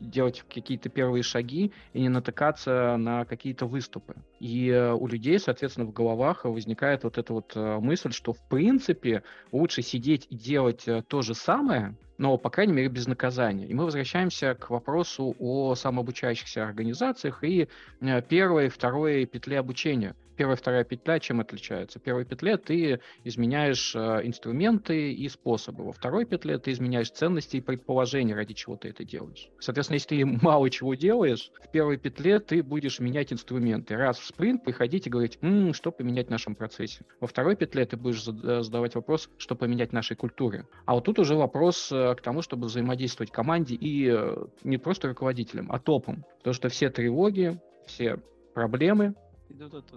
делать 0.00 0.44
какие-то 0.52 0.88
первые 0.88 1.22
шаги 1.22 1.72
и 1.92 2.00
не 2.00 2.08
натыкаться 2.08 2.96
на 2.96 3.24
какие-то 3.24 3.66
выступы. 3.66 4.14
И 4.40 4.68
э, 4.68 4.92
у 4.92 5.06
людей, 5.06 5.38
соответственно, 5.38 5.86
в 5.86 5.92
головах 5.92 6.44
возникает 6.44 7.04
вот 7.04 7.18
эта 7.18 7.32
вот 7.32 7.52
э, 7.54 7.78
мысль, 7.78 8.12
что 8.12 8.32
в 8.32 8.48
принципе 8.48 9.22
лучше 9.52 9.82
сидеть 9.82 10.26
и 10.30 10.36
делать 10.36 10.86
то 11.08 11.22
же 11.22 11.34
самое, 11.34 11.96
но, 12.22 12.36
по 12.38 12.50
крайней 12.50 12.72
мере, 12.72 12.88
без 12.88 13.08
наказания. 13.08 13.66
И 13.66 13.74
мы 13.74 13.84
возвращаемся 13.84 14.54
к 14.54 14.70
вопросу 14.70 15.34
о 15.40 15.74
самообучающихся 15.74 16.64
организациях 16.64 17.42
и 17.42 17.68
э, 18.00 18.22
первой, 18.22 18.68
второй 18.68 19.26
петле 19.26 19.58
обучения 19.58 20.14
первая, 20.36 20.56
вторая 20.56 20.84
петля 20.84 21.20
чем 21.20 21.40
отличаются? 21.40 21.98
В 21.98 22.02
первой 22.02 22.24
петле 22.24 22.56
ты 22.56 23.00
изменяешь 23.22 23.94
э, 23.94 24.20
инструменты 24.24 25.12
и 25.12 25.28
способы. 25.28 25.84
Во 25.84 25.92
второй 25.92 26.24
петле 26.24 26.58
ты 26.58 26.72
изменяешь 26.72 27.10
ценности 27.10 27.58
и 27.58 27.60
предположения, 27.60 28.34
ради 28.34 28.54
чего 28.54 28.76
ты 28.76 28.88
это 28.88 29.04
делаешь. 29.04 29.48
Соответственно, 29.60 29.81
если 29.90 30.16
ты 30.16 30.24
мало 30.42 30.70
чего 30.70 30.94
делаешь, 30.94 31.50
в 31.62 31.70
первой 31.70 31.96
петле 31.96 32.38
ты 32.38 32.62
будешь 32.62 33.00
менять 33.00 33.32
инструменты. 33.32 33.96
Раз 33.96 34.18
в 34.18 34.26
спринт 34.26 34.64
приходить 34.64 35.06
и 35.06 35.10
говорить, 35.10 35.38
М, 35.42 35.74
что 35.74 35.90
поменять 35.90 36.28
в 36.28 36.30
нашем 36.30 36.54
процессе. 36.54 37.04
Во 37.20 37.26
второй 37.26 37.56
петле 37.56 37.84
ты 37.84 37.96
будешь 37.96 38.22
задавать 38.22 38.94
вопрос, 38.94 39.28
что 39.38 39.54
поменять 39.54 39.90
в 39.90 39.92
нашей 39.92 40.16
культуре. 40.16 40.66
А 40.86 40.94
вот 40.94 41.04
тут 41.04 41.18
уже 41.18 41.34
вопрос 41.34 41.90
э, 41.92 42.14
к 42.14 42.20
тому, 42.20 42.42
чтобы 42.42 42.66
взаимодействовать 42.66 43.32
команде 43.32 43.74
и 43.74 44.08
э, 44.10 44.36
не 44.64 44.78
просто 44.78 45.08
руководителям, 45.08 45.70
а 45.70 45.78
топом. 45.78 46.24
Потому 46.38 46.54
что 46.54 46.68
все 46.68 46.90
тревоги, 46.90 47.60
все 47.86 48.18
проблемы 48.54 49.14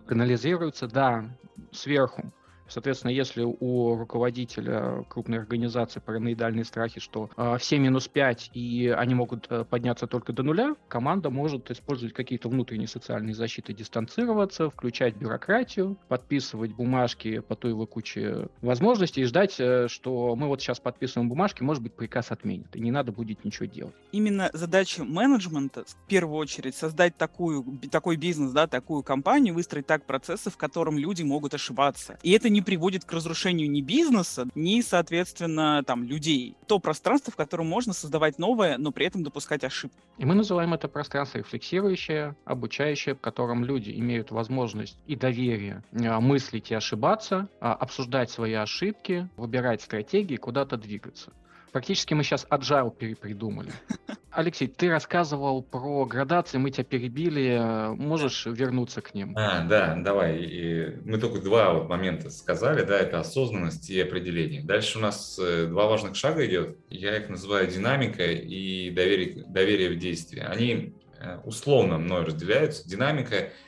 канализируются, 0.08 0.88
да, 0.88 1.26
сверху. 1.72 2.32
Соответственно, 2.68 3.12
если 3.12 3.44
у 3.44 3.96
руководителя 3.96 5.04
крупной 5.08 5.40
организации 5.40 6.00
параноидальные 6.00 6.66
страхи, 6.66 7.00
что 7.00 7.30
э, 7.38 7.58
все 7.60 7.78
минус 7.78 8.08
5 8.08 8.52
и 8.54 8.88
они 8.96 9.16
могут 9.16 9.48
э, 9.50 9.64
подняться 9.64 10.08
только 10.08 10.34
до 10.34 10.44
нуля, 10.44 10.76
команда 10.88 11.30
может 11.30 11.72
использовать 11.72 12.14
какие-то 12.14 12.50
внутренние 12.50 12.88
социальные 12.88 13.36
защиты, 13.36 13.74
дистанцироваться, 13.74 14.70
включать 14.70 15.16
бюрократию, 15.16 15.98
подписывать 16.08 16.74
бумажки 16.74 17.40
по 17.40 17.56
той 17.56 17.72
его 17.72 17.86
куче 17.86 18.48
возможностей 18.62 19.22
и 19.22 19.26
ждать, 19.26 19.56
э, 19.60 19.88
что 19.88 20.36
мы 20.36 20.48
вот 20.48 20.62
сейчас 20.62 20.80
подписываем 20.80 21.30
бумажки, 21.30 21.64
может 21.64 21.84
быть, 21.84 21.94
приказ 21.94 22.32
отменят, 22.32 22.76
и 22.76 22.82
не 22.82 22.92
надо 22.92 23.12
будет 23.12 23.46
ничего 23.46 23.66
делать. 23.66 23.94
Именно 24.12 24.50
задача 24.54 25.04
менеджмента, 25.04 25.84
в 25.86 26.08
первую 26.08 26.38
очередь, 26.38 26.76
создать 26.76 27.18
такую, 27.18 27.80
такой 27.92 28.16
бизнес, 28.16 28.52
да, 28.52 28.68
такую 28.68 29.04
компанию, 29.04 29.54
выстроить 29.54 29.88
так 29.88 30.06
процессы, 30.06 30.50
в 30.50 30.58
котором 30.58 30.98
люди 30.98 31.24
могут 31.24 31.54
ошибаться. 31.54 32.18
И 32.24 32.32
это 32.32 32.50
не 32.56 32.62
приводит 32.62 33.04
к 33.04 33.12
разрушению 33.12 33.70
ни 33.70 33.82
бизнеса, 33.82 34.48
ни, 34.56 34.80
соответственно, 34.80 35.84
там, 35.86 36.06
людей. 36.06 36.56
То 36.68 36.80
пространство, 36.80 37.34
в 37.34 37.36
котором 37.36 37.68
можно 37.68 37.92
создавать 37.92 38.40
новое, 38.40 38.78
но 38.78 38.92
при 38.92 39.06
этом 39.06 39.24
допускать 39.24 39.66
ошибки. 39.66 39.98
И 40.18 40.26
мы 40.26 40.36
называем 40.36 40.74
это 40.74 40.88
пространство 40.88 41.40
рефлексирующее, 41.40 42.34
обучающее, 42.46 43.14
в 43.14 43.20
котором 43.20 43.66
люди 43.66 43.92
имеют 43.92 44.32
возможность 44.32 44.98
и 45.06 45.18
доверие 45.18 45.84
а, 45.92 46.22
мыслить 46.22 46.72
и 46.72 46.76
ошибаться, 46.76 47.50
а, 47.60 47.74
обсуждать 47.74 48.30
свои 48.30 48.54
ошибки, 48.54 49.28
выбирать 49.36 49.82
стратегии, 49.82 50.38
куда-то 50.38 50.78
двигаться. 50.78 51.34
Практически 51.76 52.14
мы 52.14 52.24
сейчас 52.24 52.48
agile 52.50 52.90
перепридумали. 52.90 53.70
Алексей, 54.32 54.70
ты 54.70 54.90
рассказывал 54.90 55.62
про 55.62 56.06
градации, 56.06 56.58
мы 56.58 56.72
тебя 56.72 56.86
перебили. 56.86 57.94
Можешь 57.98 58.46
вернуться 58.46 59.02
к 59.02 59.14
ним? 59.14 59.38
А, 59.38 59.66
да, 59.66 59.94
давай. 59.98 60.38
И 60.40 60.96
мы 61.04 61.18
только 61.18 61.42
два 61.42 61.74
вот 61.74 61.90
момента 61.90 62.30
сказали, 62.30 62.86
да, 62.86 62.98
это 62.98 63.20
осознанность 63.20 63.90
и 63.90 64.00
определение. 64.00 64.64
Дальше 64.64 65.00
у 65.00 65.02
нас 65.02 65.38
э, 65.38 65.66
два 65.66 65.88
важных 65.88 66.16
шага 66.16 66.46
идет. 66.46 66.78
Я 66.90 67.18
их 67.18 67.28
называю 67.28 67.68
динамика 67.68 68.24
и 68.24 68.90
доверие, 68.92 69.44
доверие 69.46 69.90
в 69.90 70.00
действии. 70.00 70.40
Они 70.40 70.94
э, 71.20 71.40
условно 71.44 71.98
мной 71.98 72.24
разделяются. 72.24 72.88
Динамика– 72.88 73.50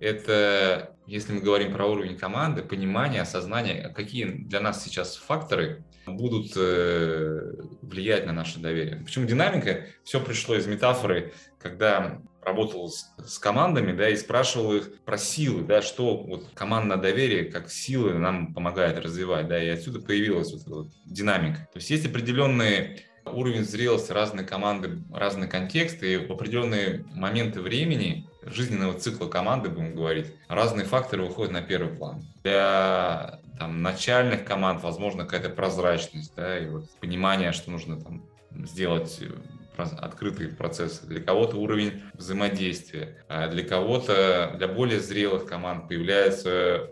это, 0.00 0.96
если 1.06 1.32
мы 1.32 1.40
говорим 1.40 1.72
про 1.72 1.86
уровень 1.86 2.16
команды, 2.16 2.62
понимание, 2.62 3.22
осознание, 3.22 3.92
какие 3.94 4.24
для 4.24 4.60
нас 4.60 4.82
сейчас 4.84 5.16
факторы– 5.16 5.84
будут 6.06 6.52
э, 6.56 7.54
влиять 7.82 8.26
на 8.26 8.32
наше 8.32 8.58
доверие. 8.58 9.02
Почему 9.04 9.26
динамика? 9.26 9.86
Все 10.04 10.20
пришло 10.20 10.54
из 10.54 10.66
метафоры, 10.66 11.32
когда 11.58 12.20
работал 12.42 12.88
с, 12.88 13.12
с 13.24 13.38
командами, 13.38 13.92
да, 13.92 14.08
и 14.08 14.16
спрашивал 14.16 14.76
их 14.76 15.02
про 15.04 15.18
силы, 15.18 15.64
да, 15.64 15.82
что 15.82 16.16
вот 16.16 16.50
командное 16.54 16.96
доверие 16.96 17.46
как 17.46 17.70
силы 17.70 18.14
нам 18.14 18.54
помогает 18.54 18.98
развивать, 18.98 19.48
да, 19.48 19.62
и 19.62 19.68
отсюда 19.68 20.00
появилась 20.00 20.52
вот 20.52 20.66
вот 20.66 20.88
динамика. 21.04 21.68
То 21.72 21.78
есть 21.78 21.90
есть 21.90 22.06
определенные 22.06 23.00
уровень 23.24 23.64
зрелости, 23.64 24.12
разные 24.12 24.46
команды, 24.46 25.02
разные 25.12 25.48
контексты, 25.48 26.14
и 26.14 26.16
в 26.18 26.30
определенные 26.30 27.04
моменты 27.12 27.60
времени 27.60 28.28
жизненного 28.46 28.98
цикла 28.98 29.26
команды, 29.26 29.68
будем 29.68 29.94
говорить, 29.94 30.32
разные 30.48 30.86
факторы 30.86 31.24
выходят 31.24 31.52
на 31.52 31.62
первый 31.62 31.94
план. 31.94 32.24
Для 32.42 33.40
там, 33.58 33.82
начальных 33.82 34.44
команд, 34.44 34.82
возможно, 34.82 35.24
какая-то 35.24 35.50
прозрачность, 35.50 36.32
да, 36.36 36.58
и 36.58 36.66
вот 36.66 36.90
понимание, 37.00 37.52
что 37.52 37.70
нужно 37.70 38.00
там 38.00 38.24
сделать 38.64 39.20
э, 39.20 39.30
открытый 39.76 40.48
процесс. 40.48 41.00
Для 41.00 41.20
кого-то 41.20 41.56
уровень 41.56 42.02
взаимодействия, 42.14 43.24
а 43.28 43.48
для 43.48 43.64
кого-то, 43.64 44.54
для 44.56 44.68
более 44.68 45.00
зрелых 45.00 45.46
команд 45.46 45.88
появляется 45.88 46.90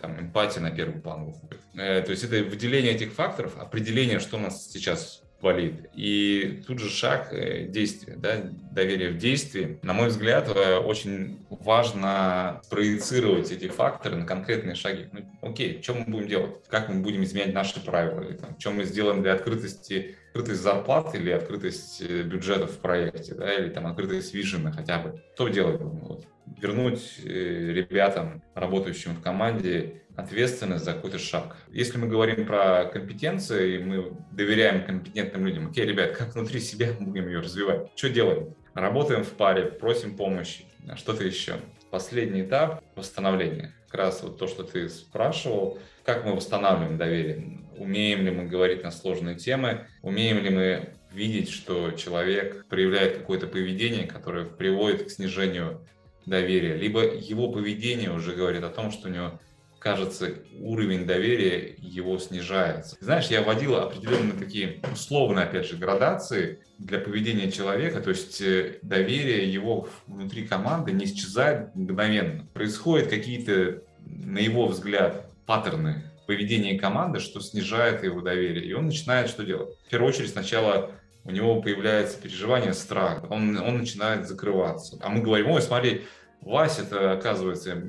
там, 0.00 0.20
эмпатия 0.20 0.60
на 0.60 0.70
первый 0.70 1.00
план 1.00 1.24
выходит. 1.24 1.60
Э, 1.74 2.02
то 2.02 2.10
есть 2.10 2.24
это 2.24 2.42
выделение 2.44 2.92
этих 2.92 3.12
факторов, 3.12 3.58
определение, 3.58 4.20
что 4.20 4.36
у 4.36 4.40
нас 4.40 4.70
сейчас 4.70 5.21
валит. 5.42 5.90
И 5.92 6.62
тут 6.66 6.78
же 6.78 6.88
шаг 6.88 7.32
э, 7.32 7.66
действия, 7.66 8.14
да, 8.16 8.36
доверие 8.70 9.10
в 9.10 9.18
действии. 9.18 9.78
На 9.82 9.92
мой 9.92 10.08
взгляд, 10.08 10.48
э, 10.48 10.76
очень 10.76 11.44
важно 11.50 12.62
проецировать 12.70 13.50
эти 13.50 13.66
факторы 13.68 14.16
на 14.16 14.24
конкретные 14.24 14.76
шаги. 14.76 15.06
Ну, 15.12 15.20
окей, 15.42 15.82
что 15.82 15.94
мы 15.94 16.04
будем 16.06 16.28
делать? 16.28 16.62
Как 16.68 16.88
мы 16.88 17.02
будем 17.02 17.24
изменять 17.24 17.52
наши 17.52 17.84
правила? 17.84 18.22
Или, 18.22 18.36
там, 18.36 18.58
что 18.58 18.70
мы 18.70 18.84
сделаем 18.84 19.22
для 19.22 19.34
открытости 19.34 20.16
открытость 20.28 20.62
зарплат 20.62 21.14
или 21.14 21.30
открытость 21.30 22.00
э, 22.00 22.22
бюджетов 22.22 22.70
в 22.70 22.78
проекте, 22.78 23.34
да, 23.34 23.52
или 23.52 23.68
там 23.68 23.86
открытость 23.86 24.32
вижена 24.32 24.70
хотя 24.70 24.98
бы. 24.98 25.20
Что 25.34 25.48
делать? 25.48 25.80
Вот. 25.80 26.24
Вернуть 26.60 27.18
ребятам, 27.24 28.42
работающим 28.54 29.14
в 29.14 29.22
команде, 29.22 30.01
ответственность 30.16 30.84
за 30.84 30.92
какой-то 30.92 31.18
шаг. 31.18 31.56
Если 31.70 31.98
мы 31.98 32.06
говорим 32.06 32.46
про 32.46 32.84
компетенции, 32.84 33.76
и 33.76 33.78
мы 33.78 34.12
доверяем 34.32 34.84
компетентным 34.84 35.46
людям, 35.46 35.68
окей, 35.70 35.86
ребят, 35.86 36.16
как 36.16 36.34
внутри 36.34 36.60
себя 36.60 36.92
будем 36.98 37.28
ее 37.28 37.40
развивать? 37.40 37.88
Что 37.94 38.08
делаем? 38.08 38.54
Работаем 38.74 39.24
в 39.24 39.30
паре, 39.30 39.66
просим 39.66 40.16
помощи, 40.16 40.64
что-то 40.96 41.24
еще. 41.24 41.54
Последний 41.90 42.42
этап– 42.42 42.82
восстановления. 42.96 43.74
Как 43.88 44.00
раз 44.00 44.22
вот 44.22 44.38
то, 44.38 44.46
что 44.46 44.62
ты 44.62 44.88
спрашивал, 44.88 45.78
как 46.04 46.24
мы 46.24 46.34
восстанавливаем 46.34 46.96
доверие? 46.96 47.60
Умеем 47.76 48.24
ли 48.24 48.30
мы 48.30 48.46
говорить 48.46 48.82
на 48.82 48.90
сложные 48.90 49.36
темы? 49.36 49.86
Умеем 50.00 50.38
ли 50.42 50.50
мы 50.50 50.94
видеть, 51.10 51.50
что 51.50 51.90
человек 51.92 52.66
проявляет 52.66 53.18
какое-то 53.18 53.46
поведение, 53.46 54.06
которое 54.06 54.46
приводит 54.46 55.04
к 55.04 55.10
снижению 55.10 55.86
доверия, 56.24 56.76
либо 56.76 57.02
его 57.02 57.50
поведение 57.50 58.12
уже 58.12 58.34
говорит 58.34 58.62
о 58.62 58.70
том, 58.70 58.90
что 58.90 59.08
у 59.08 59.12
него 59.12 59.40
кажется, 59.82 60.34
уровень 60.60 61.06
доверия 61.06 61.74
его 61.78 62.16
снижается. 62.18 62.96
Знаешь, 63.00 63.26
я 63.26 63.42
вводил 63.42 63.74
определенные 63.74 64.38
такие 64.38 64.80
условные, 64.92 65.44
опять 65.44 65.66
же, 65.66 65.76
градации 65.76 66.60
для 66.78 67.00
поведения 67.00 67.50
человека, 67.50 68.00
то 68.00 68.10
есть 68.10 68.40
э, 68.40 68.78
доверие 68.82 69.52
его 69.52 69.88
внутри 70.06 70.46
команды 70.46 70.92
не 70.92 71.06
исчезает 71.06 71.74
мгновенно. 71.74 72.46
Происходят 72.54 73.08
какие-то, 73.08 73.82
на 74.06 74.38
его 74.38 74.68
взгляд, 74.68 75.26
паттерны 75.46 76.04
поведения 76.28 76.78
команды, 76.78 77.18
что 77.18 77.40
снижает 77.40 78.04
его 78.04 78.20
доверие. 78.20 78.64
И 78.64 78.72
он 78.74 78.86
начинает 78.86 79.28
что 79.28 79.42
делать? 79.42 79.76
В 79.86 79.90
первую 79.90 80.10
очередь 80.10 80.30
сначала 80.30 80.92
у 81.24 81.32
него 81.32 81.60
появляется 81.60 82.20
переживание, 82.20 82.72
страх, 82.72 83.28
он, 83.30 83.58
он 83.58 83.78
начинает 83.78 84.28
закрываться. 84.28 84.98
А 85.02 85.08
мы 85.08 85.22
говорим, 85.22 85.50
ой, 85.50 85.60
смотри, 85.60 86.02
Вася-то, 86.40 87.12
оказывается, 87.12 87.80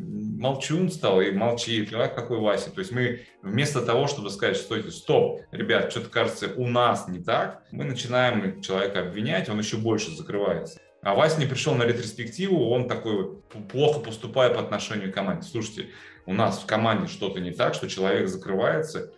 молчун 0.43 0.91
стал 0.91 1.21
и 1.21 1.31
молчит. 1.31 1.93
А 1.93 2.09
какой 2.09 2.37
Вася? 2.39 2.69
То 2.69 2.79
есть 2.79 2.91
мы 2.91 3.21
вместо 3.41 3.81
того, 3.81 4.07
чтобы 4.07 4.29
сказать, 4.29 4.57
стойте, 4.57 4.91
стоп, 4.91 5.41
ребят, 5.51 5.89
что-то 5.89 6.09
кажется 6.09 6.51
у 6.57 6.67
нас 6.67 7.07
не 7.07 7.19
так, 7.19 7.63
мы 7.71 7.85
начинаем 7.85 8.61
человека 8.61 8.99
обвинять, 8.99 9.47
он 9.47 9.57
еще 9.57 9.77
больше 9.77 10.11
закрывается. 10.11 10.81
А 11.01 11.15
Вася 11.15 11.39
не 11.39 11.45
пришел 11.45 11.75
на 11.75 11.83
ретроспективу, 11.83 12.69
он 12.69 12.89
такой 12.89 13.37
плохо 13.71 14.01
поступает 14.01 14.55
по 14.55 14.59
отношению 14.59 15.11
к 15.11 15.15
команде. 15.15 15.47
Слушайте, 15.47 15.87
у 16.25 16.33
нас 16.33 16.59
в 16.59 16.65
команде 16.65 17.07
что-то 17.07 17.39
не 17.39 17.51
так, 17.51 17.73
что 17.73 17.87
человек 17.87 18.27
закрывается, 18.27 19.13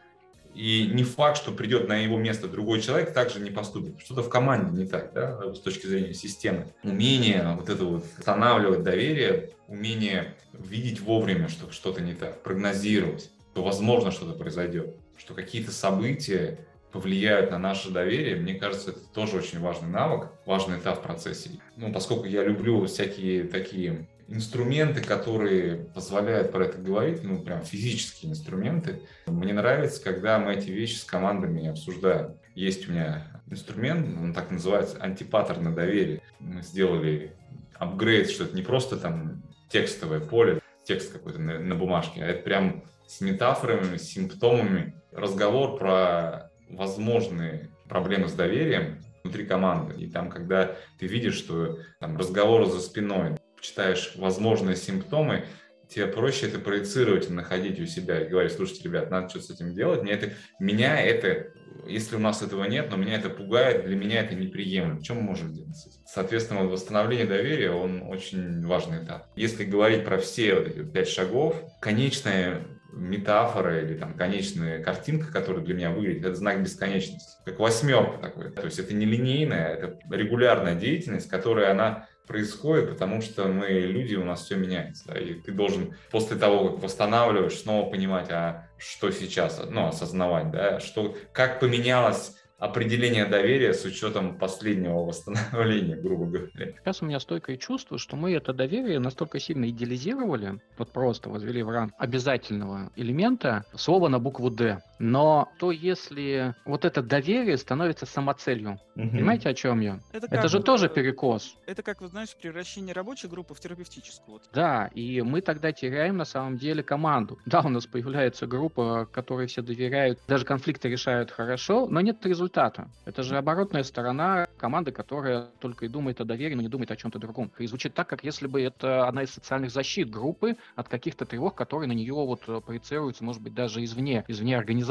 и 0.56 0.90
не 0.94 1.04
факт, 1.04 1.38
что 1.38 1.52
придет 1.52 1.88
на 1.88 1.98
его 1.98 2.18
место 2.18 2.48
другой 2.48 2.82
человек, 2.82 3.14
также 3.14 3.40
не 3.40 3.52
поступит. 3.52 4.00
Что-то 4.00 4.24
в 4.24 4.30
команде 4.30 4.84
не 4.84 4.88
так, 4.88 5.12
да, 5.14 5.54
с 5.54 5.60
точки 5.60 5.86
зрения 5.86 6.14
системы. 6.14 6.68
Умение 6.84 7.56
вот 7.58 7.70
это 7.70 7.84
вот 7.84 8.06
останавливать 8.18 8.84
доверие, 8.84 9.52
умение 9.68 10.36
видеть 10.54 11.02
вовремя, 11.02 11.50
что 11.50 11.72
что-то 11.72 12.02
не 12.02 12.14
так, 12.14 12.42
прогнозировать, 12.42 13.30
что 13.52 13.64
возможно 13.64 14.12
что-то 14.12 14.38
произойдет, 14.38 14.96
что 15.18 15.34
какие-то 15.34 15.72
события 15.72 16.60
повлияют 16.92 17.52
на 17.52 17.60
наше 17.60 17.92
доверие, 17.92 18.38
мне 18.38 18.56
кажется, 18.56 18.92
это 18.92 19.02
тоже 19.14 19.38
очень 19.38 19.60
важный 19.60 19.90
навык, 19.90 20.30
важный 20.46 20.80
этап 20.80 21.00
в 21.00 21.02
процессе. 21.02 21.50
Ну, 21.76 21.92
поскольку 21.92 22.24
я 22.24 22.42
люблю 22.42 22.86
всякие 22.86 23.44
такие 23.44 24.08
инструменты, 24.28 25.02
которые 25.02 25.76
позволяют 25.94 26.52
про 26.52 26.66
это 26.66 26.78
говорить, 26.78 27.24
ну, 27.24 27.42
прям 27.42 27.64
физические 27.64 28.32
инструменты. 28.32 29.02
Мне 29.28 29.54
нравится, 29.54 30.04
когда 30.04 30.40
мы 30.40 30.54
эти 30.54 30.70
вещи 30.70 30.98
с 30.98 31.04
командами 31.04 31.68
обсуждаем. 31.68 32.36
Есть 32.56 32.88
у 32.88 32.92
меня 32.92 33.28
инструмент, 33.50 34.08
он 34.18 34.34
так 34.34 34.52
называется, 34.52 34.98
антипаттерн 35.00 35.64
на 35.64 35.76
доверие. 35.76 36.22
Мы 36.40 36.62
сделали 36.62 37.34
апгрейд, 37.76 38.30
что 38.30 38.46
это 38.46 38.56
не 38.56 38.64
просто 38.64 38.98
там 38.98 39.44
текстовое 39.70 40.20
поле, 40.20 40.62
текст 40.84 41.12
какой-то 41.12 41.40
на, 41.40 41.60
на 41.60 41.76
бумажке, 41.76 42.24
а 42.24 42.28
это 42.28 42.44
прям 42.44 42.84
с 43.06 43.22
метафорами, 43.22 43.98
с 43.98 44.04
симптомами. 44.04 44.96
Разговор 45.12 45.78
про 45.78 46.52
возможные 46.70 47.70
проблемы 47.88 48.28
с 48.28 48.34
доверием 48.34 49.00
внутри 49.24 49.46
команды. 49.46 50.02
И 50.02 50.10
там, 50.10 50.30
когда 50.30 50.76
ты 51.00 51.08
видишь, 51.08 51.36
что 51.36 51.80
там 52.00 52.18
разговор 52.18 52.66
за 52.66 52.80
спиной, 52.80 53.36
читаешь 53.66 54.14
возможные 54.16 54.76
симптомы, 54.76 55.46
тебе 55.90 56.08
проще 56.08 56.48
это 56.48 56.60
проецировать 56.60 57.30
и 57.30 57.34
находить 57.34 57.80
у 57.80 57.86
себя 57.86 58.22
и 58.22 58.30
говорить, 58.30 58.54
слушайте, 58.54 58.84
ребят, 58.84 59.12
надо 59.12 59.30
что-то 59.30 59.46
с 59.46 59.50
этим 59.52 59.74
делать. 59.74 60.02
Мне 60.02 60.14
это, 60.14 60.32
меня 60.60 61.00
это, 61.00 61.48
если 61.88 62.16
у 62.16 62.20
нас 62.20 62.42
этого 62.42 62.66
нет, 62.66 62.88
но 62.90 62.98
меня 62.98 63.16
это 63.16 63.30
пугает, 63.30 63.86
для 63.86 63.96
меня 63.96 64.22
это 64.22 64.36
неприемлемо. 64.36 65.04
Чем 65.04 65.18
мы 65.18 65.24
можем 65.24 65.54
делать? 65.54 65.76
Соответственно, 66.06 66.62
вот 66.62 66.72
восстановление 66.72 67.28
доверия, 67.28 67.72
он 67.72 68.04
очень 68.04 68.66
важный 68.66 69.04
этап. 69.04 69.28
Если 69.36 69.64
говорить 69.64 70.06
про 70.06 70.18
все 70.18 70.56
вот 70.56 70.68
эти 70.68 70.84
пять 70.84 71.10
шагов, 71.10 71.62
конечная 71.82 72.66
метафора 72.96 73.82
или 73.82 73.96
там 73.96 74.14
конечная 74.14 74.82
картинка, 74.82 75.32
которая 75.32 75.64
для 75.64 75.76
меня 75.76 75.92
выглядит, 75.92 76.26
это 76.26 76.36
знак 76.36 76.64
бесконечности. 76.64 77.38
Как 77.44 77.60
восьмерка 77.60 78.18
такой. 78.20 78.52
То 78.52 78.66
есть 78.66 78.80
это 78.80 78.94
не 78.94 79.06
линейная, 79.06 79.76
это 79.76 80.00
регулярная 80.10 80.76
деятельность, 80.76 81.30
которая 81.30 81.72
она 81.72 82.08
происходит, 82.26 82.90
потому 82.90 83.22
что 83.22 83.48
мы 83.48 83.68
люди, 83.68 84.16
у 84.16 84.24
нас 84.24 84.46
все 84.46 84.56
меняется. 84.56 85.06
Да, 85.08 85.20
и 85.20 85.36
ты 85.36 85.52
должен 85.52 85.96
после 86.12 86.38
того, 86.38 86.70
как 86.70 86.84
восстанавливаешь, 86.84 87.60
снова 87.60 87.90
понимать, 87.90 88.30
а 88.32 88.68
что 88.78 89.12
сейчас, 89.12 89.62
ну, 89.70 89.88
осознавать, 89.88 90.52
да, 90.52 90.80
что, 90.80 91.16
как 91.32 91.60
поменялось 91.60 92.34
определение 92.58 93.26
доверия 93.26 93.74
с 93.74 93.84
учетом 93.86 94.38
последнего 94.38 95.00
восстановления, 95.00 95.96
грубо 95.96 96.26
говоря. 96.26 96.74
Сейчас 96.80 97.02
у 97.02 97.06
меня 97.06 97.20
стойкое 97.20 97.58
чувство, 97.58 97.98
что 97.98 98.16
мы 98.16 98.34
это 98.34 98.54
доверие 98.54 99.00
настолько 99.00 99.40
сильно 99.40 99.70
идеализировали, 99.70 100.60
вот 100.78 100.92
просто 100.92 101.30
возвели 101.30 101.64
в 101.64 101.70
ранг 101.70 101.94
обязательного 101.98 102.92
элемента 102.96 103.66
слово 103.76 104.08
на 104.08 104.20
букву 104.20 104.50
«Д». 104.50 104.82
Но 105.00 105.50
то, 105.60 105.72
если 105.72 106.56
вот 106.66 106.86
это 106.86 107.02
доверие 107.02 107.58
становится 107.58 108.06
самоцелью, 108.06 108.80
угу. 108.96 109.10
понимаете, 109.10 109.50
о 109.50 109.54
чем 109.54 109.82
я? 109.82 110.00
Это, 110.12 110.28
это 110.30 110.48
же 110.48 110.62
тоже 110.62 110.90
перекос. 110.90 111.58
Это 111.66 111.84
как, 111.84 112.02
вот 112.02 112.12
знаешь, 112.12 112.36
превращение 112.36 112.94
рабочей 112.94 113.28
группы 113.28 113.54
в 113.54 113.60
терапевтическую. 113.60 114.36
Вот. 114.36 114.44
Да, 114.54 114.90
и 114.94 115.22
мы 115.22 115.42
тогда 115.42 115.72
теряем 115.72 116.18
на 116.18 116.26
самом 116.26 116.58
деле 116.58 116.84
команду. 116.84 117.40
Да, 117.46 117.62
у 117.62 117.70
нас 117.70 117.86
появляется 117.86 118.48
группа, 118.48 119.08
которой 119.12 119.48
все 119.48 119.62
доверяют, 119.62 120.20
даже 120.28 120.46
конфликты 120.46 120.90
решают 120.90 121.32
хорошо, 121.32 121.88
но 121.88 122.02
нет 122.02 122.26
результата 122.26 122.46
результата. 122.46 122.90
Это 123.06 123.24
же 123.24 123.38
оборотная 123.38 123.84
сторона 123.84 124.48
команды, 124.58 124.92
которая 124.92 125.48
только 125.60 125.86
и 125.86 125.88
думает 125.88 126.22
о 126.22 126.26
доверии, 126.26 126.56
но 126.56 126.62
не 126.62 126.70
думает 126.70 126.92
о 126.92 126.96
чем-то 126.96 127.20
другом. 127.20 127.52
И 127.58 127.68
звучит 127.68 127.94
так, 127.94 128.08
как 128.08 128.24
если 128.24 128.48
бы 128.48 128.62
это 128.62 129.08
одна 129.08 129.24
из 129.24 129.32
социальных 129.32 129.72
защит 129.72 130.10
группы 130.10 130.56
от 130.76 130.88
каких-то 130.88 131.26
тревог, 131.26 131.56
которые 131.56 131.88
на 131.88 131.94
нее 131.94 132.14
вот 132.14 132.44
э, 132.48 132.62
проецируются, 132.62 133.24
может 133.24 133.42
быть, 133.42 133.54
даже 133.54 133.84
извне, 133.84 134.24
извне 134.28 134.58
организации. 134.58 134.85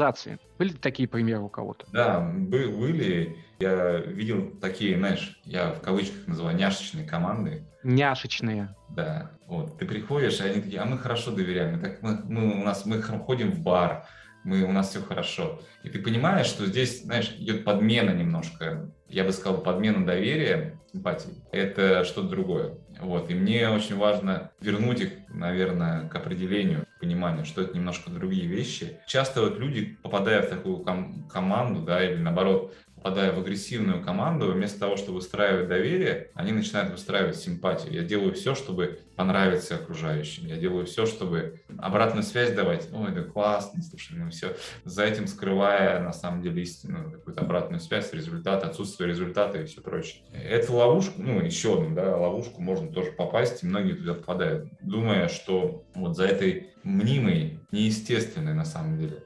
Были 0.57 0.73
такие 0.73 1.07
примеры 1.07 1.41
у 1.41 1.49
кого-то? 1.49 1.85
Да, 1.91 2.19
были. 2.19 3.37
Я 3.59 3.97
видел 3.99 4.51
такие, 4.61 4.97
знаешь, 4.97 5.39
я 5.45 5.71
в 5.71 5.81
кавычках 5.81 6.27
называю 6.27 6.57
няшечные 6.57 7.07
команды. 7.07 7.65
Няшечные. 7.83 8.75
Да. 8.89 9.31
Вот. 9.47 9.77
Ты 9.77 9.85
приходишь, 9.85 10.39
и 10.39 10.43
они 10.43 10.61
такие, 10.61 10.81
а 10.81 10.85
мы 10.85 10.97
хорошо 10.97 11.31
доверяем. 11.31 11.79
Так 11.79 12.01
мы, 12.01 12.19
мы, 12.25 12.61
у 12.61 12.63
нас, 12.63 12.85
мы 12.85 13.01
ходим 13.01 13.51
в 13.51 13.59
бар, 13.59 14.05
мы, 14.43 14.63
у 14.63 14.71
нас 14.71 14.89
все 14.89 15.01
хорошо. 15.01 15.61
И 15.83 15.89
ты 15.89 15.99
понимаешь, 15.99 16.47
что 16.47 16.65
здесь, 16.65 17.03
знаешь, 17.03 17.35
идет 17.37 17.63
подмена 17.63 18.11
немножко, 18.11 18.91
я 19.07 19.23
бы 19.23 19.31
сказал, 19.31 19.61
подмена 19.61 20.05
доверия, 20.05 20.79
симпатии. 20.91 21.43
Это 21.51 22.03
что-то 22.05 22.29
другое. 22.29 22.77
Вот. 23.01 23.29
И 23.29 23.33
мне 23.33 23.69
очень 23.69 23.97
важно 23.97 24.51
вернуть 24.61 25.01
их, 25.01 25.11
наверное, 25.29 26.07
к 26.09 26.15
определению, 26.15 26.84
пониманию, 26.99 27.45
что 27.45 27.61
это 27.61 27.75
немножко 27.75 28.09
другие 28.09 28.47
вещи. 28.47 28.99
Часто 29.07 29.41
вот 29.41 29.57
люди, 29.59 29.97
попадая 30.01 30.41
в 30.41 30.49
такую 30.49 30.77
ком- 30.77 31.27
команду, 31.27 31.81
да, 31.81 32.03
или 32.03 32.17
наоборот, 32.17 32.73
попадая 33.05 33.31
в 33.31 33.37
агрессивную 33.37 34.01
команду, 34.01 34.51
вместо 34.51 34.79
того, 34.79 34.97
чтобы 34.97 35.17
выстраивать 35.17 35.67
доверие, 35.67 36.31
они 36.33 36.51
начинают 36.51 36.89
выстраивать 36.91 37.35
симпатию. 37.35 37.93
Я 37.93 38.01
делаю 38.01 38.33
все, 38.33 38.55
чтобы 38.55 38.99
понравиться 39.15 39.75
окружающим. 39.75 40.47
Я 40.47 40.57
делаю 40.57 40.87
все, 40.87 41.05
чтобы 41.05 41.61
обратную 41.77 42.23
связь 42.23 42.51
давать. 42.53 42.89
Ой, 42.91 43.11
да 43.11 43.21
классно, 43.21 43.83
слушай, 43.83 44.17
ну 44.17 44.31
все. 44.31 44.55
За 44.85 45.03
этим 45.03 45.27
скрывая, 45.27 46.01
на 46.01 46.13
самом 46.13 46.41
деле, 46.41 46.63
истину, 46.63 47.11
какую-то 47.11 47.41
обратную 47.41 47.79
связь, 47.79 48.11
результат, 48.11 48.63
отсутствие 48.63 49.07
результата 49.07 49.61
и 49.61 49.65
все 49.65 49.81
прочее. 49.81 50.23
Это 50.33 50.73
ловушка, 50.73 51.13
ну, 51.17 51.39
еще 51.41 51.75
одну, 51.75 51.93
да, 51.93 52.17
ловушку 52.17 52.59
можно 52.59 52.91
тоже 52.91 53.11
попасть, 53.11 53.63
и 53.63 53.67
многие 53.67 53.93
туда 53.93 54.15
попадают, 54.15 54.67
думая, 54.81 55.27
что 55.27 55.85
вот 55.93 56.15
за 56.15 56.25
этой 56.25 56.71
мнимой, 56.83 57.59
неестественной, 57.71 58.55
на 58.55 58.65
самом 58.65 58.97
деле, 58.97 59.25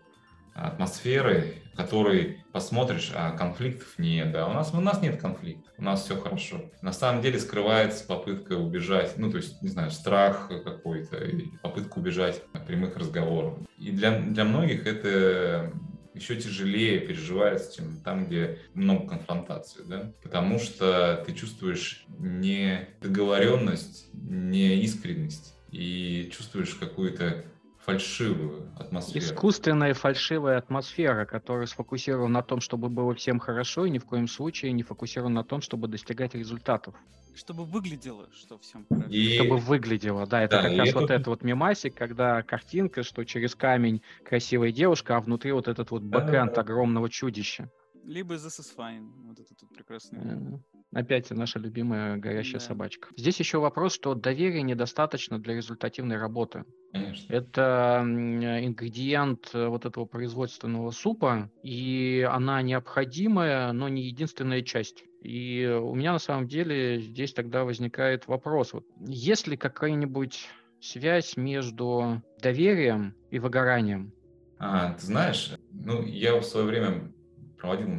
атмосферы, 0.54 1.59
который 1.76 2.44
посмотришь, 2.52 3.12
а 3.14 3.32
конфликтов 3.32 3.98
нет, 3.98 4.32
да, 4.32 4.48
у 4.48 4.54
нас, 4.54 4.74
у 4.74 4.82
нас 4.82 5.02
нет 5.02 5.20
конфликтов, 5.20 5.72
у 5.78 5.84
нас 5.84 6.04
все 6.04 6.18
хорошо. 6.18 6.70
На 6.82 6.92
самом 6.92 7.22
деле 7.22 7.40
скрывается 7.40 8.06
попытка 8.06 8.54
убежать, 8.54 9.18
ну, 9.18 9.32
то 9.32 9.38
есть, 9.38 9.62
не 9.62 9.70
знаю, 9.70 9.92
страх 9.92 10.50
какой-то, 10.50 11.18
попытка 11.62 12.00
убежать 12.00 12.42
от 12.54 12.66
прямых 12.66 12.98
разговоров. 12.98 13.60
И 13.78 13.92
для, 13.92 14.20
для 14.20 14.44
многих 14.44 14.86
это 14.86 15.72
еще 16.14 16.36
тяжелее 16.36 17.00
переживается, 17.00 17.78
чем 17.78 18.02
там, 18.04 18.26
где 18.28 18.60
много 18.74 19.08
конфронтации, 19.08 19.84
да, 19.88 20.12
потому 20.22 20.60
что 20.60 21.24
ты 21.26 21.34
чувствуешь 21.34 22.06
не 22.18 22.90
договоренность, 23.02 24.10
не 24.14 24.82
искренность, 24.82 25.56
и 25.72 26.30
чувствуешь 26.36 26.74
какую-то 26.76 27.46
фальшивую 27.92 28.70
атмосферу. 28.78 29.26
Искусственная 29.26 29.94
фальшивая 29.94 30.58
атмосфера, 30.58 31.26
которая 31.26 31.66
сфокусирована 31.66 32.34
на 32.34 32.44
том, 32.44 32.62
чтобы 32.62 32.90
было 32.90 33.14
всем 33.16 33.40
хорошо, 33.40 33.86
и 33.86 33.90
ни 33.90 33.98
в 33.98 34.06
коем 34.06 34.28
случае 34.28 34.72
не 34.74 34.84
фокусирована 34.84 35.36
на 35.36 35.44
том, 35.44 35.62
чтобы 35.62 35.88
достигать 35.88 36.36
результатов. 36.36 36.96
Чтобы 37.36 37.64
выглядело, 37.64 38.28
что 38.34 38.58
всем 38.58 38.86
хорошо. 38.90 39.10
И... 39.10 39.36
Чтобы 39.36 39.58
выглядело, 39.58 40.28
да, 40.28 40.42
это 40.42 40.58
да, 40.58 40.70
как 40.70 40.78
раз 40.78 40.90
это... 40.90 41.00
вот 41.00 41.12
это 41.12 41.30
вот 41.30 41.44
мемасик, 41.44 41.96
когда 41.96 42.42
картинка, 42.42 43.04
что 43.04 43.24
через 43.24 43.56
камень 43.56 44.02
красивая 44.26 44.72
девушка, 44.72 45.16
а 45.16 45.20
внутри 45.22 45.52
вот 45.52 45.68
этот 45.68 45.92
вот 45.92 46.02
бэкэнд 46.02 46.54
да, 46.54 46.62
огромного 46.62 47.10
чудища. 47.10 47.70
Либо 48.04 48.36
This 48.36 48.60
is 48.60 48.76
Fine, 48.76 49.10
вот 49.28 49.40
этот 49.40 49.62
вот 49.62 49.74
прекрасный. 49.74 50.20
Mm-hmm. 50.20 50.60
Опять 50.92 51.30
наша 51.30 51.60
любимая 51.60 52.18
горящая 52.18 52.60
да. 52.60 52.66
собачка. 52.66 53.10
Здесь 53.16 53.40
еще 53.40 53.60
вопрос, 53.60 53.94
что 53.94 54.16
доверия 54.16 54.64
недостаточно 54.64 55.40
для 55.40 55.56
результативной 55.56 56.18
работы. 56.18 56.66
Конечно. 56.92 57.32
Это 57.32 58.02
ингредиент 58.04 59.52
э, 59.54 59.68
вот 59.68 59.86
этого 59.86 60.06
производственного 60.06 60.90
супа, 60.90 61.52
и 61.62 62.28
она 62.30 62.64
необходимая, 62.64 63.72
но 63.72 63.88
не 63.88 64.04
единственная 64.04 64.64
часть. 64.64 65.04
И 65.22 65.66
у 65.66 65.94
меня 65.94 66.14
на 66.14 66.20
самом 66.20 66.48
деле 66.48 67.00
здесь 67.00 67.34
тогда 67.34 67.66
возникает 67.66 68.28
вопрос, 68.28 68.74
вот, 68.74 68.86
есть 69.00 69.48
ли 69.48 69.58
какая-нибудь 69.58 70.48
связь 70.82 71.38
между 71.38 72.24
доверием 72.42 73.14
и 73.30 73.38
выгоранием? 73.38 74.12
А, 74.58 74.94
ты 74.94 75.06
знаешь, 75.06 75.54
ну, 75.72 76.04
я 76.04 76.36
в 76.40 76.44
свое 76.44 76.66
время 76.66 77.12
проводил 77.58 77.90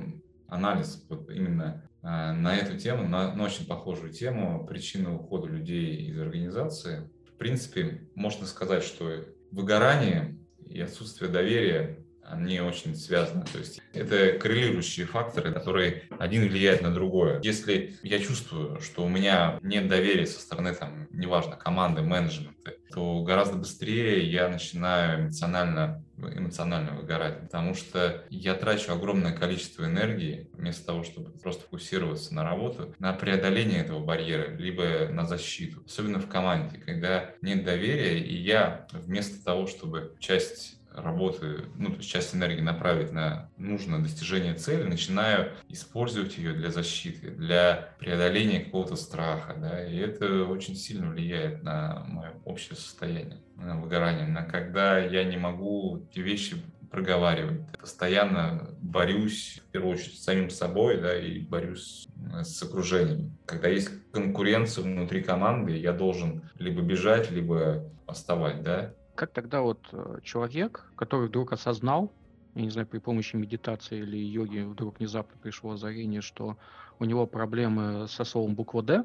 анализ 0.49 1.05
вот 1.09 1.31
именно 1.31 1.89
на 2.03 2.57
эту 2.57 2.79
тему, 2.79 3.07
на, 3.07 3.35
на 3.35 3.45
очень 3.45 3.67
похожую 3.67 4.13
тему, 4.13 4.67
причины 4.67 5.11
ухода 5.11 5.49
людей 5.49 5.97
из 6.07 6.19
организации. 6.19 7.09
В 7.27 7.39
принципе, 7.39 8.09
можно 8.15 8.47
сказать, 8.47 8.83
что 8.83 9.25
выгорание 9.51 10.39
и 10.67 10.81
отсутствие 10.81 11.31
доверия 11.31 11.99
они 12.31 12.61
очень 12.61 12.95
связаны. 12.95 13.45
То 13.53 13.59
есть 13.59 13.81
это 13.93 14.39
коррелирующие 14.39 15.07
факторы, 15.07 15.53
которые 15.53 16.05
один 16.19 16.49
влияет 16.49 16.81
на 16.81 16.95
другое. 16.95 17.41
Если 17.43 17.97
я 18.03 18.19
чувствую, 18.21 18.81
что 18.81 19.05
у 19.05 19.09
меня 19.09 19.59
нет 19.63 19.89
доверия 19.89 20.27
со 20.27 20.41
стороны, 20.41 20.75
там, 20.75 21.09
неважно, 21.11 21.57
команды, 21.57 22.03
менеджмента, 22.03 22.75
то 22.93 23.23
гораздо 23.23 23.57
быстрее 23.57 24.31
я 24.31 24.49
начинаю 24.49 25.23
эмоционально 25.23 26.05
эмоционально 26.29 26.93
выгорать, 26.93 27.41
потому 27.43 27.75
что 27.75 28.25
я 28.31 28.55
трачу 28.55 28.93
огромное 28.93 29.33
количество 29.33 29.85
энергии 29.85 30.49
вместо 30.55 30.87
того, 30.87 31.05
чтобы 31.05 31.31
просто 31.31 31.63
фокусироваться 31.65 32.35
на 32.35 32.45
работу, 32.45 32.95
на 32.99 33.13
преодоление 33.13 33.81
этого 33.81 34.05
барьера, 34.05 34.55
либо 34.57 35.09
на 35.11 35.27
защиту. 35.27 35.83
Особенно 35.87 36.19
в 36.19 36.29
команде, 36.29 36.79
когда 36.79 37.31
нет 37.43 37.65
доверия, 37.65 38.19
и 38.19 38.37
я 38.37 38.87
вместо 38.93 39.43
того, 39.45 39.67
чтобы 39.67 40.15
часть 40.19 40.80
работы, 40.95 41.65
ну, 41.77 41.91
то 41.91 41.97
есть 41.97 42.11
часть 42.11 42.35
энергии 42.35 42.61
направить 42.61 43.13
на 43.13 43.51
нужное 43.57 44.01
достижение 44.01 44.55
цели, 44.55 44.83
начинаю 44.83 45.53
использовать 45.69 46.37
ее 46.39 46.53
для 46.53 46.71
защиты, 46.71 47.31
для 47.31 47.95
преодоления 47.99 48.61
какого-то 48.61 48.97
страха, 48.97 49.55
да, 49.57 49.87
и 49.87 49.97
это 49.97 50.45
очень 50.45 50.75
сильно 50.75 51.11
влияет 51.11 51.63
на 51.63 52.05
мое 52.07 52.33
общее 52.45 52.77
состояние, 52.77 53.41
на 53.57 53.81
выгорание, 53.81 54.27
на 54.27 54.43
когда 54.43 54.99
я 54.99 55.25
не 55.25 55.37
могу 55.37 56.07
эти 56.11 56.21
вещи 56.21 56.57
проговаривать. 56.91 57.61
Постоянно 57.79 58.71
борюсь, 58.81 59.61
в 59.69 59.71
первую 59.71 59.95
очередь, 59.95 60.19
с 60.19 60.25
самим 60.25 60.51
собой, 60.51 61.01
да, 61.01 61.17
и 61.17 61.41
борюсь 61.41 62.09
с 62.43 62.63
окружением. 62.63 63.39
Когда 63.47 63.69
есть 63.69 63.91
конкуренция 64.13 64.83
внутри 64.83 65.23
команды, 65.23 65.77
я 65.77 65.93
должен 65.93 66.43
либо 66.59 66.83
бежать, 66.83 67.31
либо 67.31 67.89
оставать, 68.07 68.63
да. 68.63 68.93
Как 69.21 69.33
тогда 69.33 69.61
вот 69.61 69.87
э, 69.93 70.21
человек, 70.23 70.87
который 70.97 71.29
вдруг 71.29 71.53
осознал, 71.53 72.11
я 72.55 72.63
не 72.63 72.71
знаю, 72.71 72.87
при 72.87 73.01
помощи 73.01 73.37
медитации 73.37 73.99
или 73.99 74.17
йоги 74.17 74.61
вдруг 74.61 74.99
внезапно 74.99 75.39
пришло 75.43 75.73
озарение, 75.73 76.23
что 76.23 76.57
у 76.99 77.05
него 77.05 77.27
проблемы 77.27 78.09
со 78.09 78.25
словом 78.25 78.55
буква 78.55 78.83
«Д», 78.83 79.05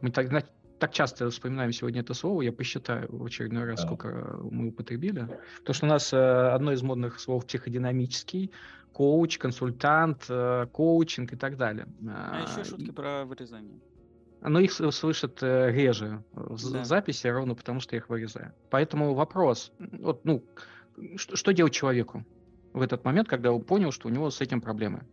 мы 0.00 0.12
так, 0.12 0.46
так 0.78 0.92
часто 0.94 1.28
вспоминаем 1.28 1.74
сегодня 1.74 2.00
это 2.00 2.14
слово, 2.14 2.40
я 2.40 2.52
посчитаю 2.52 3.14
в 3.14 3.22
очередной 3.26 3.64
раз, 3.66 3.80
да. 3.80 3.86
сколько 3.86 4.38
мы 4.50 4.68
употребили. 4.68 5.28
Потому 5.58 5.74
что 5.74 5.84
у 5.84 5.88
нас 5.90 6.10
э, 6.14 6.16
одно 6.16 6.72
из 6.72 6.80
модных 6.80 7.20
слов 7.20 7.44
психодинамический, 7.44 8.52
коуч, 8.94 9.36
консультант, 9.36 10.24
э, 10.30 10.68
коучинг 10.72 11.34
и 11.34 11.36
так 11.36 11.58
далее. 11.58 11.86
А 12.08 12.46
еще 12.48 12.64
шутки 12.64 12.88
и... 12.88 12.92
про 12.92 13.26
вырезание. 13.26 13.78
Но 14.42 14.58
их 14.60 14.72
слышат 14.72 15.42
э, 15.42 15.70
реже 15.70 16.22
в 16.32 16.72
да. 16.72 16.84
записи, 16.84 17.26
ровно 17.26 17.54
потому 17.54 17.80
что 17.80 17.94
я 17.94 17.98
их 17.98 18.08
вырезаю. 18.08 18.52
Поэтому 18.70 19.14
вопрос, 19.14 19.72
вот, 19.78 20.24
ну, 20.24 20.44
что, 21.16 21.36
что 21.36 21.52
делать 21.52 21.74
человеку 21.74 22.24
в 22.72 22.80
этот 22.80 23.04
момент, 23.04 23.28
когда 23.28 23.52
он 23.52 23.62
понял, 23.62 23.92
что 23.92 24.08
у 24.08 24.10
него 24.10 24.30
с 24.30 24.40
этим 24.40 24.60
проблемы? 24.60 25.06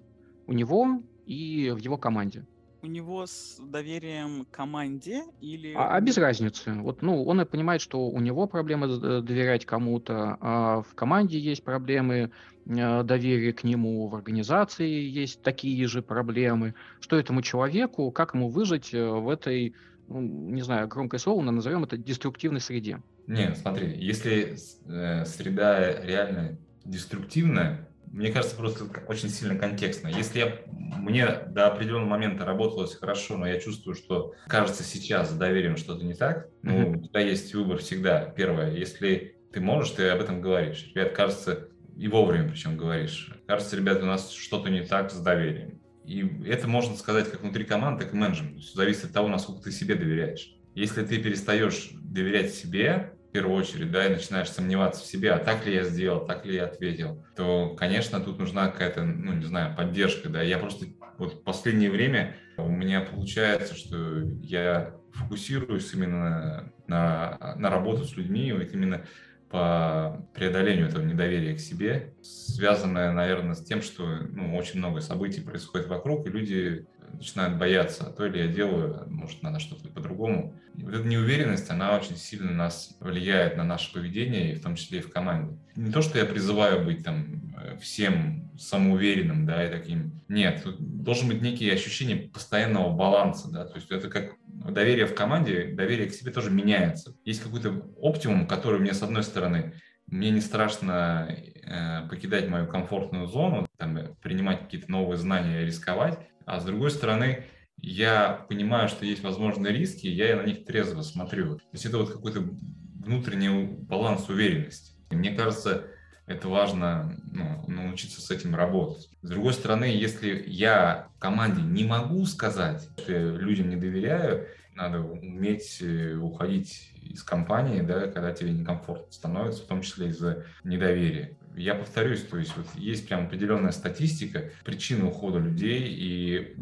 У 0.45 0.53
него 0.53 1.01
и 1.25 1.71
в 1.71 1.77
его 1.77 1.97
команде 1.97 2.45
у 2.87 2.89
него 2.89 3.25
с 3.25 3.59
доверием 3.59 4.47
команде 4.49 5.23
или... 5.41 5.73
А, 5.75 5.95
а 5.95 6.01
без 6.01 6.17
разницы. 6.17 6.71
Вот, 6.73 7.01
ну, 7.01 7.23
он 7.25 7.45
понимает, 7.45 7.81
что 7.81 8.07
у 8.07 8.19
него 8.21 8.47
проблемы 8.47 8.87
э, 8.87 9.21
доверять 9.21 9.65
кому-то, 9.65 10.37
а 10.39 10.81
в 10.81 10.95
команде 10.95 11.37
есть 11.37 11.63
проблемы 11.63 12.31
э, 12.65 13.03
доверия 13.03 13.51
к 13.51 13.65
нему, 13.65 14.07
в 14.07 14.15
организации 14.15 14.89
есть 14.89 15.41
такие 15.41 15.85
же 15.87 16.01
проблемы. 16.01 16.75
Что 17.01 17.17
этому 17.17 17.41
человеку, 17.41 18.09
как 18.11 18.33
ему 18.33 18.47
выжить 18.47 18.93
э, 18.93 19.05
в 19.05 19.29
этой, 19.29 19.75
ну, 20.07 20.21
не 20.21 20.61
знаю, 20.61 20.87
громкое 20.87 21.17
слово, 21.17 21.41
но 21.41 21.51
назовем 21.51 21.83
это 21.83 21.97
деструктивной 21.97 22.61
среде? 22.61 23.01
Нет, 23.27 23.57
смотри, 23.57 23.93
если 23.97 24.55
э, 24.85 25.25
среда 25.25 26.01
реально 26.01 26.57
деструктивная, 26.85 27.86
мне 28.11 28.31
кажется, 28.31 28.55
просто 28.55 28.85
очень 29.07 29.29
сильно 29.29 29.55
контекстно. 29.55 30.07
Если 30.07 30.39
я, 30.39 30.59
мне 30.67 31.27
до 31.47 31.67
определенного 31.67 32.09
момента 32.09 32.45
работалось 32.45 32.95
хорошо, 32.95 33.37
но 33.37 33.47
я 33.47 33.59
чувствую, 33.59 33.95
что 33.95 34.33
кажется 34.47 34.83
сейчас 34.83 35.31
с 35.31 35.37
доверием 35.37 35.77
что-то 35.77 36.03
не 36.03 36.13
так, 36.13 36.49
ну, 36.63 36.91
у 36.91 37.01
тебя 37.01 37.21
есть 37.21 37.53
выбор 37.53 37.77
всегда. 37.77 38.25
Первое, 38.25 38.71
если 38.71 39.37
ты 39.51 39.59
можешь, 39.59 39.91
ты 39.91 40.09
об 40.09 40.21
этом 40.21 40.41
говоришь. 40.41 40.91
Ребят, 40.93 41.13
кажется, 41.13 41.69
и 41.95 42.07
вовремя 42.07 42.49
причем 42.49 42.77
говоришь. 42.77 43.31
Кажется, 43.47 43.75
ребята, 43.75 44.03
у 44.03 44.07
нас 44.07 44.31
что-то 44.31 44.69
не 44.69 44.81
так 44.81 45.11
с 45.11 45.19
доверием. 45.19 45.79
И 46.05 46.25
это 46.45 46.67
можно 46.67 46.95
сказать 46.95 47.29
как 47.29 47.41
внутри 47.41 47.65
команды, 47.65 48.05
так 48.05 48.13
и 48.13 48.17
менеджменту. 48.17 48.61
Зависит 48.61 49.05
от 49.05 49.13
того, 49.13 49.27
насколько 49.27 49.63
ты 49.63 49.71
себе 49.71 49.95
доверяешь. 49.95 50.55
Если 50.73 51.03
ты 51.03 51.17
перестаешь 51.17 51.89
доверять 51.93 52.53
себе, 52.53 53.16
первую 53.37 53.59
очередь, 53.59 53.91
да, 53.91 54.07
и 54.07 54.09
начинаешь 54.09 54.49
сомневаться 54.49 55.03
в 55.03 55.05
себе, 55.05 55.31
а 55.31 55.37
так 55.37 55.63
ли 55.67 55.75
я 55.75 55.83
сделал, 55.83 56.25
так 56.25 56.43
ли 56.43 56.55
я 56.55 56.65
ответил, 56.65 57.23
то, 57.35 57.75
конечно, 57.77 58.19
тут 58.19 58.39
нужна 58.39 58.69
какая-то, 58.69 59.03
ну, 59.03 59.33
не 59.33 59.45
знаю, 59.45 59.75
поддержка, 59.75 60.27
да. 60.27 60.41
Я 60.41 60.57
просто 60.57 60.87
вот 61.19 61.33
в 61.33 61.43
последнее 61.43 61.91
время 61.91 62.35
у 62.57 62.67
меня 62.67 63.01
получается, 63.01 63.75
что 63.75 64.23
я 64.41 64.95
фокусируюсь 65.13 65.93
именно 65.93 66.73
на, 66.87 67.53
на 67.57 67.69
работу 67.69 68.05
с 68.05 68.17
людьми, 68.17 68.51
вот 68.51 68.73
именно 68.73 69.05
по 69.51 70.27
преодолению 70.33 70.87
этого 70.87 71.03
недоверия 71.03 71.55
к 71.55 71.59
себе, 71.59 72.15
связанное, 72.23 73.11
наверное, 73.11 73.53
с 73.53 73.63
тем, 73.63 73.83
что 73.83 74.03
ну, 74.31 74.57
очень 74.57 74.79
много 74.79 74.99
событий 74.99 75.41
происходит 75.41 75.87
вокруг, 75.87 76.25
и 76.25 76.31
люди 76.31 76.87
начинают 77.13 77.57
бояться, 77.57 78.07
а 78.07 78.11
то 78.11 78.25
ли 78.25 78.39
я 78.39 78.47
делаю, 78.47 79.05
может, 79.07 79.41
надо 79.43 79.59
что-то 79.59 79.87
по-другому. 79.89 80.55
И 80.75 80.83
вот 80.83 80.93
эта 80.93 81.07
неуверенность, 81.07 81.69
она 81.69 81.95
очень 81.95 82.17
сильно 82.17 82.51
нас 82.51 82.95
влияет 82.99 83.57
на 83.57 83.63
наше 83.63 83.93
поведение, 83.93 84.51
и 84.51 84.55
в 84.55 84.61
том 84.61 84.75
числе 84.75 84.99
и 84.99 85.01
в 85.01 85.11
команде. 85.11 85.57
Не 85.75 85.91
то, 85.91 86.01
что 86.01 86.19
я 86.19 86.25
призываю 86.25 86.85
быть 86.85 87.03
там 87.03 87.53
э, 87.57 87.77
всем 87.79 88.51
самоуверенным, 88.59 89.45
да, 89.45 89.65
и 89.65 89.71
таким. 89.71 90.21
Нет, 90.27 90.65
должен 90.79 91.27
быть 91.29 91.41
некие 91.41 91.73
ощущения 91.73 92.15
постоянного 92.15 92.95
баланса, 92.95 93.49
да, 93.51 93.65
то 93.65 93.75
есть 93.75 93.91
это 93.91 94.09
как 94.09 94.35
доверие 94.47 95.05
в 95.05 95.15
команде, 95.15 95.73
доверие 95.73 96.07
к 96.07 96.13
себе 96.13 96.31
тоже 96.31 96.51
меняется. 96.51 97.15
Есть 97.23 97.41
какой-то 97.41 97.69
оптимум, 97.97 98.47
который 98.47 98.79
мне, 98.79 98.93
с 98.93 99.03
одной 99.03 99.23
стороны, 99.23 99.73
мне 100.07 100.31
не 100.31 100.41
страшно 100.41 101.27
э, 101.29 102.07
покидать 102.09 102.47
мою 102.49 102.67
комфортную 102.67 103.27
зону, 103.27 103.67
там, 103.77 104.15
принимать 104.21 104.61
какие-то 104.61 104.91
новые 104.91 105.17
знания, 105.17 105.65
рисковать, 105.65 106.17
а 106.45 106.59
с 106.59 106.65
другой 106.65 106.91
стороны, 106.91 107.45
я 107.77 108.45
понимаю, 108.49 108.89
что 108.89 109.05
есть 109.05 109.21
возможные 109.21 109.73
риски, 109.73 110.07
я 110.07 110.37
на 110.37 110.43
них 110.43 110.65
трезво 110.65 111.01
смотрю. 111.01 111.57
То 111.57 111.63
есть 111.73 111.85
это 111.85 111.97
вот 111.97 112.11
какой-то 112.11 112.39
внутренний 112.39 113.65
баланс 113.65 114.29
уверенности. 114.29 114.93
И 115.11 115.15
мне 115.15 115.31
кажется, 115.31 115.85
это 116.25 116.47
важно 116.49 117.17
ну, 117.31 117.63
научиться 117.67 118.21
с 118.21 118.31
этим 118.31 118.55
работать. 118.55 119.09
С 119.21 119.29
другой 119.29 119.53
стороны, 119.53 119.85
если 119.85 120.43
я 120.47 121.07
команде 121.19 121.61
не 121.61 121.85
могу 121.85 122.25
сказать, 122.25 122.89
что 122.97 123.11
я 123.11 123.19
людям 123.19 123.69
не 123.69 123.75
доверяю, 123.75 124.47
надо 124.77 125.01
уметь 125.01 125.79
э, 125.81 126.13
уходить 126.15 126.91
из 127.01 127.23
компании, 127.23 127.81
да, 127.81 128.07
когда 128.07 128.31
тебе 128.31 128.51
некомфортно 128.51 129.11
становится, 129.11 129.63
в 129.63 129.67
том 129.67 129.81
числе 129.81 130.07
из-за 130.09 130.45
недоверия 130.63 131.37
я 131.57 131.73
повторюсь, 131.73 132.21
то 132.23 132.37
есть 132.37 132.55
вот 132.55 132.67
есть 132.75 133.07
прям 133.07 133.25
определенная 133.25 133.71
статистика 133.71 134.51
причины 134.63 135.05
ухода 135.05 135.39
людей 135.39 135.87
и 135.89 136.55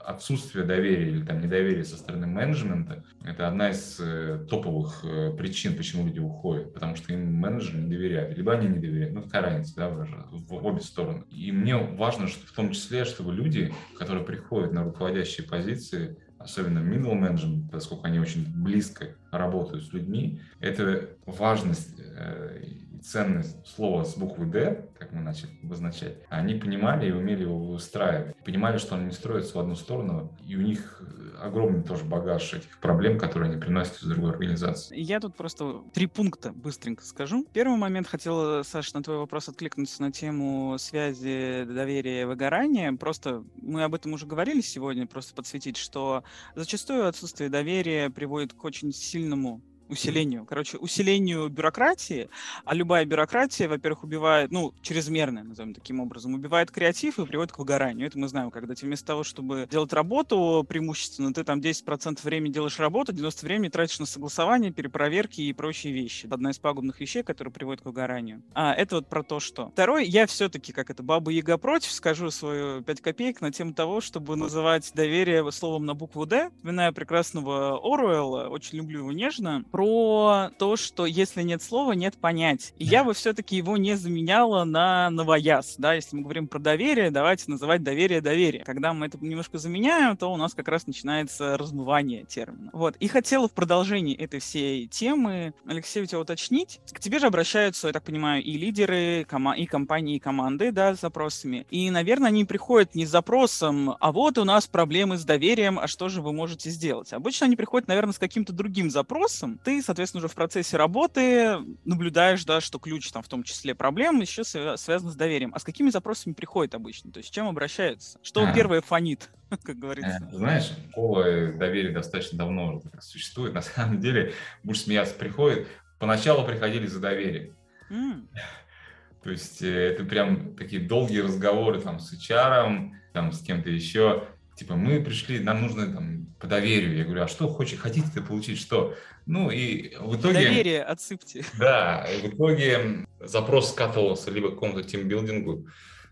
отсутствие 0.00 0.64
доверия 0.64 1.10
или 1.10 1.24
там 1.24 1.40
недоверия 1.40 1.84
со 1.84 1.96
стороны 1.96 2.26
менеджмента. 2.26 3.04
Это 3.24 3.46
одна 3.46 3.70
из 3.70 4.00
э, 4.00 4.44
топовых 4.48 5.04
э, 5.04 5.32
причин, 5.36 5.76
почему 5.76 6.06
люди 6.06 6.18
уходят, 6.18 6.72
потому 6.72 6.96
что 6.96 7.12
им 7.12 7.34
менеджеры 7.34 7.78
не 7.78 7.90
доверяют, 7.90 8.36
либо 8.36 8.52
они 8.54 8.68
не 8.68 8.78
доверяют. 8.78 9.14
Ну, 9.14 9.22
какая 9.22 9.42
разница, 9.42 9.76
да, 9.76 9.90
в 9.90 10.66
обе 10.66 10.80
стороны. 10.80 11.24
И 11.30 11.52
мне 11.52 11.76
важно, 11.76 12.26
что 12.26 12.46
в 12.46 12.52
том 12.52 12.72
числе, 12.72 13.04
чтобы 13.04 13.34
люди, 13.34 13.72
которые 13.98 14.24
приходят 14.24 14.72
на 14.72 14.82
руководящие 14.82 15.46
позиции, 15.46 16.16
особенно 16.42 16.78
middle 16.78 17.18
management, 17.18 17.70
поскольку 17.70 18.06
они 18.06 18.18
очень 18.18 18.46
близко 18.46 19.14
работают 19.30 19.84
с 19.84 19.92
людьми, 19.92 20.40
это 20.60 21.08
важность 21.26 21.98
э, 21.98 22.62
ценность 23.02 23.66
слова 23.66 24.04
с 24.04 24.16
буквы 24.16 24.46
«Д», 24.46 24.88
как 24.98 25.12
мы 25.12 25.20
начали 25.20 25.50
обозначать, 25.62 26.16
они 26.28 26.54
понимали 26.54 27.08
и 27.08 27.12
умели 27.12 27.42
его 27.42 27.58
выстраивать. 27.58 28.36
Понимали, 28.44 28.78
что 28.78 28.96
они 28.96 29.06
не 29.06 29.12
строятся 29.12 29.56
в 29.56 29.60
одну 29.60 29.74
сторону, 29.74 30.32
и 30.46 30.56
у 30.56 30.60
них 30.60 31.02
огромный 31.40 31.82
тоже 31.82 32.04
багаж 32.04 32.54
этих 32.54 32.78
проблем, 32.78 33.18
которые 33.18 33.50
они 33.50 33.60
приносят 33.60 34.02
из 34.02 34.08
другой 34.08 34.30
организации. 34.30 34.98
Я 34.98 35.20
тут 35.20 35.34
просто 35.34 35.82
три 35.92 36.06
пункта 36.06 36.52
быстренько 36.52 37.04
скажу. 37.04 37.46
Первый 37.52 37.76
момент 37.76 38.06
хотел, 38.06 38.62
Саша, 38.64 38.96
на 38.96 39.02
твой 39.02 39.18
вопрос 39.18 39.48
откликнуться 39.48 40.02
на 40.02 40.12
тему 40.12 40.76
связи 40.78 41.64
доверия 41.64 42.22
и 42.22 42.24
выгорания. 42.24 42.92
Просто 42.92 43.44
мы 43.60 43.82
об 43.82 43.94
этом 43.94 44.12
уже 44.12 44.26
говорили 44.26 44.60
сегодня, 44.60 45.06
просто 45.06 45.34
подсветить, 45.34 45.76
что 45.76 46.22
зачастую 46.54 47.08
отсутствие 47.08 47.50
доверия 47.50 48.10
приводит 48.10 48.52
к 48.52 48.64
очень 48.64 48.92
сильному 48.92 49.60
усилению, 49.92 50.44
короче, 50.44 50.78
усилению 50.78 51.48
бюрократии, 51.48 52.28
а 52.64 52.74
любая 52.74 53.04
бюрократия, 53.04 53.68
во-первых, 53.68 54.04
убивает, 54.04 54.50
ну, 54.50 54.74
чрезмерная, 54.82 55.44
назовем 55.44 55.74
таким 55.74 56.00
образом, 56.00 56.34
убивает 56.34 56.70
креатив 56.70 57.18
и 57.18 57.26
приводит 57.26 57.52
к 57.52 57.58
выгоранию. 57.58 58.06
Это 58.06 58.18
мы 58.18 58.28
знаем, 58.28 58.50
когда 58.50 58.74
ты 58.74 58.86
вместо 58.86 59.06
того, 59.06 59.24
чтобы 59.24 59.68
делать 59.70 59.92
работу 59.92 60.64
преимущественно, 60.68 61.32
ты 61.32 61.44
там 61.44 61.60
10% 61.60 62.18
времени 62.22 62.52
делаешь 62.52 62.78
работу, 62.78 63.12
90% 63.12 63.42
времени 63.44 63.68
тратишь 63.68 64.00
на 64.00 64.06
согласование, 64.06 64.72
перепроверки 64.72 65.40
и 65.40 65.52
прочие 65.52 65.92
вещи. 65.92 66.26
Одна 66.30 66.50
из 66.50 66.58
пагубных 66.58 67.00
вещей, 67.00 67.22
которая 67.22 67.52
приводит 67.52 67.82
к 67.82 67.84
выгоранию. 67.84 68.42
А, 68.54 68.74
это 68.74 68.96
вот 68.96 69.08
про 69.08 69.22
то, 69.22 69.40
что. 69.40 69.70
Второй, 69.70 70.06
я 70.06 70.26
все-таки, 70.26 70.72
как 70.72 70.90
это, 70.90 71.02
баба 71.02 71.30
Яга 71.30 71.58
против, 71.58 71.92
скажу 71.92 72.30
свою 72.30 72.82
5 72.82 73.00
копеек 73.00 73.40
на 73.40 73.52
тему 73.52 73.74
того, 73.74 74.00
чтобы 74.00 74.36
называть 74.36 74.90
доверие 74.94 75.50
словом 75.52 75.86
на 75.86 75.94
букву 75.94 76.26
«Д». 76.26 76.50
Вспоминаю 76.56 76.92
прекрасного 76.92 77.78
Оруэлла, 77.82 78.48
очень 78.48 78.78
люблю 78.78 79.00
его 79.00 79.12
нежно, 79.12 79.64
про 79.70 79.81
про 79.82 80.52
то, 80.58 80.76
что 80.76 81.06
если 81.06 81.42
нет 81.42 81.60
слова, 81.60 81.90
нет 81.90 82.16
понять. 82.16 82.72
И 82.78 82.84
я 82.84 83.02
бы 83.02 83.14
все-таки 83.14 83.56
его 83.56 83.76
не 83.76 83.96
заменяла 83.96 84.62
на 84.62 85.10
новояз, 85.10 85.74
да, 85.76 85.94
если 85.94 86.14
мы 86.14 86.22
говорим 86.22 86.46
про 86.46 86.60
доверие, 86.60 87.10
давайте 87.10 87.50
называть 87.50 87.82
доверие 87.82 88.20
доверие. 88.20 88.62
Когда 88.62 88.92
мы 88.92 89.06
это 89.06 89.18
немножко 89.20 89.58
заменяем, 89.58 90.16
то 90.16 90.32
у 90.32 90.36
нас 90.36 90.54
как 90.54 90.68
раз 90.68 90.86
начинается 90.86 91.58
размывание 91.58 92.24
термина. 92.24 92.70
Вот. 92.72 92.94
И 93.00 93.08
хотела 93.08 93.48
в 93.48 93.52
продолжении 93.52 94.14
этой 94.14 94.38
всей 94.38 94.86
темы, 94.86 95.52
Алексей, 95.66 96.00
у 96.04 96.06
тебя 96.06 96.20
уточнить. 96.20 96.78
К 96.92 97.00
тебе 97.00 97.18
же 97.18 97.26
обращаются, 97.26 97.88
я 97.88 97.92
так 97.92 98.04
понимаю, 98.04 98.40
и 98.40 98.52
лидеры, 98.52 99.22
и 99.22 99.66
компании, 99.66 100.14
и 100.14 100.20
команды, 100.20 100.70
да, 100.70 100.94
с 100.94 101.00
запросами. 101.00 101.66
И, 101.70 101.90
наверное, 101.90 102.28
они 102.28 102.44
приходят 102.44 102.94
не 102.94 103.04
с 103.04 103.10
запросом, 103.10 103.96
а 103.98 104.12
вот 104.12 104.38
у 104.38 104.44
нас 104.44 104.68
проблемы 104.68 105.18
с 105.18 105.24
доверием, 105.24 105.80
а 105.80 105.88
что 105.88 106.08
же 106.08 106.22
вы 106.22 106.32
можете 106.32 106.70
сделать? 106.70 107.12
Обычно 107.12 107.46
они 107.46 107.56
приходят, 107.56 107.88
наверное, 107.88 108.12
с 108.12 108.18
каким-то 108.20 108.52
другим 108.52 108.88
запросом. 108.88 109.58
Ты, 109.64 109.71
соответственно, 109.80 110.18
уже 110.18 110.28
в 110.28 110.34
процессе 110.34 110.76
работы 110.76 111.58
наблюдаешь, 111.84 112.44
да, 112.44 112.60
что 112.60 112.78
ключ 112.78 113.10
там 113.10 113.22
в 113.22 113.28
том 113.28 113.42
числе 113.42 113.74
проблем 113.74 114.20
еще 114.20 114.44
связан 114.44 115.10
с 115.10 115.14
доверием. 115.14 115.52
А 115.54 115.58
с 115.58 115.64
какими 115.64 115.90
запросами 115.90 116.34
приходят 116.34 116.74
обычно? 116.74 117.12
То 117.12 117.18
есть 117.18 117.30
с 117.30 117.32
чем 117.32 117.48
обращаются? 117.48 118.18
Что 118.22 118.44
а. 118.44 118.52
первое 118.52 118.80
фонит, 118.80 119.30
как 119.62 119.78
говорится? 119.78 120.28
Э, 120.32 120.36
знаешь, 120.36 120.72
школа 120.90 121.52
доверия 121.52 121.92
достаточно 121.92 122.38
давно 122.38 122.82
существует. 123.00 123.54
На 123.54 123.62
самом 123.62 124.00
деле, 124.00 124.34
будешь 124.62 124.82
смеяться, 124.82 125.14
приходит. 125.14 125.68
Поначалу 125.98 126.44
приходили 126.44 126.86
за 126.86 127.00
доверие. 127.00 127.54
Mm. 127.90 128.26
То 129.22 129.30
есть 129.30 129.62
э, 129.62 129.68
это 129.68 130.04
прям 130.04 130.56
такие 130.56 130.82
долгие 130.82 131.20
разговоры 131.20 131.80
там 131.80 132.00
с 132.00 132.12
HR, 132.12 132.90
там 133.12 133.32
с 133.32 133.40
кем-то 133.42 133.70
еще. 133.70 134.28
Типа, 134.56 134.74
мы 134.74 135.02
пришли, 135.02 135.40
нам 135.40 135.62
нужно 135.62 135.92
там 135.92 136.26
по 136.38 136.46
доверию. 136.46 136.96
Я 136.96 137.04
говорю, 137.04 137.22
а 137.22 137.28
что 137.28 137.48
хочешь, 137.48 137.78
хотите-то 137.78 138.20
получить 138.22 138.58
что? 138.58 138.94
Ну 139.26 139.50
и 139.50 139.96
в 139.96 140.16
итоге... 140.16 140.34
Доверие 140.34 140.82
отсыпьте. 140.82 141.44
Да, 141.58 142.06
в 142.22 142.26
итоге 142.26 143.06
запрос 143.20 143.70
скатывался 143.70 144.30
либо 144.30 144.50
к 144.50 144.54
какому-то 144.54 144.82
тимбилдингу, 144.82 145.66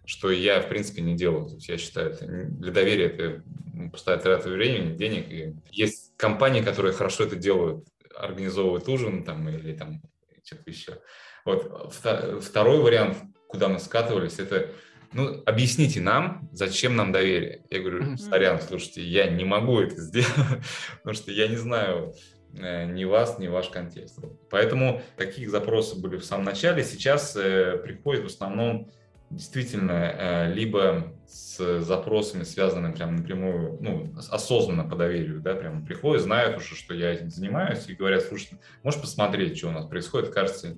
что 0.04 0.30
я, 0.30 0.60
в 0.60 0.68
принципе, 0.68 1.02
не 1.02 1.16
делаю. 1.16 1.48
То 1.48 1.54
есть 1.56 1.68
я 1.68 1.76
считаю, 1.78 2.10
это 2.12 2.26
для 2.26 2.72
доверия 2.72 3.06
это 3.06 3.42
ну, 3.74 3.90
пустая 3.90 4.18
трата 4.18 4.48
времени, 4.48 4.96
денег. 4.96 5.30
И 5.30 5.54
есть 5.70 6.12
компании, 6.16 6.62
которые 6.62 6.92
хорошо 6.92 7.24
это 7.24 7.36
делают, 7.36 7.86
организовывают 8.16 8.88
ужин 8.88 9.24
там 9.24 9.48
или 9.48 9.74
там 9.74 10.00
что-то 10.44 10.70
еще. 10.70 10.98
Вот 11.44 11.92
второй 11.92 12.78
вариант, 12.78 13.18
куда 13.46 13.68
мы 13.68 13.78
скатывались, 13.78 14.38
это 14.38 14.70
ну, 15.12 15.42
объясните 15.44 16.00
нам, 16.00 16.48
зачем 16.52 16.96
нам 16.96 17.12
доверие. 17.12 17.62
Я 17.70 17.80
говорю, 17.80 18.16
сорян, 18.16 18.60
слушайте, 18.60 19.02
я 19.02 19.28
не 19.28 19.44
могу 19.44 19.80
это 19.80 20.00
сделать, 20.00 20.62
потому 20.98 21.14
что 21.14 21.32
я 21.32 21.48
не 21.48 21.56
знаю 21.56 22.14
э, 22.54 22.86
ни 22.86 23.04
вас, 23.04 23.38
ни 23.38 23.48
ваш 23.48 23.68
контекст. 23.68 24.18
Поэтому 24.50 25.02
таких 25.16 25.50
запросов 25.50 26.00
были 26.00 26.16
в 26.16 26.24
самом 26.24 26.44
начале. 26.44 26.84
Сейчас 26.84 27.36
э, 27.36 27.78
приходит 27.82 28.22
в 28.22 28.26
основном 28.26 28.90
действительно 29.30 29.92
э, 29.92 30.52
либо 30.54 31.12
с 31.26 31.80
запросами, 31.82 32.42
связанными 32.42 32.92
прям 32.92 33.16
напрямую, 33.16 33.78
ну, 33.80 34.12
осознанно 34.30 34.84
по 34.84 34.96
доверию, 34.96 35.40
да, 35.40 35.54
прям 35.54 35.84
приходят, 35.84 36.22
знают 36.22 36.58
уже, 36.58 36.74
что 36.74 36.94
я 36.94 37.12
этим 37.12 37.30
занимаюсь, 37.30 37.88
и 37.88 37.94
говорят, 37.94 38.24
слушай, 38.24 38.58
можешь 38.82 39.00
посмотреть, 39.00 39.56
что 39.56 39.68
у 39.68 39.72
нас 39.72 39.86
происходит, 39.86 40.30
кажется, 40.30 40.76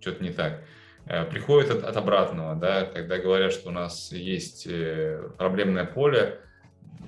что-то 0.00 0.22
не 0.22 0.30
так. 0.30 0.62
Э, 1.06 1.24
приходит 1.24 1.70
от, 1.70 1.84
от 1.84 1.96
обратного, 1.96 2.54
да, 2.54 2.86
когда 2.86 3.18
говорят, 3.18 3.52
что 3.52 3.68
у 3.68 3.72
нас 3.72 4.10
есть 4.10 4.66
э, 4.66 5.28
проблемное 5.36 5.84
поле 5.84 6.40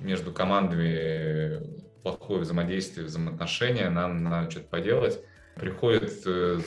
между 0.01 0.31
командами, 0.31 0.95
э, 0.95 1.61
плохое 2.03 2.41
взаимодействие, 2.41 3.07
взаимоотношения, 3.07 3.89
нам 3.89 4.23
надо 4.23 4.51
что-то 4.51 4.67
поделать. 4.67 5.19
Приходят 5.55 6.11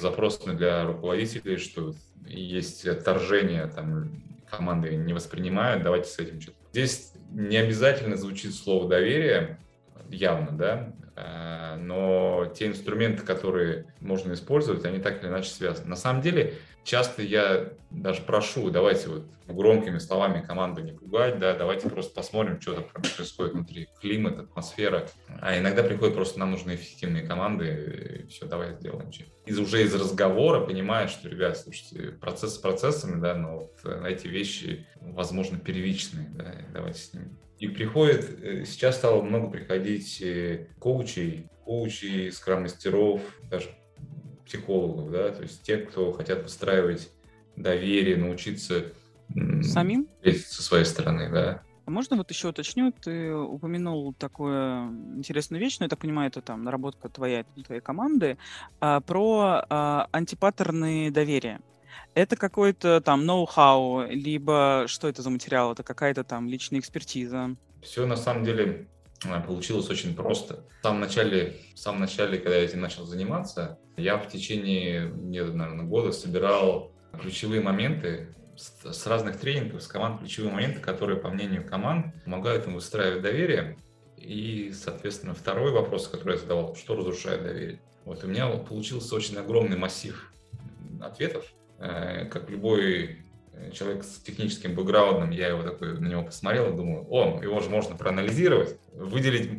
запросы 0.00 0.52
для 0.52 0.84
руководителей, 0.84 1.58
что 1.58 1.94
есть 2.26 2.84
отторжение, 2.86 3.66
там, 3.68 4.24
команды 4.50 4.96
не 4.96 5.12
воспринимают, 5.12 5.84
давайте 5.84 6.10
с 6.10 6.18
этим 6.18 6.40
что-то. 6.40 6.56
Здесь 6.72 7.12
не 7.30 7.56
обязательно 7.56 8.16
звучит 8.16 8.52
слово 8.52 8.88
доверие, 8.88 9.60
явно, 10.08 10.50
да, 10.50 10.92
но 11.78 12.52
те 12.54 12.66
инструменты, 12.66 13.24
которые 13.24 13.86
можно 14.00 14.32
использовать, 14.32 14.84
они 14.84 14.98
так 14.98 15.22
или 15.22 15.28
иначе 15.28 15.50
связаны. 15.50 15.88
На 15.88 15.96
самом 15.96 16.22
деле, 16.22 16.54
часто 16.84 17.22
я 17.22 17.72
даже 17.90 18.22
прошу, 18.22 18.70
давайте 18.70 19.08
вот 19.08 19.24
громкими 19.46 19.98
словами 19.98 20.44
команду 20.44 20.82
не 20.82 20.92
пугать, 20.92 21.38
да, 21.38 21.54
давайте 21.54 21.88
просто 21.88 22.14
посмотрим, 22.14 22.60
что 22.60 22.74
там 22.74 23.02
происходит 23.16 23.54
внутри, 23.54 23.88
климат, 24.00 24.38
атмосфера. 24.38 25.08
А 25.40 25.58
иногда 25.58 25.82
приходят 25.82 26.14
просто, 26.14 26.38
нам 26.38 26.52
нужны 26.52 26.74
эффективные 26.74 27.24
команды, 27.24 28.24
и 28.24 28.26
все, 28.28 28.46
давай 28.46 28.74
сделаем. 28.74 29.10
Из, 29.46 29.58
уже 29.58 29.82
из 29.82 29.94
разговора 29.94 30.60
понимаешь, 30.60 31.10
что, 31.10 31.28
ребят, 31.28 31.58
слушайте, 31.58 32.12
процесс 32.12 32.54
с 32.54 32.58
процессами, 32.58 33.20
да, 33.20 33.34
но 33.34 33.58
вот 33.58 33.78
э, 33.84 34.04
эти 34.08 34.28
вещи, 34.28 34.86
возможно, 35.00 35.58
первичные, 35.58 36.28
да, 36.30 36.54
давайте 36.72 37.00
с 37.00 37.14
ними 37.14 37.36
и 37.60 37.68
приходит, 37.68 38.42
э, 38.42 38.64
сейчас 38.64 38.96
стало 38.96 39.22
много 39.22 39.50
приходить 39.50 40.20
э, 40.22 40.68
коучей, 41.10 41.48
коучей, 41.64 42.32
скрам-мастеров, 42.32 43.20
даже 43.50 43.70
психологов, 44.46 45.10
да, 45.10 45.30
то 45.30 45.42
есть 45.42 45.62
те, 45.62 45.78
кто 45.78 46.12
хотят 46.12 46.42
выстраивать 46.42 47.10
доверие, 47.56 48.16
научиться 48.16 48.84
самим 49.62 50.08
со 50.24 50.62
своей 50.62 50.84
стороны, 50.84 51.30
да. 51.30 51.62
А 51.86 51.90
можно 51.90 52.16
вот 52.16 52.30
еще 52.30 52.48
уточню, 52.48 52.92
ты 52.92 53.32
упомянул 53.32 54.12
такую 54.14 55.16
интересную 55.16 55.60
вещь, 55.60 55.78
но 55.78 55.84
я 55.84 55.88
так 55.88 55.98
понимаю, 55.98 56.28
это 56.28 56.40
там 56.40 56.62
наработка 56.64 57.08
твоя, 57.08 57.44
твоей 57.64 57.80
команды, 57.80 58.38
а, 58.80 59.00
про 59.00 59.64
а, 59.68 60.08
антипаттерны 60.12 61.10
доверия. 61.10 61.60
Это 62.14 62.36
какой-то 62.36 63.00
там 63.00 63.24
ноу-хау, 63.24 64.06
либо 64.08 64.84
что 64.88 65.08
это 65.08 65.22
за 65.22 65.30
материал? 65.30 65.72
Это 65.72 65.82
какая-то 65.82 66.24
там 66.24 66.48
личная 66.48 66.80
экспертиза? 66.80 67.56
Все 67.82 68.04
на 68.06 68.16
самом 68.16 68.44
деле 68.44 68.88
получилось 69.46 69.88
очень 69.90 70.14
просто. 70.14 70.64
В 70.80 70.82
самом 70.82 71.00
начале, 71.00 71.56
в 71.74 71.78
самом 71.78 72.00
начале, 72.00 72.38
когда 72.38 72.56
я 72.56 72.64
этим 72.64 72.80
начал 72.80 73.04
заниматься, 73.04 73.78
я 73.96 74.16
в 74.16 74.28
течение, 74.28 75.08
где-то, 75.08 75.52
наверное, 75.52 75.84
года 75.84 76.12
собирал 76.12 76.92
ключевые 77.20 77.60
моменты 77.60 78.34
с, 78.56 78.92
с 78.92 79.06
разных 79.06 79.38
тренингов, 79.38 79.82
с 79.82 79.86
команд, 79.86 80.20
ключевые 80.20 80.52
моменты, 80.52 80.80
которые, 80.80 81.18
по 81.18 81.28
мнению 81.28 81.66
команд, 81.66 82.06
помогают 82.24 82.66
им 82.66 82.74
выстраивать 82.74 83.22
доверие. 83.22 83.76
И, 84.16 84.72
соответственно, 84.72 85.34
второй 85.34 85.72
вопрос, 85.72 86.08
который 86.08 86.34
я 86.34 86.38
задавал, 86.38 86.74
что 86.74 86.94
разрушает 86.94 87.42
доверие. 87.42 87.80
Вот 88.04 88.24
у 88.24 88.26
меня 88.26 88.48
получился 88.48 89.14
очень 89.14 89.36
огромный 89.36 89.76
массив 89.76 90.32
ответов, 91.00 91.44
Э, 91.80 92.26
как 92.26 92.50
любой 92.50 93.19
человек 93.72 94.04
с 94.04 94.18
техническим 94.20 94.74
бэкграундом, 94.74 95.30
я 95.30 95.48
его 95.48 95.62
такой 95.62 95.98
на 95.98 96.06
него 96.06 96.22
посмотрел 96.22 96.72
и 96.72 96.76
думаю, 96.76 97.06
о, 97.08 97.40
его 97.42 97.60
же 97.60 97.70
можно 97.70 97.96
проанализировать, 97.96 98.76
выделить 98.92 99.50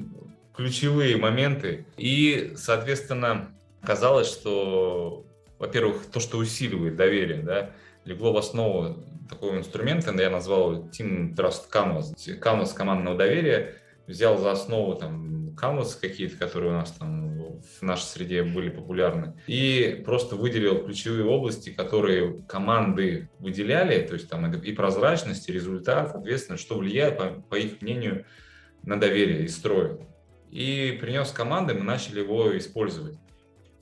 ключевые 0.55 1.17
моменты. 1.17 1.85
И, 1.97 2.53
соответственно, 2.55 3.49
казалось, 3.83 4.27
что, 4.27 5.25
во-первых, 5.59 6.05
то, 6.11 6.19
что 6.19 6.37
усиливает 6.37 6.95
доверие, 6.95 7.41
да, 7.41 7.71
легло 8.05 8.33
в 8.33 8.37
основу 8.37 9.03
такого 9.29 9.57
инструмента, 9.57 10.11
я 10.11 10.29
назвал 10.29 10.89
Team 10.89 11.35
Trust 11.35 11.69
Canvas, 11.71 12.13
Canvas 12.39 12.75
командного 12.75 13.17
доверия, 13.17 13.80
взял 14.07 14.37
за 14.37 14.51
основу 14.51 14.95
там 14.95 15.49
Canvas 15.55 15.99
какие-то, 15.99 16.37
которые 16.37 16.71
у 16.71 16.75
нас 16.75 16.91
там 16.91 17.31
в 17.61 17.81
нашей 17.81 18.05
среде 18.05 18.43
были 18.43 18.69
популярны, 18.69 19.33
и 19.47 20.01
просто 20.05 20.35
выделил 20.35 20.83
ключевые 20.83 21.25
области, 21.25 21.69
которые 21.69 22.41
команды 22.47 23.29
выделяли, 23.39 24.05
то 24.05 24.13
есть 24.13 24.29
там 24.29 24.51
и 24.51 24.73
прозрачность, 24.73 25.47
и 25.47 25.53
результат, 25.53 26.15
ответственность, 26.15 26.63
что 26.63 26.77
влияет, 26.77 27.17
по, 27.17 27.29
по 27.49 27.55
их 27.55 27.81
мнению, 27.81 28.25
на 28.83 28.99
доверие 28.99 29.43
и 29.43 29.47
строй. 29.47 29.99
И 30.49 30.97
принес 30.99 31.31
команды, 31.31 31.73
мы 31.73 31.83
начали 31.83 32.19
его 32.19 32.57
использовать. 32.57 33.17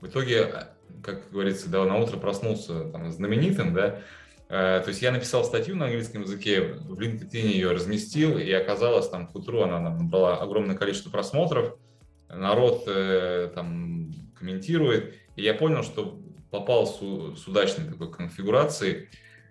В 0.01 0.07
итоге, 0.07 0.67
как 1.03 1.31
говорится, 1.31 1.69
да, 1.69 1.83
на 1.85 1.97
утро 1.97 2.17
проснулся 2.17 2.85
там, 2.85 3.11
знаменитым, 3.11 3.73
да, 3.73 4.01
то 4.49 4.85
есть 4.87 5.03
я 5.03 5.11
написал 5.11 5.43
статью 5.43 5.75
на 5.75 5.85
английском 5.85 6.23
языке, 6.23 6.61
в 6.61 6.99
LinkedIn 6.99 7.47
ее 7.47 7.71
разместил, 7.71 8.37
и 8.39 8.51
оказалось, 8.51 9.07
там 9.07 9.27
к 9.27 9.35
утру 9.35 9.61
она 9.61 9.79
набрала 9.79 10.37
огромное 10.37 10.75
количество 10.75 11.11
просмотров, 11.11 11.75
народ 12.29 12.83
э, 12.87 13.51
там 13.53 14.11
комментирует, 14.37 15.15
и 15.35 15.43
я 15.43 15.53
понял, 15.53 15.83
что 15.83 16.19
попал 16.49 16.87
с, 16.87 16.97
с 17.39 17.47
удачной 17.47 17.89
такой 17.91 18.11
конфигурацией. 18.11 19.09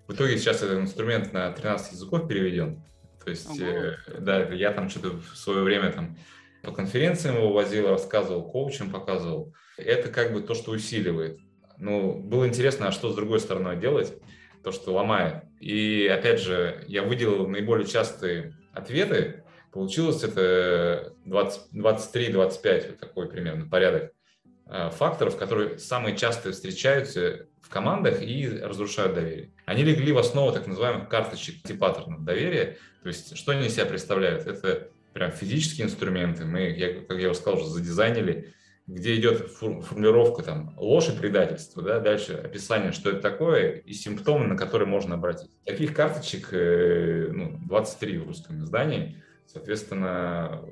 В 0.09 0.15
итоге 0.15 0.37
сейчас 0.37 0.63
этот 0.63 0.79
инструмент 0.81 1.33
на 1.33 1.53
13 1.53 1.93
языков 1.93 2.27
переведен. 2.27 2.83
То 3.25 3.31
есть, 3.31 3.61
э, 3.61 3.97
да, 4.19 4.43
я 4.49 4.73
там 4.73 4.89
что-то 4.89 5.19
в 5.19 5.37
свое 5.37 5.63
время 5.63 5.93
там 5.93 6.17
по 6.63 6.73
конференциям 6.73 7.37
его 7.37 7.53
возил, 7.53 7.89
рассказывал, 7.89 8.51
коучем 8.51 8.91
показывал. 8.91 9.55
Это 9.77 10.09
как 10.09 10.33
бы 10.33 10.41
то, 10.41 10.55
что 10.55 10.73
усиливает. 10.73 11.39
Ну, 11.77 12.15
было 12.15 12.49
интересно, 12.49 12.89
а 12.89 12.93
что 12.93 13.13
с 13.13 13.15
другой 13.15 13.39
стороной 13.39 13.77
делать, 13.77 14.13
то, 14.71 14.73
что 14.73 14.93
ломает. 14.93 15.45
И 15.61 16.07
опять 16.07 16.41
же, 16.41 16.85
я 16.87 17.03
выделил 17.03 17.47
наиболее 17.49 17.87
частые 17.87 18.55
ответы, 18.73 19.45
Получилось 19.73 20.25
это 20.25 21.13
23-25, 21.27 22.33
вот 22.33 22.99
такой 22.99 23.29
примерно 23.29 23.69
порядок 23.69 24.13
э, 24.67 24.91
факторов, 24.91 25.37
которые 25.37 25.79
самые 25.79 26.17
часто 26.17 26.53
встречаются 26.53 27.47
в 27.61 27.69
командах 27.69 28.23
и 28.23 28.49
разрушают 28.49 29.15
доверие. 29.15 29.53
Они 29.67 29.85
легли 29.85 30.13
в 30.13 30.19
основу 30.19 30.53
так 30.53 30.67
называемых 30.67 31.09
карточек 31.09 31.57
паттернов 31.79 32.25
доверия. 32.25 32.79
То 33.03 33.09
есть, 33.09 33.37
что 33.37 33.53
они 33.53 33.69
себя 33.69 33.85
представляют? 33.85 34.47
Это 34.47 34.89
прям 35.13 35.33
физические 35.33 35.87
инструменты. 35.87 36.47
Мы, 36.47 36.71
я, 36.71 37.03
как 37.03 37.19
я 37.19 37.31
уже 37.31 37.39
сказал, 37.39 37.61
уже 37.61 37.69
задизайнили 37.69 38.55
где 38.89 39.15
идет 39.17 39.51
формулировка 39.51 40.43
там 40.43 40.75
ложь 40.79 41.11
и 41.11 41.17
предательство, 41.17 41.83
да, 41.83 42.01
дальше 42.01 42.33
описание, 42.33 42.93
что 42.93 43.11
это 43.11 43.21
такое, 43.21 43.73
и 43.73 43.93
симптомы, 43.93 44.47
на 44.47 44.57
которые 44.57 44.89
можно 44.89 45.15
обратить. 45.15 45.51
Таких 45.65 45.95
карточек 45.95 46.49
э, 46.53 47.29
ну, 47.31 47.59
23 47.67 48.19
в 48.19 48.27
русском 48.27 48.65
издании, 48.65 49.23
соответственно, 49.47 50.63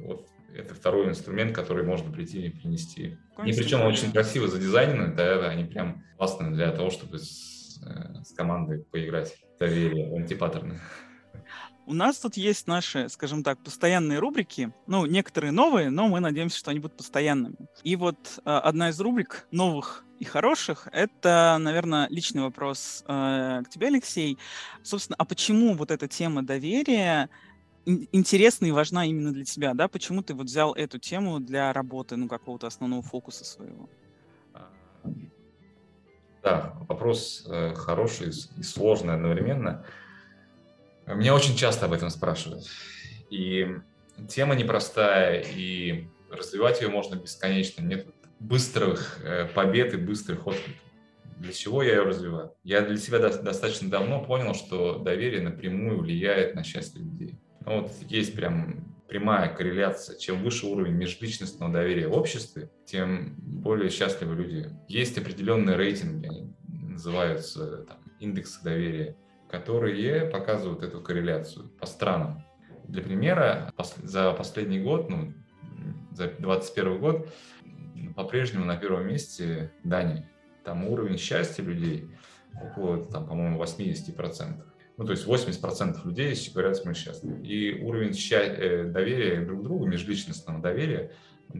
вот 0.00 0.26
это 0.54 0.74
второй 0.74 1.10
инструмент, 1.10 1.54
который 1.54 1.84
можно 1.84 2.10
прийти 2.10 2.46
и 2.46 2.50
принести. 2.50 3.18
И 3.44 3.52
причем 3.52 3.82
очень 3.82 4.10
красиво 4.10 4.48
задизайнены, 4.48 5.14
да, 5.14 5.46
они 5.46 5.64
прям 5.64 6.02
классные 6.16 6.52
для 6.52 6.72
того, 6.72 6.88
чтобы 6.88 7.18
с, 7.18 7.78
э, 7.86 8.22
с 8.24 8.32
командой 8.32 8.84
поиграть 8.90 9.36
доверие, 9.60 10.16
антипаттерны. 10.16 10.80
У 11.86 11.94
нас 11.94 12.18
тут 12.18 12.36
есть 12.36 12.66
наши, 12.66 13.08
скажем 13.08 13.44
так, 13.44 13.62
постоянные 13.62 14.18
рубрики. 14.18 14.72
Ну, 14.88 15.06
некоторые 15.06 15.52
новые, 15.52 15.88
но 15.88 16.08
мы 16.08 16.18
надеемся, 16.18 16.58
что 16.58 16.72
они 16.72 16.80
будут 16.80 16.96
постоянными. 16.96 17.56
И 17.84 17.94
вот 17.94 18.40
э, 18.44 18.50
одна 18.50 18.88
из 18.88 19.00
рубрик 19.00 19.46
новых 19.52 20.04
и 20.18 20.24
хороших, 20.24 20.88
это, 20.90 21.56
наверное, 21.60 22.08
личный 22.08 22.42
вопрос 22.42 23.04
э, 23.06 23.62
к 23.64 23.68
тебе, 23.68 23.86
Алексей. 23.86 24.36
Собственно, 24.82 25.14
а 25.16 25.24
почему 25.24 25.74
вот 25.74 25.92
эта 25.92 26.08
тема 26.08 26.42
доверия 26.42 27.30
интересна 27.84 28.66
и 28.66 28.72
важна 28.72 29.06
именно 29.06 29.32
для 29.32 29.44
тебя, 29.44 29.72
да? 29.72 29.86
Почему 29.86 30.22
ты 30.22 30.34
вот 30.34 30.46
взял 30.46 30.74
эту 30.74 30.98
тему 30.98 31.38
для 31.38 31.72
работы, 31.72 32.16
ну, 32.16 32.26
какого-то 32.26 32.66
основного 32.66 33.02
фокуса 33.02 33.44
своего? 33.44 33.88
Да, 36.42 36.74
вопрос 36.88 37.46
э, 37.48 37.74
хороший 37.74 38.30
и 38.58 38.62
сложный 38.64 39.14
одновременно. 39.14 39.84
Меня 41.06 41.34
очень 41.34 41.56
часто 41.56 41.86
об 41.86 41.92
этом 41.92 42.10
спрашивают. 42.10 42.64
И 43.30 43.68
тема 44.28 44.54
непростая, 44.54 45.40
и 45.42 46.08
развивать 46.30 46.80
ее 46.80 46.88
можно 46.88 47.16
бесконечно. 47.16 47.82
Нет 47.82 48.06
быстрых 48.40 49.20
э, 49.22 49.46
побед 49.46 49.94
и 49.94 49.96
быстрых 49.96 50.46
откликов. 50.46 50.82
Для 51.38 51.52
чего 51.52 51.82
я 51.82 51.96
ее 51.96 52.02
развиваю? 52.02 52.54
Я 52.64 52.80
для 52.80 52.96
себя 52.96 53.18
достаточно 53.18 53.90
давно 53.90 54.24
понял, 54.24 54.54
что 54.54 54.98
доверие 54.98 55.42
напрямую 55.42 56.00
влияет 56.00 56.54
на 56.54 56.64
счастье 56.64 57.02
людей. 57.02 57.38
Ну, 57.64 57.82
вот 57.82 57.92
есть 58.08 58.34
прям 58.34 58.96
прямая 59.06 59.54
корреляция. 59.54 60.18
Чем 60.18 60.42
выше 60.42 60.66
уровень 60.66 60.94
межличностного 60.94 61.72
доверия 61.72 62.08
в 62.08 62.16
обществе, 62.16 62.70
тем 62.86 63.34
более 63.38 63.90
счастливы 63.90 64.34
люди. 64.34 64.70
Есть 64.88 65.18
определенные 65.18 65.76
рейтинги, 65.76 66.26
они 66.26 66.54
называются 66.92 67.84
там, 67.84 67.98
индексы 68.18 68.62
доверия 68.64 69.16
которые 69.48 70.26
показывают 70.26 70.82
эту 70.82 71.00
корреляцию 71.00 71.68
по 71.80 71.86
странам. 71.86 72.44
Для 72.88 73.02
примера, 73.02 73.72
за 74.02 74.32
последний 74.32 74.80
год, 74.80 75.10
ну, 75.10 75.32
за 76.12 76.28
2021 76.28 77.00
год, 77.00 77.28
по-прежнему 78.14 78.64
на 78.64 78.76
первом 78.76 79.06
месте 79.06 79.72
Дания. 79.84 80.28
Там 80.64 80.86
уровень 80.86 81.18
счастья 81.18 81.62
людей 81.62 82.10
около, 82.60 83.04
там, 83.04 83.26
по-моему, 83.26 83.62
80%. 83.62 84.62
Ну, 84.98 85.04
то 85.04 85.12
есть 85.12 85.26
80% 85.26 86.06
людей 86.06 86.34
говорят, 86.54 86.76
что 86.76 86.88
мы 86.88 86.94
счастливы. 86.94 87.46
И 87.46 87.82
уровень 87.82 88.16
э, 88.32 88.84
доверия 88.84 89.44
друг 89.44 89.60
к 89.60 89.62
другу, 89.64 89.86
межличностного 89.86 90.60
доверия 90.60 91.12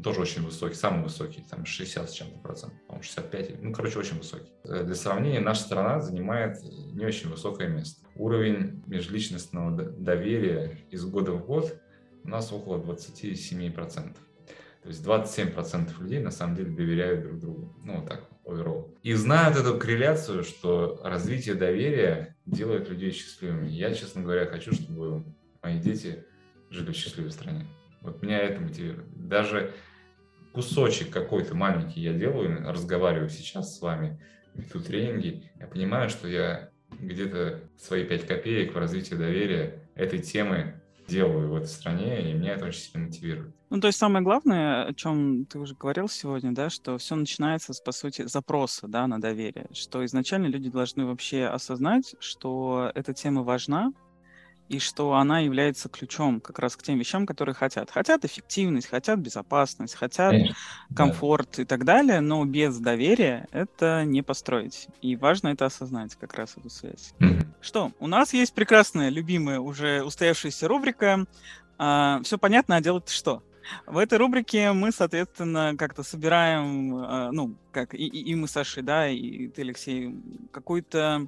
тоже 0.03 0.21
очень 0.21 0.43
высокий, 0.43 0.75
самый 0.75 1.05
высокий, 1.05 1.45
там 1.49 1.65
60 1.65 2.11
с 2.11 2.13
чем-то 2.13 2.39
процентов, 2.39 2.79
по-моему, 2.87 3.03
65, 3.03 3.63
ну, 3.63 3.73
короче, 3.73 3.99
очень 3.99 4.19
высокий. 4.19 4.53
Э, 4.65 4.85
для 4.85 4.95
сравнения, 4.95 5.41
наша 5.41 5.63
страна 5.63 6.01
занимает 6.01 6.63
не 6.63 7.05
очень 7.05 7.31
высокое 7.31 7.69
место. 7.69 8.07
Уровень 8.17 8.83
межличностного 8.87 9.71
доверия 9.73 10.79
из 10.91 11.05
года 11.05 11.33
в 11.33 11.47
год 11.47 11.81
у 12.25 12.29
нас 12.29 12.53
около 12.53 12.79
27 12.79 13.73
процентов. 13.73 14.23
То 14.83 14.89
есть 14.89 15.03
27 15.03 15.51
процентов 15.51 16.01
людей 16.01 16.21
на 16.21 16.31
самом 16.31 16.55
деле 16.55 16.71
доверяют 16.71 17.23
друг 17.23 17.41
другу. 17.41 17.77
Ну, 17.83 18.01
вот 18.01 18.09
так, 18.09 18.29
overall. 18.45 18.97
И 19.03 19.13
знают 19.15 19.57
эту 19.57 19.79
корреляцию, 19.79 20.45
что 20.45 21.01
развитие 21.03 21.57
доверия 21.57 22.37
делает 22.47 22.89
людей 22.89 23.11
счастливыми. 23.11 23.69
Я, 23.69 23.93
честно 23.95 24.23
говоря, 24.23 24.47
хочу, 24.47 24.73
чтобы 24.73 25.25
мои 25.63 25.81
дети 25.81 26.25
жили 26.71 26.93
в 26.93 26.97
счастливой 26.97 27.33
стране. 27.33 27.67
Вот 28.07 28.23
меня 28.23 28.39
это 28.39 28.61
мотивирует. 28.61 29.07
Даже 29.29 29.75
кусочек 30.53 31.11
какой-то 31.11 31.55
маленький 31.55 32.01
я 32.01 32.15
делаю, 32.15 32.65
разговариваю 32.67 33.29
сейчас 33.29 33.77
с 33.77 33.83
вами, 33.83 34.19
веду 34.55 34.81
тренинги, 34.81 35.51
я 35.61 35.67
понимаю, 35.67 36.09
что 36.09 36.29
я 36.29 36.71
где-то 36.99 37.61
свои 37.77 38.05
пять 38.05 38.27
копеек 38.27 38.75
в 38.75 38.79
развитии 38.79 39.15
доверия 39.15 39.83
этой 39.95 40.21
темы 40.21 40.81
делаю 41.09 41.51
в 41.51 41.57
этой 41.57 41.69
стране, 41.69 42.31
и 42.31 42.33
меня 42.33 42.55
это 42.55 42.67
очень 42.67 42.81
сильно 42.81 43.07
мотивирует. 43.07 43.55
Ну, 43.71 43.81
то 43.81 43.89
есть 43.89 43.99
самое 43.99 44.25
главное, 44.25 44.87
о 44.87 44.95
чем 44.95 45.45
ты 45.47 45.59
уже 45.59 45.75
говорил 45.75 46.09
сегодня, 46.09 46.53
да, 46.53 46.71
что 46.71 46.99
все 46.99 47.17
начинается 47.17 47.73
с, 47.73 47.81
по 47.81 47.93
сути, 47.93 48.27
запроса, 48.27 48.87
да, 48.89 49.07
на 49.07 49.21
доверие, 49.21 49.67
что 49.73 50.05
изначально 50.05 50.47
люди 50.47 50.71
должны 50.71 51.05
вообще 51.05 51.45
осознать, 51.45 52.15
что 52.21 52.91
эта 52.95 53.13
тема 53.13 53.43
важна, 53.43 53.93
и 54.69 54.79
что 54.79 55.15
она 55.15 55.41
является 55.41 55.89
ключом 55.89 56.41
как 56.41 56.59
раз 56.59 56.77
к 56.77 56.83
тем 56.83 56.99
вещам, 56.99 57.27
которые 57.27 57.55
хотят. 57.55 57.91
Хотят 57.91 58.25
эффективность, 58.25 58.89
хотят 58.89 59.19
безопасность, 59.19 59.95
хотят 59.95 60.33
Конечно. 60.33 60.57
комфорт 60.95 61.49
да. 61.57 61.63
и 61.63 61.65
так 61.65 61.85
далее, 61.85 62.21
но 62.21 62.45
без 62.45 62.79
доверия 62.79 63.47
это 63.53 64.05
не 64.05 64.23
построить. 64.23 64.89
И 65.03 65.17
важно 65.17 65.49
это 65.49 65.67
осознать, 65.67 66.15
как 66.17 66.35
раз 66.35 66.55
эту 66.57 66.71
связь. 66.71 67.15
Mm-hmm. 67.21 67.47
Что, 67.61 67.93
у 67.99 68.07
нас 68.07 68.33
есть 68.33 68.55
прекрасная, 68.55 69.09
любимая, 69.09 69.61
уже 69.61 70.03
устоявшаяся 70.03 70.69
рубрика 70.69 71.27
а, 71.79 72.21
«Все 72.25 72.39
понятно, 72.39 72.77
а 72.77 72.81
делать 72.81 73.09
что?» 73.09 73.43
В 73.87 73.99
этой 73.99 74.19
рубрике 74.19 74.73
мы, 74.73 74.93
соответственно, 74.93 75.75
как-то 75.77 76.03
собираем, 76.03 76.95
а, 76.97 77.31
ну, 77.33 77.57
как 77.73 77.95
и, 77.95 78.07
и 78.07 78.35
мы 78.35 78.49
с 78.49 78.53
Сашей, 78.53 78.83
да, 78.83 79.09
и 79.09 79.49
ты, 79.49 79.63
Алексей, 79.63 80.15
какую-то 80.53 81.27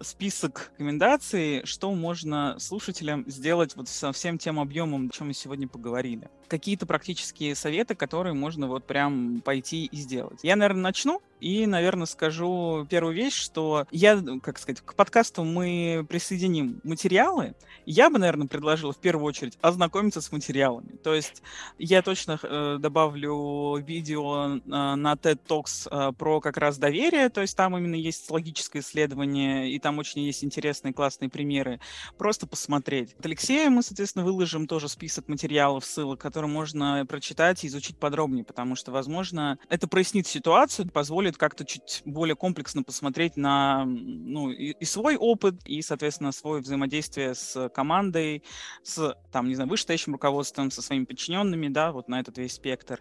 список 0.00 0.70
рекомендаций, 0.74 1.64
что 1.64 1.92
можно 1.94 2.56
слушателям 2.58 3.24
сделать 3.28 3.76
вот 3.76 3.88
со 3.88 4.12
всем 4.12 4.38
тем 4.38 4.58
объемом, 4.58 5.08
о 5.08 5.16
чем 5.16 5.28
мы 5.28 5.34
сегодня 5.34 5.68
поговорили. 5.68 6.28
Какие-то 6.48 6.86
практические 6.86 7.54
советы, 7.54 7.94
которые 7.94 8.34
можно 8.34 8.68
вот 8.68 8.84
прям 8.84 9.40
пойти 9.42 9.86
и 9.86 9.96
сделать. 9.96 10.40
Я, 10.42 10.56
наверное, 10.56 10.82
начну 10.82 11.22
и, 11.44 11.66
наверное, 11.66 12.06
скажу 12.06 12.86
первую 12.88 13.14
вещь, 13.14 13.34
что 13.34 13.86
я, 13.90 14.22
как 14.42 14.58
сказать, 14.58 14.80
к 14.80 14.94
подкасту 14.94 15.44
мы 15.44 16.06
присоединим 16.08 16.80
материалы. 16.84 17.54
Я 17.84 18.08
бы, 18.08 18.18
наверное, 18.18 18.46
предложил 18.46 18.92
в 18.92 18.96
первую 18.96 19.26
очередь 19.26 19.58
ознакомиться 19.60 20.22
с 20.22 20.32
материалами. 20.32 20.96
То 21.02 21.12
есть 21.12 21.42
я 21.78 22.00
точно 22.00 22.38
э, 22.42 22.78
добавлю 22.80 23.76
видео 23.76 24.56
э, 24.56 24.60
на 24.64 25.12
TED 25.14 25.38
Talks 25.46 25.86
э, 25.90 26.12
про 26.14 26.40
как 26.40 26.56
раз 26.56 26.78
доверие, 26.78 27.28
то 27.28 27.42
есть 27.42 27.54
там 27.54 27.76
именно 27.76 27.94
есть 27.94 28.30
логическое 28.30 28.80
исследование, 28.80 29.70
и 29.70 29.78
там 29.78 29.98
очень 29.98 30.22
есть 30.22 30.44
интересные, 30.44 30.94
классные 30.94 31.28
примеры. 31.28 31.78
Просто 32.16 32.46
посмотреть. 32.46 33.14
От 33.18 33.26
Алексея 33.26 33.68
мы, 33.68 33.82
соответственно, 33.82 34.24
выложим 34.24 34.66
тоже 34.66 34.88
список 34.88 35.28
материалов, 35.28 35.84
ссылок, 35.84 36.20
которые 36.34 36.50
можно 36.50 37.06
прочитать 37.06 37.62
и 37.62 37.68
изучить 37.68 37.96
подробнее, 37.96 38.44
потому 38.44 38.74
что, 38.74 38.90
возможно, 38.90 39.56
это 39.68 39.86
прояснит 39.86 40.26
ситуацию, 40.26 40.90
позволит 40.90 41.36
как-то 41.36 41.64
чуть 41.64 42.02
более 42.04 42.34
комплексно 42.34 42.82
посмотреть 42.82 43.36
на 43.36 43.84
ну, 43.84 44.50
и, 44.50 44.72
и 44.72 44.84
свой 44.84 45.14
опыт, 45.14 45.64
и, 45.64 45.80
соответственно, 45.80 46.32
свое 46.32 46.60
взаимодействие 46.60 47.36
с 47.36 47.68
командой, 47.68 48.42
с, 48.82 49.16
там, 49.30 49.46
не 49.46 49.54
знаю, 49.54 49.70
вышестоящим 49.70 50.14
руководством, 50.14 50.72
со 50.72 50.82
своими 50.82 51.04
подчиненными, 51.04 51.68
да, 51.68 51.92
вот 51.92 52.08
на 52.08 52.18
этот 52.18 52.36
весь 52.36 52.54
спектр. 52.54 53.00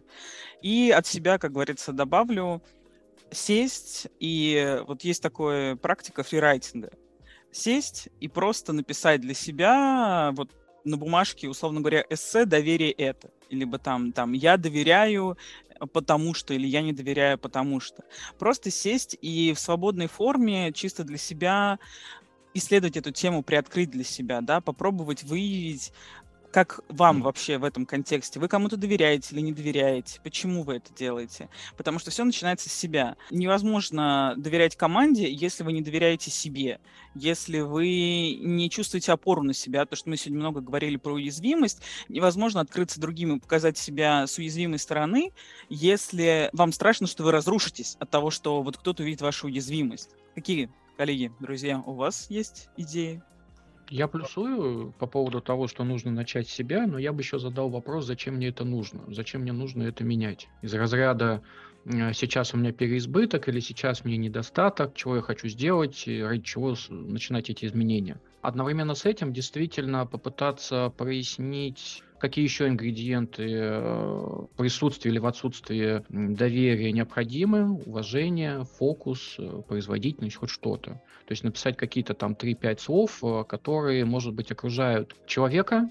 И 0.62 0.94
от 0.96 1.08
себя, 1.08 1.40
как 1.40 1.54
говорится, 1.54 1.92
добавлю, 1.92 2.62
сесть, 3.32 4.10
и 4.20 4.80
вот 4.86 5.04
есть 5.04 5.24
такая 5.24 5.76
практика 5.76 6.22
фрирайтинга. 6.22 6.92
Сесть 7.52 8.10
и 8.20 8.28
просто 8.28 8.74
написать 8.74 9.22
для 9.22 9.34
себя 9.34 10.30
вот 10.36 10.52
на 10.84 10.98
бумажке, 10.98 11.48
условно 11.48 11.80
говоря, 11.82 12.06
эссе 12.10 12.46
«Доверие 12.46 12.92
это». 12.92 13.30
Либо 13.50 13.78
там, 13.78 14.12
там 14.12 14.34
«Я 14.34 14.58
доверяю 14.58 15.38
потому 15.92 16.34
что, 16.34 16.54
или 16.54 16.68
я 16.68 16.82
не 16.82 16.94
доверяю 16.94 17.38
потому 17.38 17.80
что. 17.80 18.04
Просто 18.40 18.72
сесть 18.72 19.18
и 19.22 19.54
в 19.54 19.60
свободной 19.60 20.08
форме 20.08 20.72
чисто 20.72 21.04
для 21.04 21.18
себя 21.18 21.80
исследовать 22.54 22.98
эту 22.98 23.12
тему, 23.12 23.44
приоткрыть 23.44 23.90
для 23.90 24.04
себя, 24.04 24.42
да, 24.42 24.62
попробовать 24.62 25.24
выявить 25.24 25.92
как 26.54 26.82
вам 26.88 27.24
вообще 27.24 27.58
в 27.58 27.64
этом 27.64 27.88
контексте? 27.88 28.40
Вы 28.40 28.48
кому-то 28.48 28.78
доверяете 28.78 29.34
или 29.34 29.42
не 29.42 29.52
доверяете? 29.54 30.22
Почему 30.24 30.62
вы 30.62 30.76
это 30.76 30.94
делаете? 30.94 31.50
Потому 31.78 31.98
что 31.98 32.12
все 32.12 32.24
начинается 32.24 32.70
с 32.70 32.74
себя. 32.74 33.18
Невозможно 33.32 34.36
доверять 34.38 34.76
команде, 34.76 35.30
если 35.34 35.64
вы 35.64 35.74
не 35.74 35.82
доверяете 35.82 36.30
себе, 36.30 36.80
если 37.16 37.62
вы 37.62 38.38
не 38.40 38.70
чувствуете 38.70 39.14
опору 39.14 39.42
на 39.42 39.54
себя. 39.54 39.88
То, 39.88 39.96
что 39.96 40.10
мы 40.12 40.16
сегодня 40.16 40.42
много 40.42 40.62
говорили 40.62 40.98
про 40.98 41.14
уязвимость, 41.14 41.82
невозможно 42.08 42.62
открыться 42.62 43.02
другим 43.02 43.36
и 43.36 43.40
показать 43.40 43.80
себя 43.80 44.28
с 44.28 44.38
уязвимой 44.38 44.78
стороны, 44.78 45.32
если 45.70 46.52
вам 46.54 46.72
страшно, 46.72 47.08
что 47.08 47.24
вы 47.24 47.32
разрушитесь 47.32 47.98
от 48.00 48.12
того, 48.12 48.30
что 48.30 48.62
вот 48.62 48.78
кто-то 48.78 49.02
увидит 49.02 49.22
вашу 49.22 49.48
уязвимость. 49.48 50.12
Какие, 50.36 50.70
коллеги, 50.98 51.32
друзья, 51.40 51.82
у 51.84 51.94
вас 51.94 52.28
есть 52.30 52.70
идеи? 52.78 53.24
Я 53.96 54.08
плюсую 54.08 54.92
по 54.98 55.06
поводу 55.06 55.40
того, 55.40 55.68
что 55.68 55.84
нужно 55.84 56.10
начать 56.10 56.50
себя, 56.50 56.88
но 56.88 56.98
я 56.98 57.14
бы 57.14 57.22
еще 57.22 57.38
задал 57.38 57.70
вопрос, 57.70 58.08
зачем 58.08 58.38
мне 58.38 58.48
это 58.48 58.66
нужно, 58.66 59.04
зачем 59.10 59.42
мне 59.42 59.54
нужно 59.54 59.84
это 59.84 60.04
менять. 60.04 60.48
Из 60.64 60.74
разряда 60.74 61.44
сейчас 61.86 62.56
у 62.56 62.58
меня 62.58 62.72
переизбыток 62.72 63.48
или 63.50 63.60
сейчас 63.60 64.04
мне 64.04 64.18
недостаток, 64.18 64.96
чего 64.96 65.18
я 65.18 65.22
хочу 65.22 65.48
сделать, 65.48 66.06
ради 66.08 66.42
чего 66.42 66.74
начинать 66.90 67.52
эти 67.52 67.66
изменения. 67.66 68.20
Одновременно 68.42 68.96
с 68.96 69.06
этим 69.06 69.32
действительно 69.32 70.08
попытаться 70.08 70.92
прояснить 70.98 72.02
какие 72.24 72.46
еще 72.46 72.70
ингредиенты 72.70 73.46
э, 73.52 74.46
присутствия 74.56 75.12
или 75.12 75.20
в 75.20 75.26
отсутствии 75.26 76.06
доверия 76.08 76.94
необходимы, 76.94 77.74
уважение, 77.86 78.64
фокус, 78.64 79.36
э, 79.38 79.62
производительность, 79.68 80.38
хоть 80.38 80.50
что-то. 80.50 80.92
То 80.92 81.32
есть 81.32 81.44
написать 81.44 81.76
какие-то 81.76 82.14
там 82.14 82.32
3-5 82.32 82.80
слов, 82.80 83.22
э, 83.22 83.44
которые, 83.44 84.06
может 84.06 84.34
быть, 84.34 84.54
окружают 84.54 85.18
человека 85.28 85.90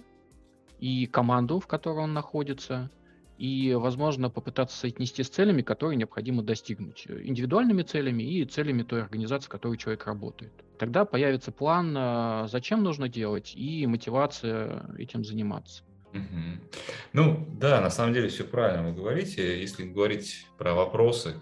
и 0.81 1.05
команду, 1.05 1.61
в 1.61 1.67
которой 1.67 2.05
он 2.05 2.15
находится, 2.15 2.91
и, 3.37 3.75
возможно, 3.75 4.31
попытаться 4.31 4.79
соотнести 4.79 5.25
с 5.25 5.29
целями, 5.29 5.61
которые 5.61 5.99
необходимо 5.99 6.43
достигнуть. 6.43 7.07
Индивидуальными 7.09 7.83
целями 7.83 8.23
и 8.23 8.47
целями 8.47 8.85
той 8.85 9.03
организации, 9.03 9.49
в 9.49 9.51
которой 9.51 9.77
человек 9.77 10.07
работает. 10.07 10.55
Тогда 10.79 11.05
появится 11.05 11.53
план, 11.53 12.49
зачем 12.49 12.83
нужно 12.83 13.11
делать, 13.11 13.53
и 13.55 13.87
мотивация 13.87 14.87
этим 14.97 15.25
заниматься. 15.25 15.83
Мгм. 16.13 16.61
Ну 17.13 17.49
да, 17.59 17.81
на 17.81 17.91
самом 17.91 18.15
деле 18.15 18.29
все 18.29 18.45
правильно 18.45 18.89
вы 18.89 18.95
говорите. 18.95 19.61
Если 19.61 19.85
говорить 19.85 20.47
про 20.59 20.75
вопросы, 20.75 21.41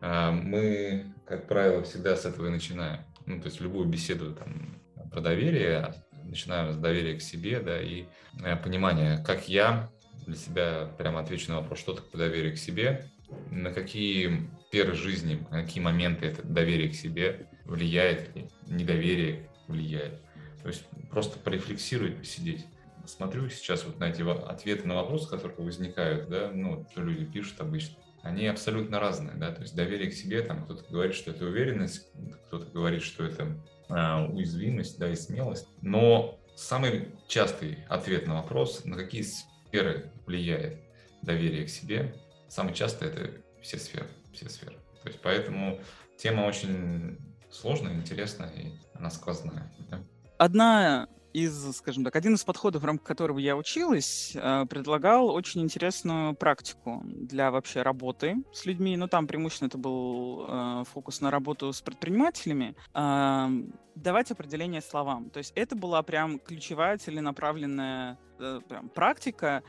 а, 0.00 0.32
мы, 0.32 1.12
как 1.26 1.48
правило, 1.48 1.82
всегда 1.82 2.16
с 2.16 2.24
этого 2.24 2.46
и 2.46 2.50
начинаем. 2.50 3.00
Ну, 3.26 3.40
то 3.40 3.46
есть 3.46 3.60
любую 3.60 3.86
беседу 3.88 4.34
там, 4.34 4.80
про 5.10 5.20
доверие, 5.20 5.94
начинаем 6.24 6.72
с 6.72 6.76
доверия 6.76 7.16
к 7.16 7.22
себе, 7.22 7.60
да, 7.60 7.80
и 7.80 8.06
э, 8.44 8.56
понимания, 8.56 9.22
как 9.24 9.48
я 9.48 9.90
для 10.26 10.36
себя 10.36 10.90
прямо 10.98 11.20
отвечу 11.20 11.50
на 11.50 11.60
вопрос, 11.60 11.78
что 11.78 11.94
такое 11.94 12.28
доверие 12.28 12.52
к 12.52 12.58
себе, 12.58 13.10
на 13.50 13.72
какие 13.72 14.48
сферы 14.68 14.94
жизни, 14.94 15.46
на 15.50 15.62
какие 15.62 15.82
моменты 15.82 16.26
это 16.26 16.42
доверие 16.42 16.90
к 16.90 16.94
себе 16.94 17.46
влияет 17.64 18.30
недоверие 18.66 19.48
влияет. 19.68 20.20
То 20.62 20.68
есть 20.68 20.84
просто 21.10 21.38
порефлексировать, 21.38 22.18
посидеть 22.18 22.66
смотрю 23.06 23.48
сейчас 23.48 23.84
вот 23.84 23.98
на 23.98 24.10
эти 24.10 24.22
ответы 24.22 24.86
на 24.86 24.96
вопросы, 24.96 25.28
которые 25.28 25.64
возникают, 25.64 26.28
да, 26.28 26.50
ну, 26.52 26.86
что 26.90 27.02
люди 27.02 27.24
пишут 27.24 27.60
обычно, 27.60 27.96
они 28.22 28.46
абсолютно 28.46 29.00
разные, 29.00 29.36
да, 29.36 29.50
то 29.52 29.62
есть 29.62 29.74
доверие 29.74 30.10
к 30.10 30.14
себе, 30.14 30.42
там 30.42 30.64
кто-то 30.64 30.84
говорит, 30.90 31.14
что 31.14 31.32
это 31.32 31.44
уверенность, 31.44 32.08
кто-то 32.46 32.66
говорит, 32.66 33.02
что 33.02 33.24
это 33.24 33.56
а, 33.88 34.24
уязвимость, 34.26 34.98
да, 34.98 35.10
и 35.10 35.16
смелость, 35.16 35.68
но 35.80 36.38
самый 36.54 37.08
частый 37.26 37.78
ответ 37.88 38.26
на 38.26 38.34
вопрос, 38.34 38.84
на 38.84 38.96
какие 38.96 39.22
сферы 39.22 40.12
влияет 40.26 40.80
доверие 41.22 41.66
к 41.66 41.70
себе, 41.70 42.14
самый 42.48 42.74
частый 42.74 43.08
это 43.08 43.30
все 43.60 43.78
сферы, 43.78 44.06
все 44.32 44.48
сферы. 44.48 44.76
То 45.02 45.08
есть 45.08 45.20
поэтому 45.20 45.80
тема 46.16 46.42
очень 46.42 47.18
сложная, 47.50 47.94
интересная 47.94 48.50
и 48.50 48.72
она 48.94 49.10
сквозная. 49.10 49.72
Да? 49.90 50.00
Одна 50.38 51.08
из, 51.32 51.76
скажем 51.76 52.04
так, 52.04 52.16
один 52.16 52.34
из 52.34 52.44
подходов, 52.44 52.82
в 52.82 52.84
рамках 52.84 53.06
которого 53.06 53.38
я 53.38 53.56
училась, 53.56 54.32
э, 54.34 54.66
предлагал 54.66 55.28
очень 55.28 55.62
интересную 55.62 56.34
практику 56.34 57.02
для 57.04 57.50
вообще 57.50 57.82
работы 57.82 58.36
с 58.52 58.66
людьми. 58.66 58.96
Ну, 58.96 59.08
там 59.08 59.26
преимущественно 59.26 59.68
это 59.68 59.78
был 59.78 60.46
э, 60.48 60.84
фокус 60.92 61.20
на 61.20 61.30
работу 61.30 61.72
с 61.72 61.80
предпринимателями. 61.80 62.74
Э, 62.94 63.48
давать 63.94 64.30
определение 64.30 64.80
словам. 64.80 65.30
То 65.30 65.38
есть 65.38 65.52
это 65.54 65.76
была 65.76 66.02
прям 66.02 66.38
ключевая 66.38 66.98
целенаправленная 66.98 68.18
э, 68.38 68.60
прям, 68.68 68.88
практика, 68.88 69.62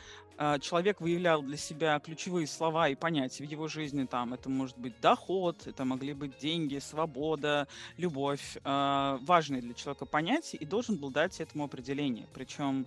человек 0.60 1.02
выявлял 1.02 1.42
для 1.42 1.58
себя 1.58 2.00
ключевые 2.00 2.48
слова 2.48 2.90
и 2.90 2.96
понятия 2.96 3.46
в 3.46 3.50
его 3.50 3.68
жизни, 3.68 4.06
там 4.06 4.34
это 4.34 4.50
может 4.50 4.78
быть 4.78 5.00
доход, 5.02 5.68
это 5.68 5.86
могли 5.86 6.14
быть 6.14 6.38
деньги, 6.40 6.80
свобода, 6.80 7.68
любовь, 7.98 8.58
э, 8.64 9.18
важные 9.22 9.62
для 9.62 9.74
человека 9.74 10.06
понятия, 10.06 10.58
и 10.58 10.66
должен 10.66 10.98
был 10.98 11.12
дать 11.12 11.40
этому 11.40 11.66
определение. 11.66 12.28
Причем 12.34 12.86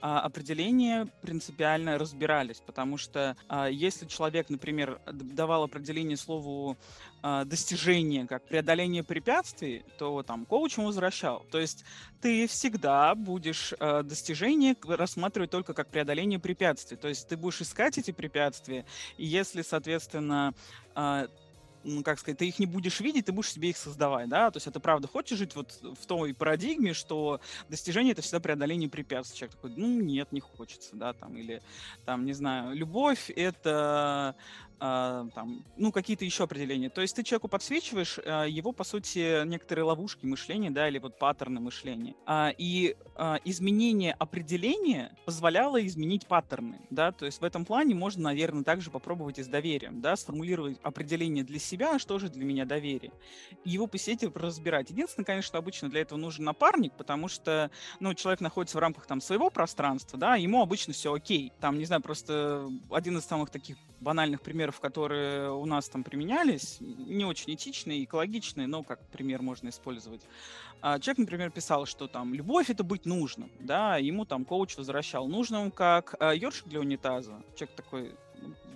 а, 0.00 0.20
определения 0.20 1.08
принципиально 1.22 1.98
разбирались, 1.98 2.60
потому 2.64 2.98
что 2.98 3.36
а, 3.48 3.66
если 3.68 4.06
человек, 4.06 4.50
например, 4.50 5.00
давал 5.06 5.64
определение 5.64 6.18
слову 6.18 6.76
а, 7.22 7.44
достижение 7.44 8.26
как 8.26 8.46
преодоление 8.46 9.02
препятствий, 9.02 9.84
то 9.98 10.22
там 10.22 10.44
коуч 10.44 10.76
возвращал. 10.76 11.46
То 11.50 11.58
есть 11.58 11.84
ты 12.20 12.46
всегда 12.46 13.14
будешь 13.14 13.72
достижение 13.78 14.76
рассматривать 14.86 15.50
только 15.50 15.72
как 15.74 15.88
преодоление 15.88 16.38
препятствий. 16.38 16.96
То 16.96 17.08
есть 17.08 17.28
ты 17.28 17.36
будешь 17.36 17.62
искать 17.62 17.96
эти 17.98 18.10
препятствия, 18.10 18.84
и 19.16 19.24
если, 19.24 19.62
соответственно, 19.62 20.54
ну, 21.86 22.02
как 22.02 22.18
сказать, 22.18 22.38
ты 22.38 22.48
их 22.48 22.58
не 22.58 22.66
будешь 22.66 23.00
видеть, 23.00 23.26
ты 23.26 23.32
будешь 23.32 23.52
себе 23.52 23.70
их 23.70 23.76
создавать, 23.76 24.28
да, 24.28 24.50
то 24.50 24.56
есть 24.56 24.66
это 24.66 24.80
правда, 24.80 25.08
хочешь 25.08 25.38
жить 25.38 25.54
вот 25.54 25.78
в 25.82 26.06
той 26.06 26.34
парадигме, 26.34 26.92
что 26.92 27.40
достижение— 27.68 28.12
это 28.12 28.22
всегда 28.22 28.40
преодоление 28.40 28.90
препятствий. 28.90 29.38
Человек 29.38 29.54
такой, 29.56 29.72
ну, 29.76 30.00
нет, 30.00 30.32
не 30.32 30.40
хочется, 30.40 30.96
да, 30.96 31.12
там, 31.12 31.36
или, 31.36 31.62
там, 32.04 32.26
не 32.26 32.32
знаю, 32.32 32.74
любовь— 32.74 33.30
это 33.36 34.34
а, 34.78 35.26
там, 35.34 35.64
ну, 35.76 35.92
какие-то 35.92 36.24
еще 36.24 36.44
определения. 36.44 36.90
То 36.90 37.00
есть 37.00 37.16
ты 37.16 37.22
человеку 37.22 37.48
подсвечиваешь 37.48 38.18
а, 38.24 38.44
его, 38.44 38.72
по 38.72 38.84
сути, 38.84 39.44
некоторые 39.46 39.84
ловушки 39.84 40.26
мышления, 40.26 40.70
да, 40.70 40.88
или 40.88 40.98
вот 40.98 41.18
паттерны 41.18 41.60
мышления. 41.60 42.14
А, 42.26 42.52
и 42.56 42.96
изменение 43.44 44.12
определения 44.12 45.16
позволяло 45.24 45.84
изменить 45.86 46.26
паттерны, 46.26 46.80
да, 46.90 47.12
то 47.12 47.24
есть 47.24 47.40
в 47.40 47.44
этом 47.44 47.64
плане 47.64 47.94
можно, 47.94 48.24
наверное, 48.24 48.62
также 48.62 48.90
попробовать 48.90 49.38
и 49.38 49.42
с 49.42 49.46
доверием, 49.46 50.02
да, 50.02 50.16
сформулировать 50.16 50.78
определение 50.82 51.42
для 51.42 51.58
себя, 51.58 51.98
что 51.98 52.18
же 52.18 52.28
для 52.28 52.44
меня 52.44 52.66
доверие, 52.66 53.12
и 53.64 53.70
его 53.70 53.86
посидеть 53.86 54.22
и 54.22 54.30
разбирать. 54.34 54.90
Единственное, 54.90 55.24
конечно, 55.24 55.58
обычно 55.58 55.88
для 55.88 56.02
этого 56.02 56.18
нужен 56.18 56.44
напарник, 56.44 56.92
потому 56.92 57.28
что, 57.28 57.70
ну, 58.00 58.12
человек 58.12 58.40
находится 58.40 58.76
в 58.76 58.80
рамках 58.80 59.06
там 59.06 59.22
своего 59.22 59.48
пространства, 59.48 60.18
да, 60.18 60.36
ему 60.36 60.60
обычно 60.60 60.92
все 60.92 61.14
окей. 61.14 61.52
Там, 61.60 61.78
не 61.78 61.86
знаю, 61.86 62.02
просто 62.02 62.68
один 62.90 63.16
из 63.16 63.24
самых 63.24 63.50
таких 63.50 63.76
банальных 64.00 64.40
примеров, 64.42 64.80
которые 64.80 65.52
у 65.52 65.64
нас 65.66 65.88
там 65.88 66.04
применялись, 66.04 66.78
не 66.80 67.24
очень 67.24 67.54
этичные, 67.54 68.04
экологичные, 68.04 68.66
но 68.66 68.82
как 68.82 69.00
пример 69.08 69.42
можно 69.42 69.68
использовать. 69.68 70.20
А, 70.82 70.98
человек, 70.98 71.18
например, 71.18 71.50
писал, 71.50 71.86
что 71.86 72.06
там 72.06 72.34
любовь 72.34 72.70
это 72.70 72.84
быть 72.84 73.06
нужным, 73.06 73.50
да, 73.60 73.96
ему 73.96 74.24
там 74.24 74.44
коуч 74.44 74.76
возвращал 74.76 75.26
нужным 75.26 75.70
как 75.70 76.14
э, 76.20 76.36
ёршик 76.36 76.68
для 76.68 76.80
унитаза. 76.80 77.42
Человек 77.54 77.76
такой, 77.76 78.14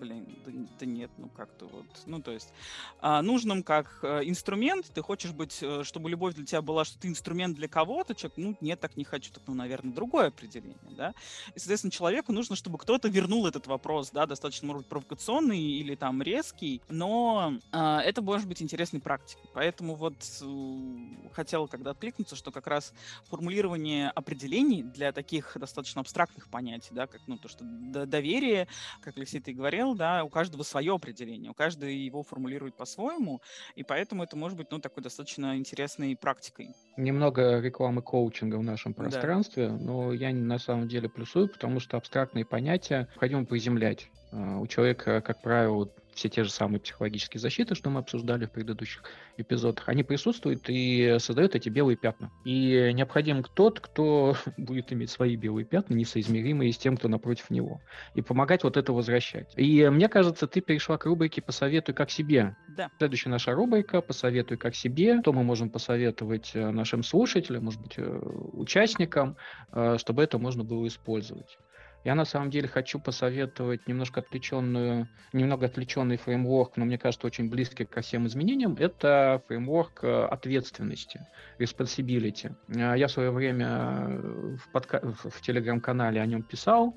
блин, 0.00 0.26
да, 0.44 0.52
да 0.80 0.86
нет, 0.86 1.10
ну 1.18 1.28
как-то 1.28 1.66
вот, 1.66 1.86
ну 2.06 2.20
то 2.20 2.32
есть 2.32 2.52
а, 3.00 3.22
нужным 3.22 3.62
как 3.62 4.00
а, 4.02 4.20
инструмент, 4.20 4.90
ты 4.92 5.02
хочешь 5.02 5.32
быть, 5.32 5.58
э, 5.62 5.82
чтобы 5.84 6.10
любовь 6.10 6.34
для 6.34 6.44
тебя 6.44 6.62
была, 6.62 6.84
что 6.84 6.98
ты 6.98 7.08
инструмент 7.08 7.56
для 7.56 7.68
кого-то, 7.68 8.14
человек, 8.14 8.38
ну 8.38 8.56
нет, 8.60 8.80
так 8.80 8.96
не 8.96 9.04
хочу, 9.04 9.32
так, 9.32 9.42
ну, 9.46 9.54
наверное, 9.54 9.92
другое 9.92 10.28
определение, 10.28 10.78
да, 10.96 11.14
и, 11.54 11.58
соответственно, 11.58 11.90
человеку 11.90 12.32
нужно, 12.32 12.56
чтобы 12.56 12.78
кто-то 12.78 13.08
вернул 13.08 13.46
этот 13.46 13.66
вопрос, 13.66 14.10
да, 14.10 14.26
достаточно, 14.26 14.66
может 14.66 14.82
быть, 14.82 14.88
провокационный 14.88 15.60
или 15.60 15.94
там 15.94 16.22
резкий, 16.22 16.82
но 16.88 17.54
а, 17.72 18.00
это 18.00 18.22
может 18.22 18.48
быть 18.48 18.62
интересной 18.62 19.00
практикой, 19.00 19.48
поэтому 19.52 19.94
вот 19.94 20.16
э, 20.40 21.30
хотел 21.32 21.68
когда 21.68 21.90
откликнуться, 21.90 22.36
что 22.36 22.50
как 22.50 22.66
раз 22.66 22.92
формулирование 23.28 24.10
определений 24.10 24.82
для 24.82 25.12
таких 25.12 25.56
достаточно 25.58 26.00
абстрактных 26.00 26.48
понятий, 26.48 26.90
да, 26.92 27.06
как, 27.06 27.20
ну, 27.26 27.36
то, 27.38 27.48
что 27.48 27.64
доверие, 27.64 28.68
как 29.00 29.16
Алексей, 29.16 29.40
ты 29.40 29.52
говорил, 29.52 29.89
да, 29.94 30.24
у 30.24 30.28
каждого 30.28 30.62
свое 30.62 30.94
определение, 30.94 31.50
у 31.50 31.54
каждого 31.54 31.88
его 31.88 32.22
формулирует 32.22 32.76
по-своему, 32.76 33.40
и 33.74 33.82
поэтому 33.82 34.22
это 34.22 34.36
может 34.36 34.56
быть, 34.56 34.70
ну, 34.70 34.78
такой 34.78 35.02
достаточно 35.02 35.56
интересной 35.56 36.16
практикой. 36.16 36.70
Немного 36.96 37.60
рекламы 37.60 38.02
коучинга 38.02 38.56
в 38.56 38.62
нашем 38.62 38.94
пространстве, 38.94 39.68
да. 39.68 39.76
но 39.76 40.12
я 40.12 40.32
на 40.32 40.58
самом 40.58 40.88
деле 40.88 41.08
плюсую, 41.08 41.48
потому 41.48 41.80
что 41.80 41.96
абстрактные 41.96 42.44
понятия 42.44 43.08
необходимо 43.10 43.44
приземлять. 43.44 44.08
А, 44.32 44.58
у 44.58 44.66
человека, 44.66 45.20
как 45.20 45.42
правило, 45.42 45.90
все 46.20 46.28
те 46.28 46.44
же 46.44 46.50
самые 46.50 46.80
психологические 46.80 47.40
защиты, 47.40 47.74
что 47.74 47.88
мы 47.88 48.00
обсуждали 48.00 48.44
в 48.44 48.52
предыдущих 48.52 49.02
эпизодах, 49.38 49.88
они 49.88 50.02
присутствуют 50.02 50.64
и 50.68 51.16
создают 51.18 51.54
эти 51.54 51.70
белые 51.70 51.96
пятна. 51.96 52.30
И 52.44 52.92
необходим 52.92 53.42
тот, 53.42 53.80
кто 53.80 54.36
будет 54.58 54.92
иметь 54.92 55.08
свои 55.08 55.36
белые 55.36 55.64
пятна, 55.64 55.94
несоизмеримые 55.94 56.72
с 56.72 56.78
тем, 56.78 56.98
кто 56.98 57.08
напротив 57.08 57.48
него, 57.48 57.80
и 58.14 58.20
помогать 58.20 58.64
вот 58.64 58.76
это 58.76 58.92
возвращать. 58.92 59.54
И 59.56 59.88
мне 59.88 60.08
кажется, 60.08 60.46
ты 60.46 60.60
перешла 60.60 60.98
к 60.98 61.06
рубрике 61.06 61.40
«Посоветуй 61.40 61.94
как 61.94 62.10
себе». 62.10 62.54
Да. 62.76 62.90
Следующая 62.98 63.30
наша 63.30 63.52
рубрика 63.52 64.02
«Посоветуй 64.02 64.58
как 64.58 64.74
себе». 64.74 65.22
То 65.22 65.32
мы 65.32 65.42
можем 65.42 65.70
посоветовать 65.70 66.50
э, 66.52 66.70
нашим 66.70 67.02
слушателям, 67.02 67.64
может 67.64 67.80
быть, 67.80 67.94
э, 67.96 68.02
участникам, 68.02 69.38
э, 69.72 69.96
чтобы 69.96 70.22
это 70.22 70.38
можно 70.38 70.64
было 70.64 70.86
использовать. 70.86 71.56
Я 72.04 72.14
на 72.14 72.24
самом 72.24 72.50
деле 72.50 72.66
хочу 72.66 72.98
посоветовать 72.98 73.86
немножко 73.86 74.20
отвлеченную, 74.20 75.06
немного 75.34 75.66
отвлеченный 75.66 76.16
фреймворк, 76.16 76.76
но 76.76 76.86
мне 76.86 76.96
кажется 76.96 77.26
очень 77.26 77.50
близкий 77.50 77.84
ко 77.84 78.00
всем 78.00 78.26
изменениям. 78.26 78.76
Это 78.78 79.42
фреймворк 79.46 80.02
э, 80.02 80.24
ответственности, 80.24 81.26
responsibility. 81.58 82.54
Э, 82.68 82.94
я 82.96 83.06
в 83.06 83.10
свое 83.10 83.30
время 83.30 83.66
э, 83.66 84.56
в, 84.56 84.72
подка... 84.72 85.00
в 85.02 85.40
телеграм-канале 85.42 86.20
о 86.22 86.26
нем 86.26 86.42
писал, 86.42 86.96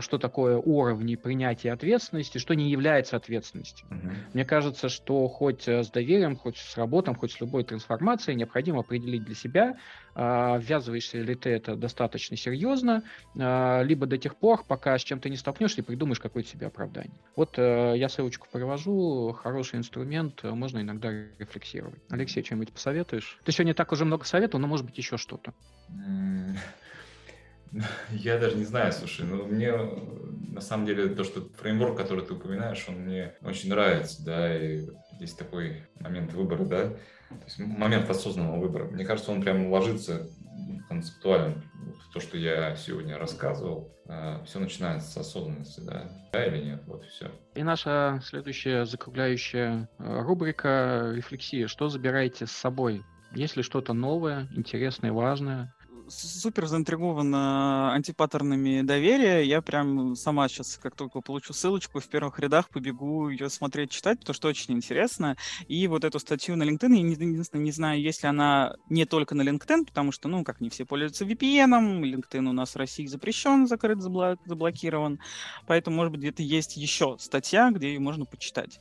что 0.00 0.18
такое 0.18 0.58
уровни 0.58 1.14
принятия 1.14 1.72
ответственности, 1.72 2.36
что 2.36 2.54
не 2.54 2.70
является 2.70 3.16
ответственностью. 3.16 3.86
Uh-huh. 3.88 4.12
Мне 4.34 4.44
кажется, 4.44 4.90
что 4.90 5.26
хоть 5.28 5.66
с 5.66 5.90
доверием, 5.90 6.36
хоть 6.36 6.58
с 6.58 6.76
работом, 6.76 7.14
хоть 7.14 7.32
с 7.32 7.40
любой 7.40 7.64
трансформацией 7.64 8.36
необходимо 8.36 8.80
определить 8.80 9.24
для 9.24 9.34
себя, 9.34 9.78
ввязываешься 10.20 11.18
ли 11.18 11.34
ты 11.34 11.50
это 11.50 11.76
достаточно 11.76 12.36
серьезно, 12.36 13.02
либо 13.34 14.06
до 14.06 14.18
тех 14.18 14.36
пор, 14.36 14.64
пока 14.64 14.98
с 14.98 15.02
чем-то 15.02 15.30
не 15.30 15.36
столкнешься 15.36 15.80
и 15.80 15.84
придумаешь 15.84 16.20
какое-то 16.20 16.48
себе 16.48 16.66
оправдание. 16.66 17.16
Вот 17.36 17.58
э, 17.58 17.94
я 17.96 18.08
ссылочку 18.08 18.46
привожу, 18.52 19.32
хороший 19.32 19.78
инструмент, 19.78 20.40
э, 20.42 20.50
можно 20.50 20.80
иногда 20.80 21.10
рефлексировать. 21.38 22.00
Алексей, 22.10 22.44
что-нибудь 22.44 22.72
посоветуешь? 22.72 23.38
Ты 23.44 23.52
сегодня 23.52 23.74
так 23.74 23.92
уже 23.92 24.04
много 24.04 24.24
советовал, 24.24 24.60
но 24.60 24.66
может 24.66 24.84
быть 24.84 24.98
еще 24.98 25.16
что-то. 25.16 25.54
Я 28.10 28.38
даже 28.38 28.56
не 28.56 28.64
знаю, 28.64 28.92
слушай, 28.92 29.24
ну 29.24 29.46
мне 29.46 29.72
на 29.72 30.60
самом 30.60 30.86
деле 30.86 31.08
то, 31.14 31.24
что 31.24 31.48
фреймворк, 31.60 31.96
который 31.96 32.26
ты 32.26 32.34
упоминаешь, 32.34 32.84
он 32.88 32.96
мне 32.96 33.34
очень 33.42 33.70
нравится, 33.70 34.24
да, 34.24 34.56
и 34.56 34.86
здесь 35.16 35.34
такой 35.34 35.84
момент 36.00 36.32
выбора, 36.32 36.64
да, 36.64 36.92
то 37.38 37.44
есть 37.44 37.58
момент 37.58 38.10
осознанного 38.10 38.58
выбора. 38.60 38.84
Мне 38.86 39.04
кажется, 39.04 39.32
он 39.32 39.40
прям 39.40 39.70
ложится 39.70 40.28
концептуально 40.88 41.62
в 42.04 42.12
то, 42.12 42.20
что 42.20 42.36
я 42.36 42.74
сегодня 42.76 43.18
рассказывал. 43.18 43.92
А, 44.06 44.42
все 44.44 44.58
начинается 44.58 45.08
с 45.08 45.16
осознанности, 45.16 45.80
да, 45.80 46.10
да 46.32 46.44
или 46.44 46.64
нет, 46.64 46.82
вот 46.86 47.04
и 47.04 47.08
все. 47.08 47.30
И 47.54 47.62
наша 47.62 48.20
следующая 48.24 48.84
закругляющая 48.84 49.88
э, 49.98 50.20
рубрика 50.22 51.12
«Рефлексия». 51.14 51.68
Что 51.68 51.88
забираете 51.88 52.46
с 52.46 52.50
собой? 52.50 53.04
Есть 53.32 53.56
ли 53.56 53.62
что-то 53.62 53.92
новое, 53.92 54.48
интересное, 54.50 55.12
важное? 55.12 55.72
Супер 56.10 56.66
заинтригована 56.66 57.92
антипаттернами 57.92 58.82
доверия. 58.82 59.42
Я 59.42 59.62
прям 59.62 60.16
сама 60.16 60.48
сейчас, 60.48 60.78
как 60.82 60.94
только 60.96 61.20
получу 61.20 61.52
ссылочку, 61.52 62.00
в 62.00 62.08
первых 62.08 62.38
рядах 62.38 62.68
побегу 62.68 63.28
ее 63.28 63.48
смотреть, 63.48 63.90
читать, 63.90 64.18
потому 64.20 64.34
что 64.34 64.48
очень 64.48 64.74
интересно. 64.74 65.36
И 65.68 65.86
вот 65.86 66.04
эту 66.04 66.18
статью 66.18 66.56
на 66.56 66.64
LinkedIn, 66.64 66.94
я 66.94 67.00
единственное 67.00 67.64
не 67.64 67.72
знаю, 67.72 68.00
если 68.00 68.26
она 68.26 68.74
не 68.88 69.04
только 69.04 69.34
на 69.34 69.42
LinkedIn, 69.42 69.86
потому 69.86 70.12
что, 70.12 70.28
ну, 70.28 70.44
как 70.44 70.60
не 70.60 70.70
все 70.70 70.84
пользуются 70.84 71.24
VPN, 71.24 72.00
LinkedIn 72.02 72.48
у 72.48 72.52
нас 72.52 72.74
в 72.74 72.76
России 72.76 73.06
запрещен, 73.06 73.66
закрыт, 73.66 74.00
заблокирован. 74.00 75.20
Поэтому, 75.66 75.96
может 75.96 76.12
быть, 76.12 76.20
где-то 76.20 76.42
есть 76.42 76.76
еще 76.76 77.16
статья, 77.18 77.70
где 77.70 77.88
ее 77.88 78.00
можно 78.00 78.24
почитать. 78.24 78.80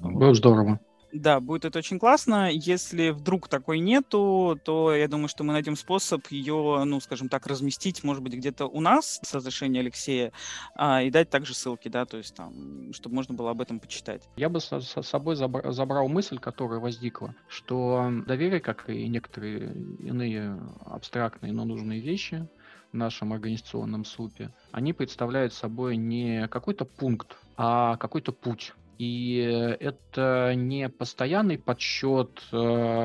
Было 0.00 0.34
здорово. 0.34 0.80
Да, 1.12 1.40
будет 1.40 1.64
это 1.64 1.78
очень 1.78 1.98
классно. 1.98 2.50
Если 2.50 3.10
вдруг 3.10 3.48
такой 3.48 3.78
нету, 3.78 4.60
то 4.62 4.94
я 4.94 5.08
думаю, 5.08 5.28
что 5.28 5.42
мы 5.42 5.52
найдем 5.52 5.74
способ 5.74 6.26
ее, 6.28 6.82
ну, 6.84 7.00
скажем 7.00 7.28
так, 7.28 7.46
разместить, 7.46 8.04
может 8.04 8.22
быть, 8.22 8.34
где-то 8.34 8.66
у 8.66 8.80
нас 8.80 9.18
с 9.22 9.34
разрешения 9.34 9.80
Алексея, 9.80 10.32
а, 10.74 11.02
и 11.02 11.10
дать 11.10 11.30
также 11.30 11.54
ссылки, 11.54 11.88
да, 11.88 12.04
то 12.04 12.18
есть 12.18 12.34
там, 12.34 12.92
чтобы 12.92 13.14
можно 13.14 13.34
было 13.34 13.50
об 13.50 13.60
этом 13.60 13.80
почитать. 13.80 14.28
Я 14.36 14.48
бы 14.48 14.60
со, 14.60 14.80
со 14.80 15.02
собой 15.02 15.34
забра- 15.34 15.72
забрал 15.72 16.08
мысль, 16.08 16.38
которая 16.38 16.78
возникла, 16.78 17.34
что 17.48 18.10
доверие, 18.26 18.60
как 18.60 18.90
и 18.90 19.08
некоторые 19.08 19.72
иные 20.00 20.60
абстрактные, 20.84 21.52
но 21.52 21.64
нужные 21.64 22.00
вещи 22.00 22.46
в 22.92 22.96
нашем 22.96 23.32
организационном 23.32 24.04
супе, 24.04 24.50
они 24.72 24.92
представляют 24.92 25.54
собой 25.54 25.96
не 25.96 26.48
какой-то 26.48 26.84
пункт, 26.84 27.36
а 27.56 27.96
какой-то 27.96 28.32
путь 28.32 28.74
и 28.98 29.76
это 29.80 30.52
не 30.56 30.88
постоянный 30.88 31.56
подсчет 31.56 32.42
э, 32.50 32.56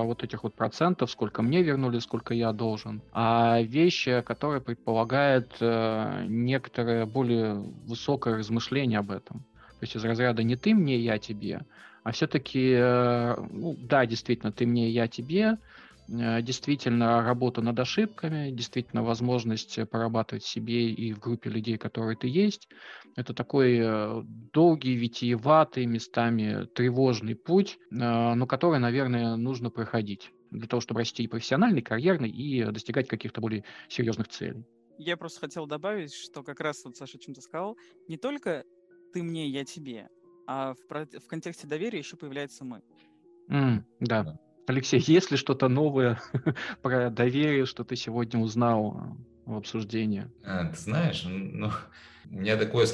вот 0.01 0.23
этих 0.23 0.43
вот 0.43 0.55
процентов, 0.55 1.11
сколько 1.11 1.43
мне 1.43 1.61
вернули, 1.61 1.99
сколько 1.99 2.33
я 2.33 2.51
должен, 2.51 3.01
а 3.11 3.61
вещи, 3.61 4.21
которые 4.25 4.61
предполагают 4.61 5.55
э, 5.59 6.25
некоторое 6.27 7.05
более 7.05 7.53
высокое 7.53 8.37
размышление 8.37 8.99
об 8.99 9.11
этом. 9.11 9.41
То 9.79 9.85
есть 9.85 9.95
из 9.95 10.03
разряда 10.03 10.41
не 10.41 10.55
ты 10.55 10.73
мне, 10.73 10.97
я 10.97 11.19
тебе, 11.19 11.61
а 12.03 12.11
все-таки, 12.11 12.73
э, 12.75 13.35
ну, 13.51 13.75
да, 13.77 14.05
действительно, 14.05 14.51
ты 14.51 14.65
мне, 14.65 14.89
я 14.89 15.07
тебе, 15.07 15.57
действительно 16.07 17.21
работа 17.23 17.61
над 17.61 17.79
ошибками, 17.79 18.51
действительно 18.51 19.03
возможность 19.03 19.79
порабатывать 19.89 20.43
себе 20.43 20.91
и 20.91 21.13
в 21.13 21.19
группе 21.19 21.49
людей, 21.49 21.77
которые 21.77 22.17
ты 22.17 22.27
есть. 22.27 22.67
Это 23.15 23.33
такой 23.33 23.79
э, 23.79 24.21
долгий, 24.53 24.95
витиеватый, 24.95 25.85
местами 25.85 26.65
тревожный 26.73 27.35
путь, 27.35 27.77
э, 27.91 27.95
но 27.95 28.47
который, 28.47 28.79
наверное, 28.79 29.35
нужно 29.35 29.69
проходить 29.69 30.31
для 30.51 30.67
того, 30.67 30.81
чтобы 30.81 31.01
расти 31.01 31.23
и 31.23 31.27
профессионально, 31.27 31.79
и 31.79 31.81
карьерно, 31.81 32.25
и 32.25 32.63
достигать 32.71 33.07
каких-то 33.07 33.41
более 33.41 33.63
серьезных 33.87 34.27
целей. 34.27 34.65
Я 34.97 35.17
просто 35.17 35.41
хотел 35.41 35.65
добавить, 35.65 36.13
что 36.13 36.43
как 36.43 36.59
раз 36.59 36.83
вот 36.85 36.95
Саша 36.95 37.17
чем-то 37.17 37.41
сказал, 37.41 37.77
не 38.07 38.17
только 38.17 38.63
ты 39.11 39.23
мне, 39.23 39.47
я 39.47 39.65
тебе, 39.65 40.07
а 40.47 40.73
в, 40.73 40.79
в 40.89 41.27
контексте 41.27 41.67
доверия 41.67 41.99
еще 41.99 42.17
появляется 42.17 42.63
мы. 42.63 42.81
Mm, 43.49 43.83
да. 43.99 44.37
Алексей, 44.67 44.99
есть 44.99 45.31
ли 45.31 45.37
что-то 45.37 45.67
новое 45.67 46.21
про 46.81 47.09
доверие, 47.09 47.65
что 47.65 47.83
ты 47.83 47.95
сегодня 47.95 48.39
узнал 48.39 49.17
в 49.45 49.55
обсуждении? 49.55 50.27
А, 50.43 50.69
ты 50.69 50.77
знаешь, 50.77 51.23
ну, 51.25 51.71
у 52.31 52.35
меня 52.35 52.57
такое 52.57 52.87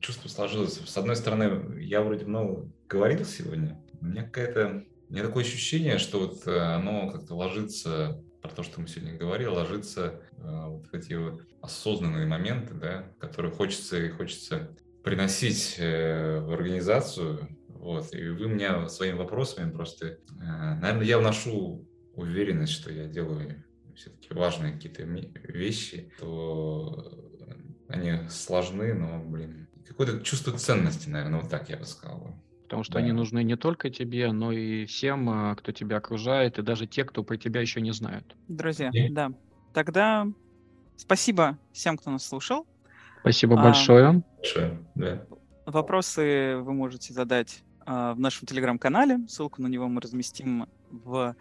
чувство 0.00 0.28
сложилось. 0.28 0.80
С 0.84 0.96
одной 0.96 1.16
стороны, 1.16 1.80
я 1.80 2.02
вроде 2.02 2.26
много 2.26 2.68
говорил 2.88 3.24
сегодня. 3.24 3.80
У 4.00 4.06
меня 4.06 4.22
какая-то... 4.24 4.84
У 5.08 5.12
меня 5.12 5.26
такое 5.26 5.44
ощущение, 5.44 5.98
что 5.98 6.20
вот 6.20 6.46
э, 6.46 6.58
оно 6.58 7.10
как-то 7.10 7.34
ложится 7.34 8.20
про 8.42 8.50
то, 8.50 8.62
что 8.62 8.80
мы 8.80 8.88
сегодня 8.88 9.16
говорили, 9.16 9.48
ложится 9.48 10.20
э, 10.38 10.66
вот 10.66 10.92
эти 10.92 11.12
вот 11.14 11.42
осознанные 11.60 12.26
моменты, 12.26 12.74
да, 12.74 13.04
которые 13.18 13.52
хочется 13.52 13.98
и 13.98 14.08
хочется 14.08 14.74
приносить 15.04 15.76
э, 15.78 16.40
в 16.40 16.52
организацию, 16.52 17.48
вот. 17.84 18.14
И 18.14 18.28
вы 18.30 18.48
меня 18.48 18.88
своими 18.88 19.18
вопросами 19.18 19.70
просто... 19.70 20.06
Э, 20.40 20.74
наверное, 20.80 21.04
я 21.04 21.18
вношу 21.18 21.86
уверенность, 22.14 22.72
что 22.72 22.90
я 22.90 23.04
делаю 23.04 23.62
все-таки 23.94 24.32
важные 24.32 24.72
какие-то 24.72 25.02
вещи, 25.02 26.10
то 26.18 27.12
они 27.88 28.26
сложны, 28.30 28.94
но, 28.94 29.22
блин, 29.22 29.68
какое-то 29.86 30.20
чувство 30.20 30.56
ценности, 30.56 31.10
наверное, 31.10 31.42
вот 31.42 31.50
так 31.50 31.68
я 31.68 31.76
бы 31.76 31.84
сказал. 31.84 32.34
Потому 32.62 32.84
что 32.84 32.94
да. 32.94 33.00
они 33.00 33.12
нужны 33.12 33.44
не 33.44 33.56
только 33.56 33.90
тебе, 33.90 34.32
но 34.32 34.50
и 34.50 34.86
всем, 34.86 35.50
э, 35.50 35.54
кто 35.56 35.70
тебя 35.70 35.98
окружает, 35.98 36.58
и 36.58 36.62
даже 36.62 36.86
те, 36.86 37.04
кто 37.04 37.22
про 37.22 37.36
тебя 37.36 37.60
еще 37.60 37.82
не 37.82 37.92
знают. 37.92 38.34
Друзья, 38.48 38.88
и? 38.94 39.10
да. 39.10 39.30
Тогда 39.74 40.26
спасибо 40.96 41.58
всем, 41.72 41.98
кто 41.98 42.10
нас 42.10 42.26
слушал. 42.26 42.66
Спасибо 43.20 43.60
а, 43.60 43.64
большое. 43.64 44.22
Большое, 44.38 44.78
да. 44.94 45.26
Вопросы 45.66 46.56
вы 46.56 46.72
можете 46.72 47.12
задать 47.12 47.63
в 47.86 48.18
нашем 48.18 48.46
телеграм-канале. 48.46 49.20
Ссылку 49.28 49.62
на 49.62 49.66
него 49.66 49.88
мы 49.88 50.00
разместим 50.00 50.66
в 50.90 51.36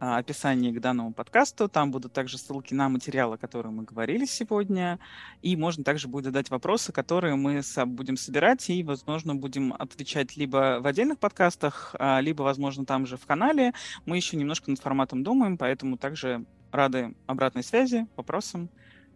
а, 0.00 0.18
описании 0.18 0.70
к 0.72 0.80
данному 0.80 1.12
подкасту. 1.12 1.68
Там 1.68 1.90
будут 1.90 2.12
также 2.12 2.36
ссылки 2.36 2.74
на 2.74 2.88
материалы, 2.88 3.36
о 3.36 3.38
которых 3.38 3.72
мы 3.72 3.84
говорили 3.84 4.26
сегодня. 4.26 4.98
И 5.40 5.56
можно 5.56 5.84
также 5.84 6.08
будет 6.08 6.26
задать 6.26 6.50
вопросы, 6.50 6.92
которые 6.92 7.36
мы 7.36 7.62
будем 7.86 8.16
собирать 8.16 8.68
и, 8.68 8.82
возможно, 8.82 9.34
будем 9.34 9.72
отвечать 9.72 10.36
либо 10.36 10.78
в 10.80 10.86
отдельных 10.86 11.18
подкастах, 11.18 11.94
а, 11.98 12.20
либо, 12.20 12.42
возможно, 12.42 12.84
там 12.84 13.06
же 13.06 13.16
в 13.16 13.24
канале. 13.24 13.72
Мы 14.04 14.16
еще 14.16 14.36
немножко 14.36 14.70
над 14.70 14.80
форматом 14.80 15.22
думаем, 15.22 15.56
поэтому 15.56 15.96
также 15.96 16.44
рады 16.72 17.14
обратной 17.26 17.62
связи, 17.62 18.06
вопросам. 18.16 18.68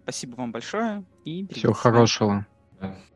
Спасибо 0.05 0.37
вам 0.37 0.53
большое. 0.53 1.05
И 1.24 1.47
Всего 1.53 1.74
хорошего. 1.74 2.47